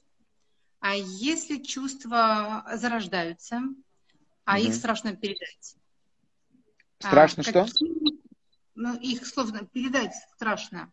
А 0.79 0.95
если 0.95 1.61
чувства 1.61 2.65
зарождаются, 2.73 3.61
а 4.45 4.57
угу. 4.57 4.67
их 4.67 4.75
страшно 4.75 5.15
передать? 5.15 5.75
Страшно 6.99 7.41
а, 7.41 7.43
что? 7.43 7.67
Ну, 8.75 8.97
их 8.99 9.25
словно 9.27 9.65
передать 9.65 10.13
страшно. 10.35 10.91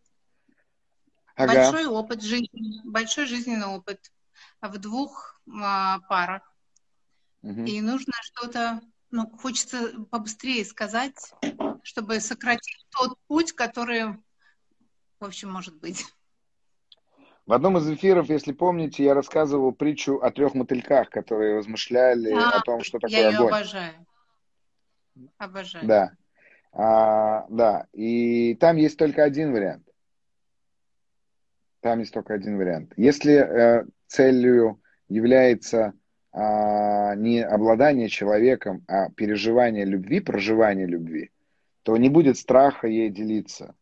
Ага. 1.37 1.55
Большой 1.55 1.87
опыт 1.87 2.23
жизни, 2.23 2.81
большой 2.85 3.27
жизненный 3.27 3.67
опыт 3.67 4.13
в 4.61 4.79
двух 4.79 5.41
а, 5.61 5.99
парах. 6.09 6.43
Угу. 7.43 7.65
И 7.65 7.81
нужно 7.81 8.13
что-то, 8.23 8.81
ну, 9.11 9.31
хочется 9.39 10.05
побыстрее 10.11 10.65
сказать, 10.65 11.33
чтобы 11.83 12.21
сократить 12.21 12.87
тот 12.91 13.19
путь, 13.27 13.53
который, 13.53 14.19
в 15.19 15.25
общем, 15.25 15.51
может 15.51 15.77
быть. 15.77 16.05
В 17.45 17.53
одном 17.53 17.77
из 17.79 17.91
эфиров, 17.91 18.29
если 18.29 18.53
помните, 18.53 19.03
я 19.03 19.15
рассказывал 19.15 19.73
притчу 19.73 20.19
о 20.19 20.31
трех 20.31 20.55
мотыльках, 20.55 21.11
которые 21.11 21.59
размышляли 21.59 22.31
а, 22.31 22.59
о 22.59 22.61
том, 22.61 22.85
что 22.85 23.01
такое 23.01 23.19
я 23.19 23.29
огонь. 23.31 23.41
Ее 23.41 23.49
обожаю. 23.49 24.07
Обожаю. 25.39 25.87
Да. 25.87 26.13
А, 26.73 27.47
да. 27.49 27.87
И 27.93 28.55
там 28.55 28.77
есть 28.77 28.97
только 28.97 29.25
один 29.25 29.53
вариант. 29.53 29.87
Там 31.83 31.99
есть 31.99 32.15
только 32.15 32.35
один 32.35 32.57
вариант. 32.59 32.93
Если 32.97 33.35
э, 33.35 33.85
целью 34.07 34.81
является 35.09 35.93
э, 36.33 36.39
не 37.17 37.41
обладание 37.41 38.09
человеком, 38.09 38.85
а 38.87 39.11
переживание 39.11 39.85
любви, 39.85 40.21
проживание 40.21 40.87
любви, 40.87 41.31
то 41.83 41.97
не 41.97 42.09
будет 42.09 42.39
страха 42.39 42.87
ей 42.87 43.11
делиться. 43.11 43.75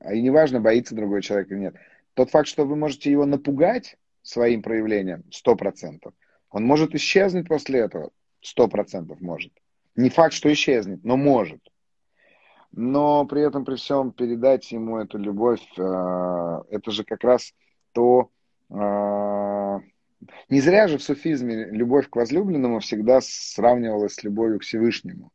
А 0.00 0.14
и 0.14 0.20
неважно, 0.20 0.60
боится 0.60 0.96
другой 0.96 1.22
человек 1.22 1.48
или 1.52 1.58
нет. 1.60 1.76
Тот 2.14 2.30
факт, 2.30 2.48
что 2.48 2.64
вы 2.64 2.74
можете 2.74 3.10
его 3.10 3.24
напугать 3.24 3.96
своим 4.22 4.60
проявлением, 4.60 5.22
100%, 5.30 6.12
он 6.50 6.64
может 6.64 6.96
исчезнуть 6.96 7.46
после 7.46 7.80
этого, 7.80 8.10
100% 8.42 9.16
может. 9.20 9.52
Не 9.94 10.10
факт, 10.10 10.34
что 10.34 10.52
исчезнет, 10.52 11.04
но 11.04 11.16
может 11.16 11.60
но 12.72 13.24
при 13.26 13.42
этом, 13.42 13.64
при 13.64 13.76
всем, 13.76 14.12
передать 14.12 14.70
ему 14.72 14.98
эту 14.98 15.18
любовь, 15.18 15.62
э, 15.78 16.62
это 16.70 16.90
же 16.90 17.04
как 17.04 17.24
раз 17.24 17.52
то... 17.92 18.30
Э, 18.70 19.80
не 20.48 20.60
зря 20.60 20.88
же 20.88 20.98
в 20.98 21.02
суфизме 21.02 21.66
любовь 21.66 22.08
к 22.08 22.16
возлюбленному 22.16 22.80
всегда 22.80 23.20
сравнивалась 23.22 24.14
с 24.14 24.24
любовью 24.24 24.58
к 24.58 24.62
Всевышнему. 24.62 25.30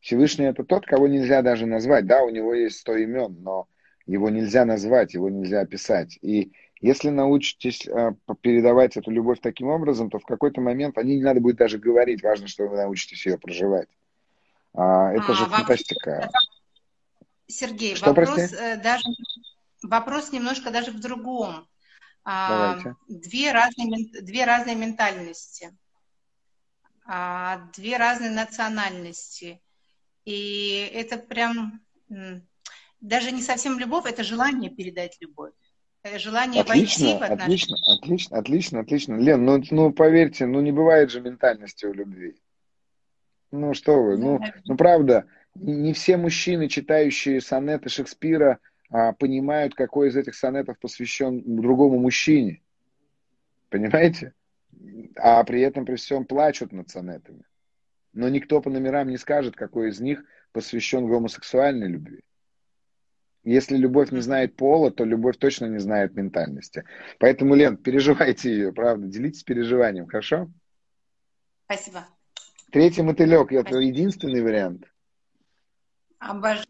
Всевышний 0.00 0.46
это 0.46 0.64
тот, 0.64 0.86
кого 0.86 1.06
нельзя 1.06 1.42
даже 1.42 1.66
назвать. 1.66 2.06
Да, 2.06 2.22
у 2.22 2.30
него 2.30 2.54
есть 2.54 2.78
сто 2.78 2.96
имен, 2.96 3.36
но 3.40 3.68
его 4.06 4.30
нельзя 4.30 4.64
назвать, 4.64 5.14
его 5.14 5.28
нельзя 5.28 5.60
описать. 5.60 6.18
И 6.22 6.52
если 6.80 7.10
научитесь 7.10 7.86
э, 7.86 8.14
передавать 8.40 8.96
эту 8.96 9.12
любовь 9.12 9.38
таким 9.40 9.68
образом, 9.68 10.10
то 10.10 10.18
в 10.18 10.24
какой-то 10.24 10.60
момент 10.60 10.98
о 10.98 11.04
ней 11.04 11.18
не 11.18 11.22
надо 11.22 11.40
будет 11.40 11.56
даже 11.56 11.78
говорить. 11.78 12.22
Важно, 12.22 12.48
что 12.48 12.66
вы 12.66 12.76
научитесь 12.76 13.24
ее 13.26 13.38
проживать. 13.38 13.88
А, 14.74 15.12
это 15.12 15.30
а, 15.32 15.34
же 15.34 15.44
фантастика. 15.44 16.28
Сергей, 17.52 17.96
Что, 17.96 18.06
вопрос, 18.06 18.52
э, 18.52 18.76
даже, 18.76 19.04
вопрос 19.82 20.32
немножко 20.32 20.70
даже 20.70 20.90
в 20.90 21.00
другом. 21.00 21.68
А, 22.24 22.78
две 23.08 23.52
разные, 23.52 24.22
две 24.22 24.44
разные 24.44 24.76
ментальности, 24.76 25.76
а, 27.04 27.68
две 27.76 27.96
разные 27.96 28.30
национальности. 28.30 29.60
И 30.24 30.88
это 30.94 31.18
прям 31.18 31.80
даже 33.00 33.32
не 33.32 33.42
совсем 33.42 33.78
любовь, 33.78 34.06
это 34.06 34.22
желание 34.22 34.70
передать 34.70 35.16
любовь. 35.20 35.52
Желание 36.16 36.62
отлично, 36.62 37.06
войти 37.06 37.18
в 37.18 37.22
отношения. 37.22 37.44
Отлично, 37.44 37.76
отлично, 37.94 38.38
отлично, 38.38 38.80
отлично. 38.80 39.14
Лен, 39.16 39.44
ну, 39.44 39.62
ну 39.70 39.92
поверьте, 39.92 40.46
ну 40.46 40.60
не 40.60 40.72
бывает 40.72 41.10
же 41.10 41.20
ментальности 41.20 41.86
у 41.86 41.92
любви. 41.92 42.36
Ну 43.52 43.74
что 43.74 44.02
вы, 44.02 44.16
ну, 44.16 44.40
ну 44.64 44.76
правда, 44.76 45.26
не 45.54 45.92
все 45.92 46.16
мужчины, 46.16 46.68
читающие 46.68 47.40
сонеты 47.40 47.88
Шекспира, 47.88 48.58
а, 48.90 49.12
понимают, 49.12 49.74
какой 49.74 50.08
из 50.08 50.16
этих 50.16 50.34
сонетов 50.34 50.78
посвящен 50.78 51.42
другому 51.44 51.98
мужчине. 51.98 52.62
Понимаете? 53.68 54.34
А 55.16 55.42
при 55.44 55.60
этом 55.62 55.84
при 55.84 55.96
всем 55.96 56.24
плачут 56.26 56.72
над 56.72 56.90
сонетами. 56.90 57.44
Но 58.12 58.28
никто 58.28 58.60
по 58.60 58.68
номерам 58.68 59.08
не 59.08 59.16
скажет, 59.16 59.56
какой 59.56 59.90
из 59.90 60.00
них 60.00 60.22
посвящен 60.52 61.06
гомосексуальной 61.06 61.88
любви. 61.88 62.20
Если 63.44 63.76
любовь 63.76 64.12
не 64.12 64.20
знает 64.20 64.56
пола, 64.56 64.90
то 64.90 65.04
любовь 65.04 65.36
точно 65.36 65.66
не 65.66 65.78
знает 65.78 66.14
ментальности. 66.14 66.84
Поэтому, 67.18 67.54
Лен, 67.54 67.76
переживайте 67.76 68.52
ее, 68.52 68.72
правда, 68.72 69.06
делитесь 69.08 69.42
переживанием, 69.42 70.06
хорошо? 70.06 70.48
Спасибо. 71.64 72.06
Третий 72.70 73.02
мотылек, 73.02 73.50
это 73.52 73.78
единственный 73.78 74.42
вариант. 74.42 74.91
Обожаю. 76.22 76.64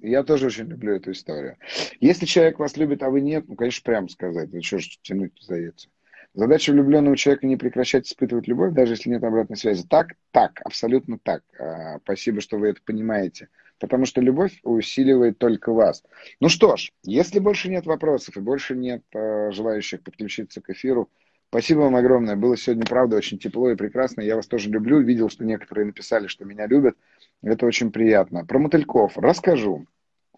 Я 0.00 0.22
тоже 0.22 0.46
очень 0.46 0.66
люблю 0.66 0.94
эту 0.94 1.10
историю. 1.10 1.56
Если 2.00 2.26
человек 2.26 2.58
вас 2.58 2.76
любит, 2.76 3.02
а 3.02 3.10
вы 3.10 3.20
нет, 3.20 3.48
ну, 3.48 3.56
конечно, 3.56 3.82
прямо 3.84 4.08
сказать, 4.08 4.52
ну 4.52 4.62
что 4.62 4.78
ж 4.78 4.98
тянуть 5.02 5.32
за 5.40 5.56
яйца. 5.56 5.88
Задача 6.32 6.70
влюбленного 6.70 7.16
человека 7.16 7.46
не 7.46 7.56
прекращать 7.56 8.06
испытывать 8.06 8.46
любовь, 8.46 8.74
даже 8.74 8.92
если 8.92 9.10
нет 9.10 9.24
обратной 9.24 9.56
связи. 9.56 9.84
Так, 9.88 10.14
так, 10.30 10.60
абсолютно 10.64 11.18
так. 11.18 11.42
А, 11.58 11.98
спасибо, 12.04 12.40
что 12.40 12.58
вы 12.58 12.68
это 12.68 12.80
понимаете. 12.84 13.48
Потому 13.80 14.06
что 14.06 14.20
любовь 14.20 14.60
усиливает 14.62 15.38
только 15.38 15.72
вас. 15.72 16.04
Ну 16.38 16.48
что 16.48 16.76
ж, 16.76 16.92
если 17.02 17.40
больше 17.40 17.68
нет 17.68 17.86
вопросов 17.86 18.36
и 18.36 18.40
больше 18.40 18.76
нет 18.76 19.02
а, 19.14 19.50
желающих 19.50 20.02
подключиться 20.02 20.60
к 20.60 20.70
эфиру, 20.70 21.10
спасибо 21.48 21.80
вам 21.80 21.96
огромное. 21.96 22.36
Было 22.36 22.56
сегодня, 22.56 22.84
правда, 22.84 23.16
очень 23.16 23.38
тепло 23.38 23.70
и 23.70 23.76
прекрасно. 23.76 24.20
Я 24.20 24.36
вас 24.36 24.46
тоже 24.46 24.68
люблю. 24.68 25.00
Видел, 25.00 25.30
что 25.30 25.44
некоторые 25.44 25.86
написали, 25.86 26.26
что 26.26 26.44
меня 26.44 26.66
любят. 26.66 26.96
Это 27.42 27.66
очень 27.66 27.92
приятно. 27.92 28.44
Про 28.44 28.58
мотыльков 28.58 29.16
расскажу. 29.16 29.86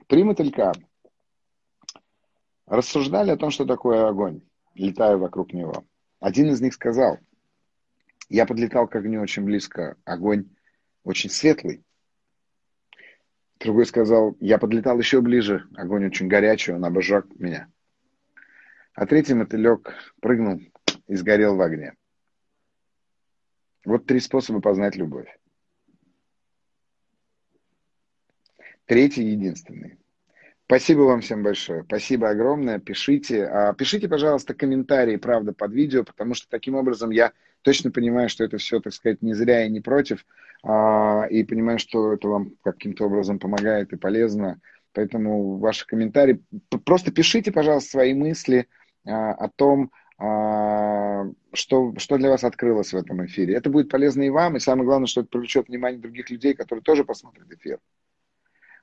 Три 0.07 0.25
мотылька 0.25 0.73
рассуждали 2.67 3.31
о 3.31 3.37
том, 3.37 3.51
что 3.51 3.65
такое 3.65 4.09
огонь, 4.09 4.43
летая 4.75 5.17
вокруг 5.17 5.53
него. 5.53 5.85
Один 6.21 6.51
из 6.51 6.61
них 6.61 6.75
сказал, 6.75 7.19
я 8.29 8.45
подлетал 8.47 8.89
к 8.89 8.97
огню 8.97 9.21
очень 9.21 9.45
близко, 9.45 9.97
огонь 10.05 10.49
очень 11.03 11.31
светлый. 11.31 11.83
Другой 13.59 13.87
сказал, 13.87 14.37
я 14.41 14.59
подлетал 14.59 14.99
еще 14.99 15.21
ближе, 15.21 15.67
огонь 15.77 16.07
очень 16.07 16.29
горячий, 16.29 16.73
он 16.73 16.85
обожег 16.85 17.27
меня. 17.39 17.69
А 18.95 19.07
третий 19.07 19.35
мотылек 19.35 19.95
прыгнул 20.21 20.61
и 21.07 21.15
сгорел 21.15 21.57
в 21.57 21.61
огне. 21.61 21.95
Вот 23.85 24.07
три 24.07 24.21
способа 24.21 24.61
познать 24.61 24.97
любовь. 24.97 25.29
Третий 28.89 29.23
единственный. 29.23 29.99
Спасибо 30.65 31.01
вам 31.01 31.21
всем 31.21 31.43
большое. 31.43 31.85
Спасибо 31.85 32.31
огромное. 32.31 32.79
Пишите. 32.79 33.45
А, 33.45 33.75
пишите, 33.75 34.09
пожалуйста, 34.09 34.55
комментарии, 34.55 35.17
правда, 35.17 35.53
под 35.53 35.75
видео, 35.75 36.05
потому 36.05 36.33
что 36.33 36.49
таким 36.49 36.75
образом 36.75 37.11
я 37.11 37.33
точно 37.61 37.91
понимаю, 37.91 38.31
что 38.31 38.45
это 38.45 38.57
все, 38.57 38.81
так 38.81 38.95
сказать, 38.95 39.21
не 39.21 39.35
зря 39.35 39.67
и 39.67 39.71
не 39.71 39.81
против. 39.81 40.25
А, 40.63 41.27
и 41.29 41.45
понимаю, 41.45 41.79
что 41.79 42.15
это 42.15 42.29
вам 42.29 42.53
каким-то 42.65 43.05
образом 43.05 43.39
помогает 43.39 43.93
и 43.93 43.97
полезно. 43.97 44.59
Поэтому 44.95 45.59
ваши 45.59 45.87
комментарии. 45.87 46.41
Просто 46.87 47.13
пишите, 47.13 47.53
пожалуйста, 47.53 47.91
свои 47.91 48.15
мысли 48.15 48.69
а, 49.07 49.33
о 49.33 49.51
том, 49.51 49.93
что, 51.53 51.95
что 51.97 52.17
для 52.17 52.31
вас 52.31 52.43
открылось 52.43 52.93
в 52.93 52.97
этом 52.97 53.25
эфире. 53.27 53.55
Это 53.55 53.71
будет 53.71 53.89
полезно 53.89 54.23
и 54.23 54.31
вам, 54.31 54.57
и 54.57 54.61
самое 54.61 54.85
главное, 54.85 55.07
что 55.07 55.21
это 55.21 55.31
привлечет 55.31 55.69
внимание 55.69 56.01
других 56.01 56.29
людей, 56.31 56.55
которые 56.55 56.83
тоже 56.83 57.05
посмотрят 57.05 57.49
эфир. 57.53 57.79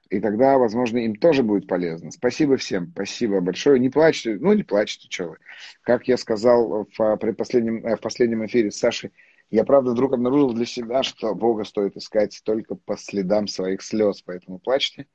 И 0.09 0.19
тогда, 0.19 0.57
возможно, 0.57 0.99
им 0.99 1.15
тоже 1.15 1.41
будет 1.41 1.67
полезно. 1.67 2.11
Спасибо 2.11 2.57
всем, 2.57 2.91
спасибо 2.91 3.41
большое. 3.41 3.79
Не 3.79 3.89
плачьте, 3.89 4.37
ну 4.39 4.53
не 4.53 4.63
плачьте, 4.63 5.07
что 5.09 5.29
вы. 5.29 5.37
Как 5.81 6.07
я 6.07 6.17
сказал 6.17 6.87
в, 6.95 7.15
при 7.17 7.31
последнем, 7.31 7.85
э, 7.85 7.95
в 7.95 8.01
последнем 8.01 8.45
эфире 8.45 8.69
с 8.69 8.77
Сашей, 8.77 9.11
я, 9.49 9.63
правда, 9.63 9.91
вдруг 9.91 10.13
обнаружил 10.13 10.53
для 10.53 10.65
себя, 10.65 11.03
что 11.03 11.33
Бога 11.33 11.63
стоит 11.63 11.97
искать 11.97 12.39
только 12.43 12.75
по 12.75 12.97
следам 12.97 13.47
своих 13.47 13.81
слез, 13.81 14.21
поэтому 14.21 14.59
плачьте. 14.59 15.07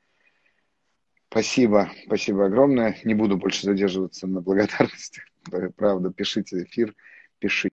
Спасибо, 1.29 1.89
спасибо 2.05 2.45
огромное. 2.45 2.97
Не 3.05 3.13
буду 3.13 3.37
больше 3.37 3.65
задерживаться 3.65 4.27
на 4.27 4.41
благодарностях. 4.41 5.23
Правда, 5.77 6.11
пишите 6.11 6.63
эфир, 6.63 6.93
пишите. 7.39 7.70